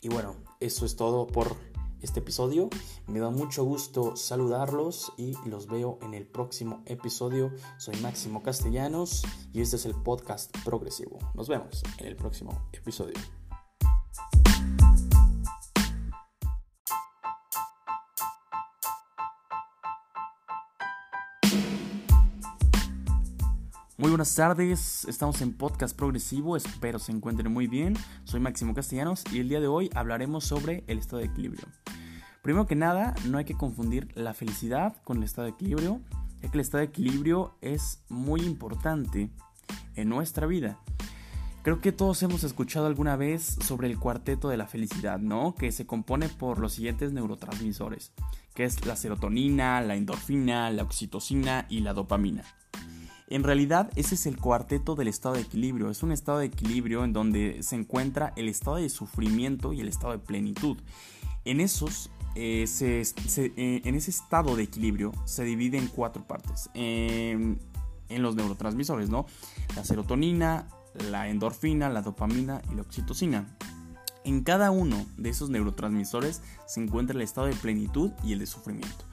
Y 0.00 0.08
bueno, 0.08 0.34
eso 0.58 0.84
es 0.84 0.96
todo 0.96 1.28
por 1.28 1.56
este 2.02 2.20
episodio. 2.20 2.68
Me 3.06 3.20
da 3.20 3.30
mucho 3.30 3.64
gusto 3.64 4.16
saludarlos 4.16 5.12
y 5.16 5.34
los 5.48 5.66
veo 5.66 5.98
en 6.02 6.14
el 6.14 6.26
próximo 6.26 6.82
episodio. 6.86 7.52
Soy 7.78 7.96
Máximo 7.96 8.42
Castellanos 8.42 9.22
y 9.52 9.60
este 9.60 9.76
es 9.76 9.86
el 9.86 9.94
podcast 9.94 10.56
progresivo. 10.64 11.18
Nos 11.34 11.48
vemos 11.48 11.82
en 11.98 12.06
el 12.06 12.16
próximo 12.16 12.68
episodio. 12.72 13.14
Muy 24.02 24.10
buenas 24.10 24.34
tardes, 24.34 25.04
estamos 25.04 25.40
en 25.42 25.56
Podcast 25.56 25.96
Progresivo, 25.96 26.56
espero 26.56 26.98
se 26.98 27.12
encuentren 27.12 27.52
muy 27.52 27.68
bien. 27.68 27.94
Soy 28.24 28.40
Máximo 28.40 28.74
Castellanos 28.74 29.22
y 29.32 29.38
el 29.38 29.48
día 29.48 29.60
de 29.60 29.68
hoy 29.68 29.90
hablaremos 29.94 30.42
sobre 30.42 30.82
el 30.88 30.98
estado 30.98 31.18
de 31.18 31.26
equilibrio. 31.26 31.68
Primero 32.42 32.66
que 32.66 32.74
nada, 32.74 33.14
no 33.28 33.38
hay 33.38 33.44
que 33.44 33.54
confundir 33.54 34.08
la 34.16 34.34
felicidad 34.34 34.96
con 35.04 35.18
el 35.18 35.22
estado 35.22 35.46
de 35.46 35.52
equilibrio, 35.52 36.00
ya 36.42 36.50
que 36.50 36.56
el 36.56 36.60
estado 36.60 36.80
de 36.80 36.88
equilibrio 36.88 37.54
es 37.60 38.02
muy 38.08 38.40
importante 38.40 39.30
en 39.94 40.08
nuestra 40.08 40.48
vida. 40.48 40.80
Creo 41.62 41.80
que 41.80 41.92
todos 41.92 42.20
hemos 42.24 42.42
escuchado 42.42 42.86
alguna 42.86 43.14
vez 43.14 43.44
sobre 43.64 43.86
el 43.86 43.96
cuarteto 43.96 44.48
de 44.48 44.56
la 44.56 44.66
felicidad, 44.66 45.20
¿no? 45.20 45.54
Que 45.54 45.70
se 45.70 45.86
compone 45.86 46.28
por 46.28 46.58
los 46.58 46.72
siguientes 46.72 47.12
neurotransmisores, 47.12 48.12
que 48.54 48.64
es 48.64 48.84
la 48.86 48.96
serotonina, 48.96 49.80
la 49.80 49.94
endorfina, 49.94 50.68
la 50.70 50.82
oxitocina 50.82 51.66
y 51.68 51.78
la 51.78 51.94
dopamina. 51.94 52.42
En 53.28 53.44
realidad 53.44 53.88
ese 53.94 54.16
es 54.16 54.26
el 54.26 54.36
cuarteto 54.36 54.96
del 54.96 55.06
estado 55.06 55.36
de 55.36 55.42
equilibrio, 55.42 55.90
es 55.90 56.02
un 56.02 56.10
estado 56.10 56.40
de 56.40 56.46
equilibrio 56.46 57.04
en 57.04 57.12
donde 57.12 57.62
se 57.62 57.76
encuentra 57.76 58.32
el 58.34 58.48
estado 58.48 58.78
de 58.78 58.88
sufrimiento 58.88 59.72
y 59.72 59.80
el 59.80 59.86
estado 59.86 60.10
de 60.10 60.18
plenitud. 60.18 60.76
En 61.44 61.60
esos 61.60 62.10
eh, 62.34 62.64
eh, 62.70 63.82
en 63.84 63.94
ese 63.94 64.10
estado 64.10 64.56
de 64.56 64.62
equilibrio 64.64 65.12
se 65.24 65.44
divide 65.44 65.78
en 65.78 65.88
cuatro 65.88 66.26
partes. 66.26 66.70
en 66.74 67.58
los 68.08 68.36
neurotransmisores, 68.36 69.08
¿no? 69.08 69.24
La 69.74 69.84
serotonina, 69.84 70.68
la 71.10 71.28
endorfina, 71.28 71.88
la 71.88 72.02
dopamina 72.02 72.60
y 72.70 72.74
la 72.74 72.82
oxitocina. 72.82 73.46
En 74.24 74.42
cada 74.44 74.70
uno 74.70 75.04
de 75.16 75.30
esos 75.30 75.50
neurotransmisores 75.50 76.42
se 76.66 76.80
encuentra 76.80 77.16
el 77.16 77.22
estado 77.22 77.46
de 77.46 77.54
plenitud 77.54 78.12
y 78.22 78.32
el 78.32 78.38
de 78.38 78.46
sufrimiento. 78.46 79.04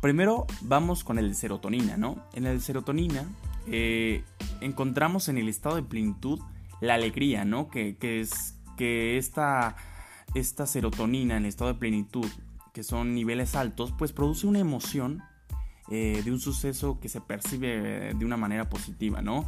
Primero 0.00 0.46
vamos 0.62 1.04
con 1.04 1.18
el 1.18 1.28
de 1.28 1.34
serotonina, 1.34 1.96
¿no? 1.96 2.24
En 2.34 2.46
el 2.46 2.58
de 2.58 2.64
serotonina 2.64 3.24
eh, 3.66 4.24
encontramos 4.60 5.28
en 5.28 5.38
el 5.38 5.48
estado 5.48 5.76
de 5.76 5.82
plenitud 5.82 6.40
la 6.80 6.94
alegría, 6.94 7.44
¿no? 7.44 7.68
Que, 7.68 7.96
es 8.00 8.54
que 8.76 9.18
esta, 9.18 9.76
esta 10.34 10.66
serotonina 10.66 11.36
en 11.36 11.44
el 11.44 11.48
estado 11.48 11.72
de 11.72 11.78
plenitud 11.78 12.26
que 12.78 12.84
son 12.84 13.12
niveles 13.12 13.56
altos, 13.56 13.92
pues 13.98 14.12
produce 14.12 14.46
una 14.46 14.60
emoción 14.60 15.20
eh, 15.90 16.22
de 16.24 16.30
un 16.30 16.38
suceso 16.38 17.00
que 17.00 17.08
se 17.08 17.20
percibe 17.20 18.14
de 18.14 18.24
una 18.24 18.36
manera 18.36 18.68
positiva, 18.68 19.20
¿no? 19.20 19.46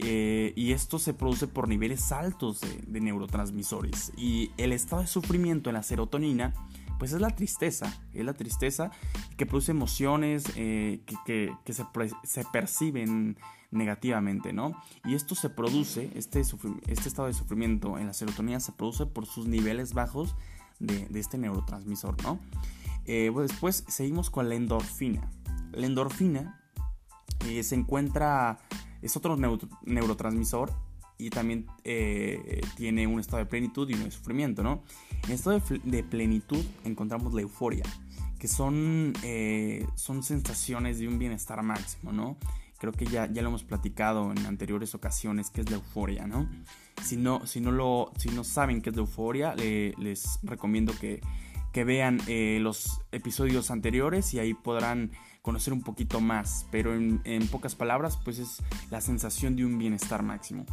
Eh, 0.00 0.52
y 0.56 0.72
esto 0.72 0.98
se 0.98 1.14
produce 1.14 1.46
por 1.46 1.68
niveles 1.68 2.10
altos 2.10 2.62
de, 2.88 3.00
neurotransmisores. 3.00 4.12
Y 4.16 4.50
el 4.56 4.72
estado 4.72 5.02
de 5.02 5.06
sufrimiento 5.06 5.70
en 5.70 5.74
la 5.74 5.84
serotonina, 5.84 6.52
pues 6.98 7.12
es 7.12 7.20
la 7.20 7.30
tristeza, 7.30 7.96
es 8.12 8.24
la 8.24 8.34
tristeza 8.34 8.90
que 9.36 9.46
produce 9.46 9.70
emociones 9.70 10.42
eh, 10.56 10.98
que, 11.26 11.52
se, 11.72 11.86
se, 12.24 12.44
perciben 12.46 13.38
negativamente, 13.70 14.52
¿no? 14.52 14.82
Y 15.04 15.14
esto 15.14 15.36
se 15.36 15.48
produce, 15.48 16.10
este, 16.16 16.40
este 16.40 17.08
estado 17.08 17.28
de 17.28 17.34
sufrimiento 17.34 18.00
en 18.00 18.08
la 18.08 18.14
serotonina 18.14 18.58
se 18.58 18.72
produce 18.72 19.06
por 19.06 19.26
sus 19.26 19.46
niveles 19.46 19.94
bajos 19.94 20.34
de, 20.78 21.08
este 21.14 21.38
neurotransmisor, 21.38 22.22
¿no? 22.22 22.38
Eh, 23.06 23.30
después 23.36 23.84
seguimos 23.88 24.30
con 24.30 24.48
la 24.48 24.54
endorfina. 24.54 25.30
La 25.72 25.86
endorfina 25.86 26.60
eh, 27.46 27.62
se 27.62 27.74
encuentra, 27.74 28.58
es 29.02 29.16
otro 29.16 29.36
neurotransmisor 29.82 30.72
y 31.18 31.30
también 31.30 31.66
eh, 31.84 32.60
tiene 32.76 33.06
un 33.06 33.20
estado 33.20 33.38
de 33.38 33.46
plenitud 33.46 33.88
y 33.90 33.94
de 33.94 34.10
sufrimiento, 34.10 34.62
¿no? 34.62 34.82
En 35.24 35.32
estado 35.32 35.60
de, 35.84 36.02
plenitud 36.02 36.64
encontramos 36.84 37.34
la 37.34 37.42
euforia, 37.42 37.84
que 38.38 38.48
son, 38.48 39.14
son 39.94 40.22
sensaciones 40.22 40.98
de 40.98 41.08
un 41.08 41.18
bienestar 41.18 41.62
máximo, 41.62 42.12
¿no? 42.12 42.36
Creo 42.78 42.92
que 42.92 43.06
ya, 43.06 43.30
ya 43.30 43.42
lo 43.42 43.48
hemos 43.48 43.64
platicado 43.64 44.30
en 44.32 44.46
anteriores 44.46 44.94
ocasiones, 44.94 45.50
que 45.50 45.60
es 45.60 45.70
la 45.70 45.76
euforia, 45.76 46.26
¿no? 46.26 46.48
Si 47.02 47.16
no, 47.16 47.46
si 47.46 47.60
no, 47.60 47.72
lo, 47.72 48.12
si 48.16 48.28
no 48.30 48.44
saben 48.44 48.80
qué 48.82 48.90
es 48.90 48.96
la 48.96 49.02
euforia, 49.02 49.54
les 49.54 50.38
recomiendo 50.42 50.92
que, 50.98 51.20
que 51.72 51.84
vean 51.84 52.20
eh, 52.28 52.58
los 52.60 53.00
episodios 53.12 53.70
anteriores 53.70 54.32
y 54.32 54.38
ahí 54.38 54.54
podrán 54.54 55.10
conocer 55.42 55.74
un 55.74 55.82
poquito 55.82 56.20
más, 56.20 56.66
pero 56.70 56.94
en, 56.94 57.48
pocas 57.48 57.74
palabras, 57.74 58.16
pues 58.24 58.38
es 58.38 58.62
la 58.90 59.00
sensación 59.00 59.56
de 59.56 59.66
un 59.66 59.76
bienestar 59.76 60.22
máximo. 60.22 60.64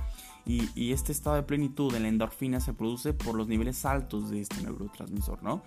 Y, 0.46 0.70
y, 0.76 0.94
este 0.94 1.12
estado 1.12 1.36
de 1.36 1.44
plenitud 1.44 1.94
en 1.94 2.04
la 2.04 2.10
endorfina 2.10 2.60
se 2.60 2.74
produce 2.74 3.14
por 3.14 3.36
los 3.36 3.48
niveles 3.48 3.86
altos 3.86 4.30
de 4.32 4.42
este 4.42 4.62
neurotransmisor, 4.62 5.44
¿no? 5.44 5.64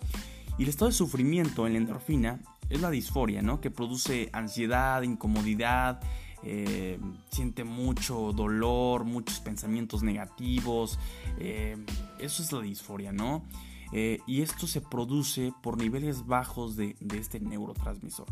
Y 0.57 0.63
el 0.63 0.69
estado 0.69 0.91
de 0.91 0.97
sufrimiento 0.97 1.67
en 1.67 1.75
la 1.75 1.79
endorfina 1.81 2.41
es 2.71 2.81
la 2.81 2.91
disforia, 2.91 3.43
¿no? 3.43 3.61
Que 3.61 3.71
produce 3.71 4.31
ansiedad, 4.33 5.03
incomodidad, 5.03 6.01
eh, 6.47 7.01
siente 7.31 7.65
mucho 7.65 8.33
dolor, 8.33 9.05
muchos 9.05 9.41
pensamientos 9.41 10.03
negativos. 10.03 10.99
Eh, 11.39 11.77
eso 12.19 12.43
es 12.43 12.53
la 12.53 12.61
disforia, 12.61 13.13
¿no? 13.13 13.45
Eh, 13.93 14.19
y 14.27 14.43
esto 14.43 14.67
se 14.67 14.83
produce 14.83 15.53
por 15.63 15.79
niveles 15.79 16.27
bajos 16.27 16.77
de, 16.77 16.97
este 17.15 17.41
neurotransmisor. 17.41 18.27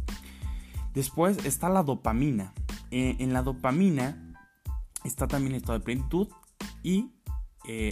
Después 0.92 1.44
está 1.46 1.70
la 1.70 1.82
dopamina. 1.82 2.52
en 2.90 3.32
la 3.32 3.42
dopamina 3.42 4.34
está 5.04 5.26
también 5.26 5.52
el 5.52 5.60
estado 5.62 5.78
de 5.78 5.84
plenitud 5.84 6.28
y 6.82 7.10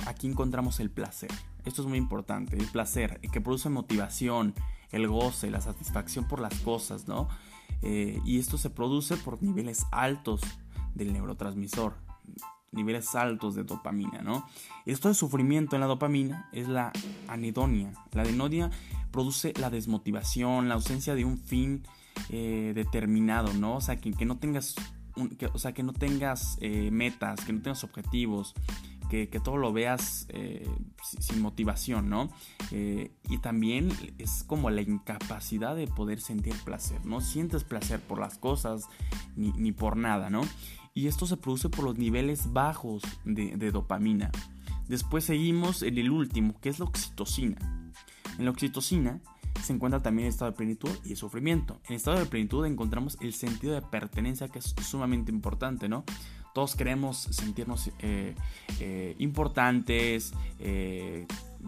aquí 0.07 0.27
encontramos 0.27 0.81
el 0.81 0.91
placer. 0.91 1.31
Esto 1.65 1.83
es 1.83 1.89
muy 1.89 1.97
importante, 1.97 2.57
el 2.57 2.67
placer, 2.67 3.21
que 3.33 3.41
produce 3.41 3.71
motivación, 3.71 4.55
el 4.91 5.09
goce, 5.09 5.51
la 5.51 5.63
satisfacción 5.63 6.27
por 6.27 6.41
las 6.41 6.55
cosas, 6.61 7.09
¿no? 7.09 7.29
Eh, 7.83 8.21
y 8.25 8.39
esto 8.39 8.59
se 8.59 8.71
produce 8.71 9.17
por 9.17 9.43
niveles 9.43 9.87
altos 9.91 10.41
del 10.95 11.13
neurotransmisor, 11.13 11.95
niveles 12.73 13.15
altos 13.15 13.55
de 13.55 13.65
dopamina, 13.65 14.23
¿no? 14.23 14.47
Esto 14.87 15.09
de 15.09 15.15
sufrimiento 15.15 15.77
en 15.77 15.81
la 15.81 15.87
dopamina 15.87 16.49
es 16.53 16.69
la 16.69 16.93
anedonia. 17.29 17.93
La 18.13 18.23
anedonia 18.23 18.71
produce 19.11 19.53
la 19.59 19.71
desmotivación, 19.71 20.69
la 20.69 20.75
ausencia 20.75 21.15
de 21.15 21.25
un 21.25 21.39
fin 21.39 21.83
eh, 22.29 22.73
determinado, 22.75 23.53
¿no? 23.55 23.77
O 23.77 23.81
sea, 23.81 24.01
que, 24.01 24.11
no 24.25 24.39
tengas, 24.39 24.75
o 25.53 25.59
sea, 25.59 25.73
que 25.73 25.83
no 25.83 25.93
tengas 25.93 26.59
eh, 26.61 26.91
metas, 26.91 27.45
que 27.45 27.53
no 27.53 27.63
tengas 27.63 27.83
objetivos, 27.85 28.55
que, 29.11 29.41
todo 29.43 29.57
lo 29.57 29.73
veas 29.73 30.27
eh, 30.31 30.69
sin 31.03 31.43
motivación, 31.43 32.09
¿no? 32.09 32.31
Eh, 32.71 33.11
y 33.29 33.39
también 33.39 33.91
es 34.19 34.45
como 34.45 34.71
la 34.71 34.83
incapacidad 34.83 35.75
de 35.75 35.89
poder 35.89 36.21
sentir 36.21 36.55
placer, 36.65 37.05
no 37.05 37.21
sientes 37.21 37.65
placer 37.65 38.01
por 38.01 38.21
las 38.21 38.39
cosas 38.39 38.89
ni, 39.37 39.73
por 39.73 39.97
nada, 39.97 40.31
¿no? 40.31 40.43
Y 40.95 41.09
esto 41.09 41.27
se 41.27 41.37
produce 41.37 41.69
por 41.69 41.85
los 41.85 41.99
niveles 41.99 42.53
bajos 42.53 43.03
de, 43.25 43.71
dopamina. 43.71 44.31
Después 44.89 45.25
seguimos 45.25 45.83
en 45.83 45.99
el 45.99 46.11
último, 46.11 46.59
que 46.61 46.69
es 46.69 46.79
la 46.79 46.85
oxitocina. 46.85 47.59
En 48.39 48.45
la 48.45 48.51
oxitocina 48.51 49.21
se 49.63 49.73
encuentra 49.73 50.01
también 50.01 50.27
el 50.27 50.33
estado 50.33 50.53
de 50.53 50.57
plenitud 50.57 50.91
y 51.05 51.11
el 51.13 51.17
sufrimiento. 51.17 51.81
En 51.85 51.91
el 51.91 51.97
estado 51.97 52.19
de 52.19 52.27
plenitud 52.27 52.65
encontramos 52.65 53.19
el 53.21 53.35
sentido 53.35 53.75
de 53.75 53.83
pertenencia 53.83 54.49
que 54.49 54.61
es 54.61 54.75
sumamente 54.83 55.33
importante, 55.33 55.89
¿no? 55.89 56.05
Todos 56.53 56.75
queremos 56.75 57.17
sentirnos 57.31 57.91
eh, 58.01 58.35
eh, 58.81 59.15
importantes, 59.19 60.33
eh, 60.59 61.27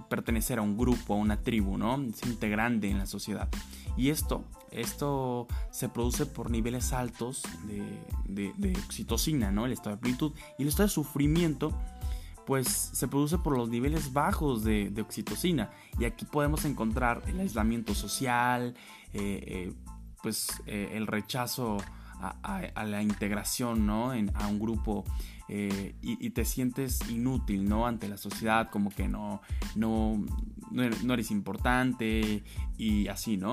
pertenecer 0.08 0.58
a 0.58 0.62
un 0.62 0.76
grupo, 0.76 1.14
a 1.14 1.16
una 1.16 1.40
tribu, 1.40 1.78
¿no? 1.78 1.98
Ser 2.14 2.30
integrante 2.30 2.90
en 2.90 2.98
la 2.98 3.06
sociedad. 3.06 3.48
Y 3.96 4.10
esto, 4.10 4.44
esto 4.72 5.46
se 5.70 5.88
produce 5.88 6.26
por 6.26 6.50
niveles 6.50 6.92
altos 6.92 7.42
de, 7.66 8.74
oxitocina, 8.84 9.52
¿no? 9.52 9.66
El 9.66 9.72
estado 9.72 9.96
de 9.96 10.02
plenitud. 10.02 10.32
Y 10.58 10.62
el 10.62 10.68
estado 10.68 10.88
de 10.88 10.94
sufrimiento, 10.94 11.72
pues 12.44 12.66
se 12.66 13.06
produce 13.06 13.38
por 13.38 13.56
los 13.56 13.68
niveles 13.68 14.12
bajos 14.12 14.64
de, 14.64 14.92
oxitocina. 15.00 15.70
Y 16.00 16.06
aquí 16.06 16.24
podemos 16.24 16.64
encontrar 16.64 17.22
el 17.28 17.38
aislamiento 17.38 17.94
social, 17.94 18.74
pues 20.22 20.48
el 20.66 21.06
rechazo 21.06 21.76
a, 22.22 22.84
la 22.84 23.02
integración, 23.02 23.86
¿no? 23.86 24.12
A 24.12 24.46
un 24.46 24.58
grupo 24.58 25.04
eh, 25.48 25.94
y, 26.00 26.30
te 26.30 26.44
sientes 26.44 27.00
inútil, 27.10 27.68
¿no? 27.68 27.86
Ante 27.86 28.08
la 28.08 28.16
sociedad, 28.16 28.70
como 28.70 28.90
que 28.90 29.08
no, 29.08 29.42
no, 29.74 30.24
no 30.70 31.14
eres 31.14 31.30
importante 31.30 32.42
y 32.78 33.08
así, 33.08 33.36
¿no? 33.36 33.52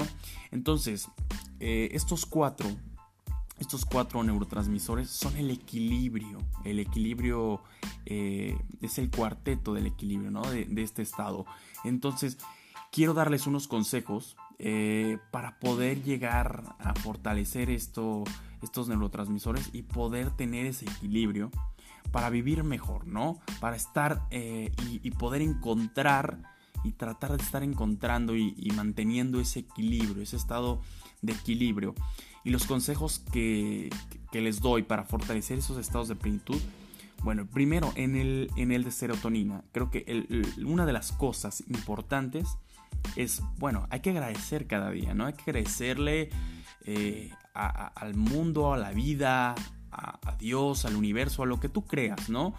Entonces, 0.52 1.10
eh, 1.60 1.90
estos 1.92 2.26
cuatro, 2.26 2.70
estos 3.60 3.86
cuatro 3.86 4.24
neurotransmisores 4.24 5.10
son 5.10 5.36
el 5.36 5.50
equilibrio. 5.50 6.40
El 6.64 6.80
equilibrio 6.80 7.64
eh, 8.06 8.58
es 8.82 8.98
el 9.00 9.10
cuarteto 9.10 9.74
del 9.74 9.88
equilibrio, 9.88 10.32
¿no? 10.32 10.44
De, 10.44 10.68
este 10.82 11.02
estado. 11.02 11.46
Entonces, 11.84 12.38
quiero 12.92 13.14
darles 13.14 13.48
unos 13.48 13.68
consejos 13.68 14.38
para 15.32 15.58
poder 15.60 16.04
llegar 16.04 16.76
a 16.80 16.94
fortalecer 16.94 17.70
esto, 17.70 18.26
estos 18.62 18.88
neurotransmisores 18.88 19.70
y 19.74 19.84
poder 19.84 20.32
tener 20.32 20.66
ese 20.66 20.86
equilibrio 20.86 21.52
para 22.12 22.30
vivir 22.30 22.64
mejor, 22.64 23.08
¿no? 23.08 23.40
Para 23.60 23.76
estar 23.76 24.26
eh, 24.32 24.72
y, 24.90 25.12
poder 25.12 25.42
encontrar 25.42 26.42
y 26.84 26.92
tratar 26.92 27.36
de 27.36 27.44
estar 27.44 27.64
encontrando 27.64 28.36
y, 28.36 28.72
manteniendo 28.76 29.40
ese 29.40 29.60
equilibrio, 29.60 30.24
ese 30.24 30.38
estado 30.38 30.82
de 31.22 31.34
equilibrio. 31.34 31.94
Y 32.44 32.52
los 32.52 32.66
consejos 32.66 33.20
que, 33.32 33.90
les 34.32 34.62
doy 34.62 34.84
para 34.84 35.04
fortalecer 35.04 35.60
esos 35.60 35.78
estados 35.78 36.08
de 36.08 36.16
plenitud, 36.16 36.60
bueno, 37.24 37.46
primero 37.46 37.92
en 37.96 38.16
el, 38.16 38.50
en 38.56 38.72
el 38.72 38.86
de 38.86 38.92
serotonina, 38.92 39.64
creo 39.74 39.92
que 39.92 40.46
una 40.66 40.86
de 40.86 40.94
las 40.94 41.12
cosas 41.12 41.64
importantes 41.68 42.48
es, 43.16 43.42
bueno, 43.58 43.88
hay 43.90 44.00
que 44.00 44.12
agradecer 44.12 44.68
cada 44.68 44.90
día, 44.92 45.14
¿no? 45.14 45.26
Hay 45.26 45.34
que 45.34 45.44
agradecerle 45.44 46.30
eh, 46.86 47.32
al 47.68 48.16
mundo, 48.16 48.74
a 48.74 48.78
la 48.78 48.92
vida, 48.92 49.56
a, 49.92 50.36
Dios, 50.40 50.86
al 50.86 50.96
universo, 50.96 51.44
a 51.44 51.46
lo 51.46 51.60
que 51.60 51.70
tú 51.70 51.86
creas, 51.86 52.30
¿no? 52.30 52.54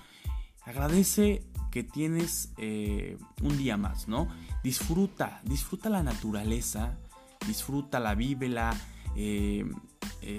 Agradece 0.64 1.42
que 1.70 1.82
tienes 1.84 2.53
eh, 2.59 3.16
un 3.42 3.57
día 3.57 3.76
más, 3.76 4.09
¿no? 4.09 4.28
Disfruta, 4.62 5.40
disfruta 5.44 5.88
la 5.88 6.03
naturaleza, 6.03 6.98
disfruta 7.46 8.01
la 8.01 8.14
vívela, 8.14 8.74
eh, 9.16 9.64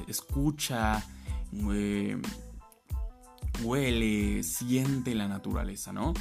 escucha, 0.08 1.04
huele, 3.64 4.44
siente 4.44 5.16
la 5.16 5.28
naturaleza, 5.28 5.92
¿no? 5.92 6.14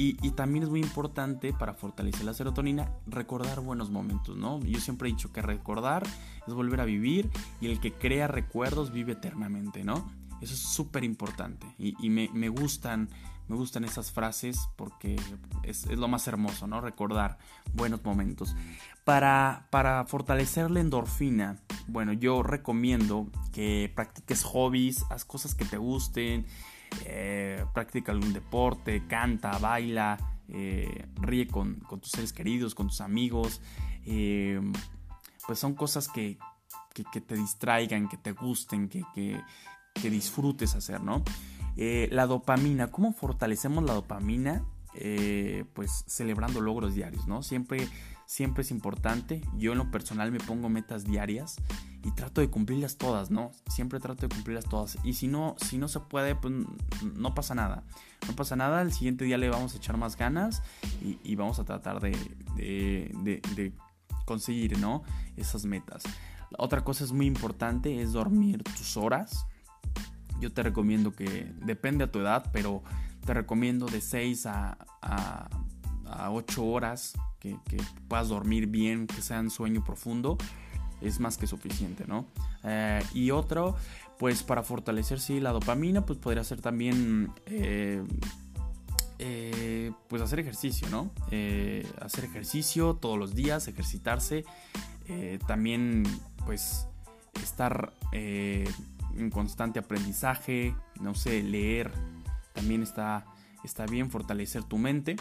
Y, 0.00 0.30
también 0.30 0.62
es 0.62 0.70
muy 0.70 0.78
importante 0.78 1.52
para 1.52 1.74
fortalecer 1.74 2.24
la 2.24 2.32
serotonina 2.32 2.88
recordar 3.08 3.58
buenos 3.58 3.90
momentos, 3.90 4.36
¿no? 4.36 4.60
Yo 4.60 4.78
siempre 4.78 5.08
he 5.08 5.12
dicho 5.12 5.32
que 5.32 5.42
recordar 5.42 6.04
es 6.46 6.54
volver 6.54 6.80
a 6.80 6.84
vivir 6.84 7.28
y 7.60 7.66
el 7.66 7.80
que 7.80 7.92
crea 7.92 8.28
recuerdos 8.28 8.92
vive 8.92 9.14
eternamente, 9.14 9.82
¿no? 9.82 10.08
Eso 10.40 10.54
es 10.54 10.60
súper 10.60 11.02
importante 11.02 11.66
y, 11.78 12.10
me, 12.10 12.48
gustan, 12.48 13.08
me 13.48 13.56
gustan 13.56 13.82
esas 13.82 14.12
frases 14.12 14.68
porque 14.76 15.16
es, 15.64 15.86
lo 15.86 16.06
más 16.06 16.28
hermoso, 16.28 16.68
¿no? 16.68 16.80
Recordar 16.80 17.38
buenos 17.74 18.04
momentos. 18.04 18.54
Para, 19.02 19.66
para 19.70 20.04
fortalecer 20.04 20.70
la 20.70 20.78
endorfina, 20.78 21.58
bueno, 21.88 22.12
yo 22.12 22.44
recomiendo 22.44 23.26
que 23.52 23.90
practiques 23.96 24.44
hobbies, 24.44 25.04
haz 25.10 25.24
cosas 25.24 25.56
que 25.56 25.64
te 25.64 25.76
gusten, 25.76 26.46
eh, 27.04 27.64
practica 27.72 28.12
algún 28.12 28.32
deporte, 28.32 29.04
canta, 29.06 29.58
baila, 29.58 30.18
eh, 30.48 31.06
ríe 31.16 31.46
con, 31.46 31.80
tus 31.80 32.10
seres 32.10 32.32
queridos, 32.32 32.74
con 32.74 32.88
tus 32.88 33.00
amigos. 33.00 33.60
Eh, 34.04 34.60
pues 35.46 35.58
son 35.58 35.74
cosas 35.74 36.08
que, 36.08 36.38
te 37.26 37.34
distraigan, 37.36 38.08
que 38.08 38.16
te 38.16 38.32
gusten, 38.32 38.88
que, 38.88 39.02
que 39.14 40.10
disfrutes 40.10 40.74
hacer, 40.74 41.00
¿no? 41.02 41.22
la 41.76 42.26
dopamina, 42.26 42.88
¿cómo 42.88 43.12
fortalecemos 43.12 43.84
la 43.84 43.94
dopamina? 43.94 44.64
pues 45.74 46.04
celebrando 46.08 46.60
logros 46.60 46.92
diarios, 46.92 47.28
¿no? 47.28 47.44
Siempre 47.44 47.86
siempre 48.28 48.60
es 48.60 48.70
importante. 48.70 49.40
Yo 49.56 49.72
en 49.72 49.78
lo 49.78 49.90
personal 49.90 50.30
me 50.30 50.38
pongo 50.38 50.68
metas 50.68 51.04
diarias 51.04 51.56
y 52.04 52.12
trato 52.12 52.42
de 52.42 52.50
cumplirlas 52.50 52.98
todas, 52.98 53.30
¿no? 53.30 53.52
Siempre 53.70 54.00
trato 54.00 54.28
de 54.28 54.34
cumplirlas 54.34 54.66
todas. 54.66 54.98
Y 55.02 55.14
si 55.14 55.28
no, 55.28 55.56
si 55.58 55.78
no 55.78 55.88
se 55.88 55.98
puede, 56.00 56.34
pues 56.34 56.52
no 57.14 57.34
pasa 57.34 57.54
nada. 57.54 57.84
No 58.28 58.36
pasa 58.36 58.54
nada, 58.54 58.82
el 58.82 58.92
siguiente 58.92 59.24
día 59.24 59.38
le 59.38 59.48
vamos 59.48 59.72
a 59.74 59.78
echar 59.78 59.96
más 59.96 60.16
ganas 60.16 60.62
y, 61.00 61.34
vamos 61.36 61.58
a 61.58 61.64
tratar 61.64 62.00
de, 62.00 62.12
de, 62.54 63.72
conseguir, 64.26 64.78
¿no? 64.78 65.04
Esas 65.38 65.64
metas. 65.64 66.02
otra 66.58 66.84
cosa 66.84 67.04
es 67.04 67.12
muy 67.12 67.24
importante, 67.24 68.02
es 68.02 68.12
dormir 68.12 68.62
tus 68.62 68.98
horas. 68.98 69.46
Yo 70.38 70.52
te 70.52 70.62
recomiendo 70.62 71.12
que, 71.12 71.50
depende 71.64 72.04
a 72.04 72.12
tu 72.12 72.18
edad, 72.18 72.50
pero 72.52 72.82
te 73.24 73.32
recomiendo 73.32 73.86
de 73.86 74.02
6 74.02 74.44
a, 74.46 74.76
a, 75.00 75.48
a 76.10 76.30
8 76.30 76.64
horas 76.64 77.14
que, 77.38 77.56
puedas 78.08 78.28
dormir 78.28 78.66
bien, 78.66 79.06
que 79.06 79.22
sea 79.22 79.40
un 79.40 79.50
sueño 79.50 79.84
profundo. 79.84 80.38
es 81.00 81.20
más 81.20 81.38
que 81.38 81.46
suficiente, 81.46 82.04
¿no? 82.08 82.26
Eh, 82.64 83.00
y 83.14 83.30
otro, 83.30 83.76
pues 84.18 84.42
para 84.42 84.64
fortalecer, 84.64 85.20
sí, 85.20 85.38
la 85.38 85.52
dopamina, 85.52 86.04
pues 86.04 86.18
podría 86.18 86.42
ser 86.42 86.60
también, 86.60 87.32
eh, 87.46 88.02
eh, 89.20 89.92
pues 90.08 90.22
hacer 90.22 90.40
ejercicio, 90.40 90.88
¿no? 90.90 91.12
hacer 92.00 92.24
ejercicio 92.24 92.94
todos 92.94 93.16
los 93.16 93.34
días, 93.36 93.68
ejercitarse, 93.68 94.44
también, 95.46 96.02
pues, 96.44 96.88
estar 97.40 97.92
en 98.12 99.30
constante 99.30 99.78
aprendizaje, 99.78 100.74
no 101.00 101.14
sé, 101.14 101.42
leer, 101.44 101.92
también 102.54 102.82
está, 102.82 103.24
está 103.62 103.86
bien 103.86 104.10
fortalecer 104.10 104.64
tu 104.64 104.78
mente. 104.78 105.16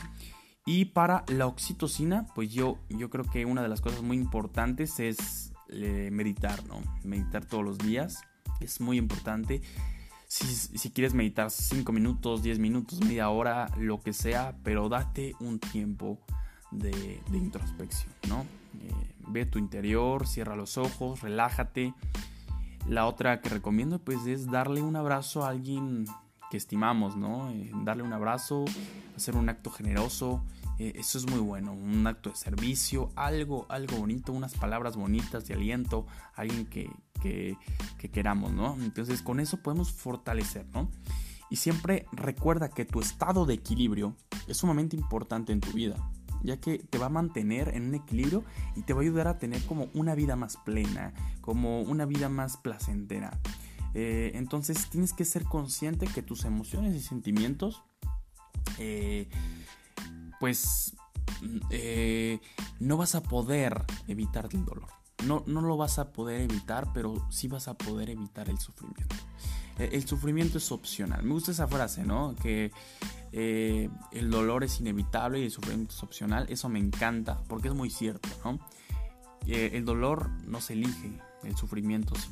Y 0.67 0.85
para 0.85 1.23
la 1.29 1.47
oxitocina, 1.47 2.27
pues 2.35 2.51
yo, 2.51 2.77
yo 2.89 3.09
creo 3.09 3.23
que 3.23 3.45
una 3.45 3.61
de 3.61 3.69
las 3.69 3.79
cosas 3.79 4.03
muy 4.03 4.17
importantes 4.17 4.99
es 4.99 5.53
eh, 5.69 6.09
meditar, 6.11 6.65
¿no? 6.67 6.81
Meditar 7.05 7.45
todos 7.45 7.63
los 7.63 7.77
días 7.77 8.21
es 8.59 8.81
muy 8.81 8.97
importante. 8.97 9.61
Si, 10.27 10.89
quieres 10.89 11.13
meditar 11.13 11.51
5 11.51 11.89
minutos, 11.93 12.43
10 12.43 12.59
minutos, 12.59 12.99
media 12.99 13.29
hora, 13.29 13.69
lo 13.77 14.01
que 14.01 14.11
sea, 14.11 14.57
pero 14.63 14.89
date 14.89 15.35
un 15.39 15.59
tiempo 15.59 16.19
de, 16.71 17.21
introspección, 17.31 18.11
¿no? 18.27 18.41
Eh, 18.81 19.13
ve 19.29 19.45
tu 19.45 19.59
interior, 19.59 20.27
cierra 20.27 20.57
los 20.57 20.77
ojos, 20.77 21.21
relájate. 21.21 21.93
La 22.89 23.07
otra 23.07 23.39
que 23.39 23.47
recomiendo 23.47 23.99
pues 23.99 24.27
es 24.27 24.47
darle 24.47 24.81
un 24.81 24.97
abrazo 24.97 25.45
a 25.45 25.49
alguien 25.49 26.05
que 26.51 26.57
estimamos, 26.57 27.15
¿no? 27.15 27.49
Eh, 27.51 27.71
darle 27.83 28.03
un 28.03 28.11
abrazo, 28.11 28.65
hacer 29.15 29.37
un 29.37 29.47
acto 29.47 29.71
generoso, 29.71 30.43
eh, 30.79 30.93
eso 30.95 31.17
es 31.17 31.27
muy 31.29 31.39
bueno, 31.39 31.73
un 31.73 32.05
acto 32.05 32.29
de 32.29 32.35
servicio, 32.35 33.09
algo, 33.15 33.65
algo 33.69 33.97
bonito, 33.97 34.31
unas 34.31 34.53
palabras 34.53 34.95
bonitas 34.95 35.47
de 35.47 35.55
aliento, 35.55 36.05
alguien 36.35 36.65
que, 36.65 36.89
que, 37.21 37.57
que 37.97 38.09
queramos, 38.09 38.51
¿no? 38.51 38.75
Entonces 38.81 39.21
con 39.21 39.39
eso 39.39 39.57
podemos 39.61 39.91
fortalecer, 39.91 40.65
¿no? 40.73 40.89
Y 41.49 41.55
siempre 41.55 42.05
recuerda 42.11 42.69
que 42.69 42.85
tu 42.85 42.99
estado 42.99 43.45
de 43.45 43.55
equilibrio 43.55 44.15
es 44.47 44.57
sumamente 44.57 44.95
importante 44.95 45.53
en 45.53 45.61
tu 45.61 45.71
vida, 45.71 45.95
ya 46.43 46.57
que 46.57 46.79
te 46.79 46.97
va 46.97 47.07
a 47.07 47.09
mantener 47.09 47.69
en 47.73 47.87
un 47.87 47.95
equilibrio 47.95 48.43
y 48.75 48.81
te 48.81 48.93
va 48.93 48.99
a 48.99 49.03
ayudar 49.03 49.27
a 49.27 49.37
tener 49.37 49.65
como 49.65 49.87
una 49.93 50.13
vida 50.13 50.35
más 50.35 50.57
plena, 50.57 51.13
como 51.41 51.81
una 51.81 52.05
vida 52.05 52.29
más 52.29 52.57
placentera. 52.57 53.39
Eh, 53.93 54.31
entonces 54.35 54.89
tienes 54.89 55.13
que 55.13 55.25
ser 55.25 55.45
consciente 55.45 56.05
que 56.07 56.21
tus 56.21 56.45
emociones 56.45 56.93
y 56.93 56.99
sentimientos 56.99 57.81
eh, 58.77 59.29
pues 60.39 60.95
eh, 61.69 62.39
no 62.79 62.97
vas 62.97 63.15
a 63.15 63.23
poder 63.23 63.83
evitar 64.07 64.47
el 64.51 64.65
dolor. 64.65 64.87
No, 65.25 65.43
no 65.47 65.61
lo 65.61 65.77
vas 65.77 65.99
a 65.99 66.11
poder 66.11 66.41
evitar, 66.41 66.93
pero 66.93 67.27
sí 67.29 67.47
vas 67.47 67.67
a 67.67 67.73
poder 67.75 68.09
evitar 68.09 68.49
el 68.49 68.59
sufrimiento. 68.59 69.15
E, 69.79 69.89
el 69.93 70.07
sufrimiento 70.07 70.57
es 70.57 70.71
opcional. 70.71 71.23
Me 71.23 71.33
gusta 71.33 71.51
esa 71.51 71.67
frase, 71.67 72.03
¿no? 72.03 72.35
Que 72.35 72.71
eh, 73.31 73.89
el 74.11 74.29
dolor 74.29 74.63
es 74.63 74.79
inevitable 74.79 75.39
y 75.39 75.45
el 75.45 75.51
sufrimiento 75.51 75.93
es 75.95 76.03
opcional. 76.03 76.45
Eso 76.49 76.69
me 76.69 76.79
encanta 76.79 77.41
porque 77.47 77.69
es 77.69 77.73
muy 77.73 77.89
cierto, 77.89 78.29
¿no? 78.43 78.59
Eh, 79.47 79.71
el 79.73 79.85
dolor 79.85 80.29
no 80.45 80.61
se 80.61 80.73
elige, 80.73 81.19
el 81.43 81.55
sufrimiento 81.55 82.13
sí. 82.15 82.29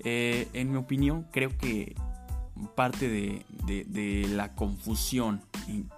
en 0.00 0.72
mi 0.72 0.76
opinión, 0.76 1.28
creo 1.30 1.56
que 1.56 1.94
parte 2.74 3.08
de, 3.08 3.46
de 3.64 4.28
la 4.30 4.54
confusión 4.54 5.42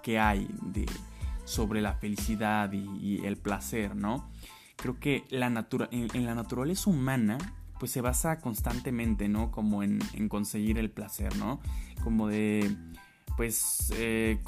que 0.03 0.19
hay 0.19 0.47
de 0.61 0.85
sobre 1.47 1.81
la 1.81 1.93
felicidad 1.93 2.71
y, 2.73 3.25
el 3.25 3.37
placer, 3.37 3.95
¿no? 3.95 4.29
Creo 4.75 4.99
que 4.99 5.23
la 5.29 5.47
en, 5.91 6.25
la 6.25 6.35
naturaleza 6.35 6.89
humana 6.89 7.37
pues 7.79 7.91
se 7.91 8.01
basa 8.01 8.41
constantemente, 8.41 9.29
¿no? 9.29 9.49
Como 9.49 9.81
en, 9.81 9.99
conseguir 10.29 10.77
el 10.77 10.91
placer, 10.91 11.35
¿no? 11.37 11.59
Como 12.03 12.27
de, 12.27 12.75
pues, 13.37 13.93
eh, 13.95 14.39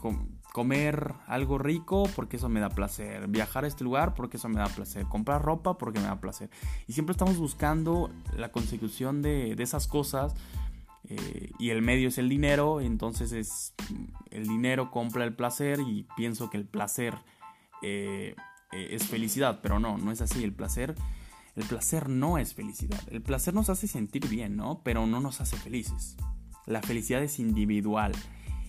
comer 0.52 1.14
algo 1.28 1.58
rico 1.58 2.04
porque 2.16 2.38
eso 2.38 2.50
me 2.50 2.60
da 2.60 2.70
placer, 2.70 3.28
viajar 3.28 3.64
a 3.64 3.68
este 3.68 3.84
lugar 3.84 4.14
porque 4.14 4.38
eso 4.38 4.50
me 4.50 4.60
da 4.60 4.68
placer, 4.68 5.06
comprar 5.06 5.42
ropa 5.42 5.78
porque 5.78 6.00
me 6.00 6.08
da 6.08 6.20
placer. 6.20 6.50
Y 6.88 6.94
siempre 6.94 7.14
estamos 7.14 7.38
buscando 7.38 8.12
la 8.36 8.52
consecución 8.52 9.22
de 9.22 9.56
esas 9.60 9.88
cosas 9.88 10.36
eh, 11.10 11.52
y 11.58 11.72
el 11.72 11.82
medio 11.82 12.10
es 12.10 12.20
el 12.20 12.30
dinero, 12.30 12.82
entonces 12.82 13.32
es 13.32 13.74
el 14.30 14.48
dinero 14.48 14.92
compra 14.92 15.24
el 15.24 15.36
placer 15.36 15.80
y 15.80 16.06
pienso 16.16 16.52
que 16.52 16.58
el 16.58 16.66
placer 16.66 17.16
eh, 17.82 18.36
eh, 18.72 18.88
es 18.92 19.08
felicidad, 19.08 19.60
pero 19.64 19.80
no, 19.80 19.98
no 19.98 20.12
es 20.12 20.22
así, 20.22 20.44
el 20.44 20.54
placer, 20.54 20.94
el 21.56 21.64
placer 21.64 22.10
no 22.10 22.38
es 22.38 22.54
felicidad, 22.54 23.02
el 23.10 23.24
placer 23.24 23.56
nos 23.56 23.72
hace 23.72 23.88
sentir 23.88 24.28
bien, 24.30 24.56
¿no? 24.56 24.82
Pero 24.84 25.08
no 25.08 25.20
nos 25.20 25.42
hace 25.42 25.58
felices. 25.58 26.16
La 26.68 26.84
felicidad 26.84 27.24
es 27.24 27.40
individual 27.40 28.12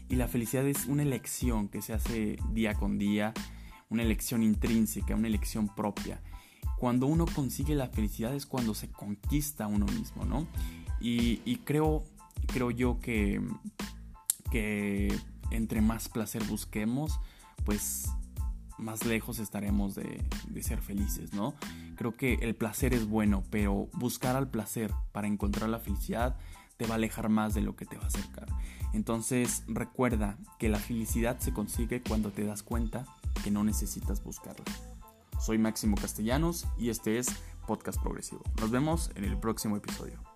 y 0.08 0.16
la 0.16 0.26
felicidad 0.26 0.66
es 0.66 0.86
una 0.86 1.02
elección 1.02 1.68
que 1.68 1.82
se 1.82 1.92
hace 1.92 2.38
día 2.52 2.72
con 2.72 2.98
día, 2.98 3.34
una 3.90 4.02
elección 4.02 4.42
intrínseca, 4.42 5.14
una 5.14 5.28
elección 5.28 5.68
propia. 5.74 6.22
Cuando 6.78 7.06
uno 7.06 7.26
consigue 7.26 7.74
la 7.74 7.88
felicidad 7.88 8.34
es 8.34 8.46
cuando 8.46 8.74
se 8.74 8.90
conquista 8.90 9.64
a 9.64 9.66
uno 9.66 9.84
mismo, 9.84 10.24
¿no? 10.24 10.46
Y, 11.02 11.42
y 11.44 11.56
creo 11.56 12.04
creo 12.52 12.70
yo 12.70 13.00
que, 13.00 13.40
que 14.50 15.16
entre 15.50 15.80
más 15.80 16.08
placer 16.08 16.42
busquemos, 16.44 17.20
pues 17.64 18.08
más 18.80 19.04
lejos 19.04 19.38
estaremos 19.38 19.94
de, 19.94 20.24
ser 20.62 20.80
felices, 20.80 21.32
¿no? 21.32 21.54
Creo 21.96 22.16
que 22.16 22.34
el 22.34 22.54
placer 22.54 22.94
es 22.94 23.06
bueno, 23.06 23.44
pero 23.50 23.88
buscar 23.94 24.36
al 24.36 24.48
placer 24.48 24.92
para 25.12 25.26
encontrar 25.26 25.68
la 25.68 25.78
felicidad 25.78 26.36
te 26.76 26.86
va 26.86 26.92
a 26.92 26.96
alejar 26.96 27.28
más 27.28 27.54
de 27.54 27.60
lo 27.60 27.76
que 27.76 27.86
te 27.86 27.96
va 27.96 28.04
a 28.04 28.08
acercar. 28.08 28.46
Entonces 28.92 29.64
recuerda 29.68 30.38
que 30.58 30.68
la 30.68 30.78
felicidad 30.78 31.38
se 31.38 31.52
consigue 31.52 32.02
cuando 32.02 32.30
te 32.30 32.44
das 32.44 32.62
cuenta 32.62 33.06
que 33.44 33.50
no 33.50 33.64
necesitas 33.64 34.24
buscarla. 34.24 34.64
Soy 35.38 35.58
Máximo 35.58 35.96
Castellanos 35.96 36.66
y 36.78 36.90
este 36.90 37.18
es 37.18 37.28
Podcast 37.66 38.00
Progresivo. 38.00 38.42
Nos 38.60 38.70
vemos 38.70 39.10
en 39.14 39.24
el 39.24 39.38
próximo 39.38 39.76
episodio. 39.76 40.29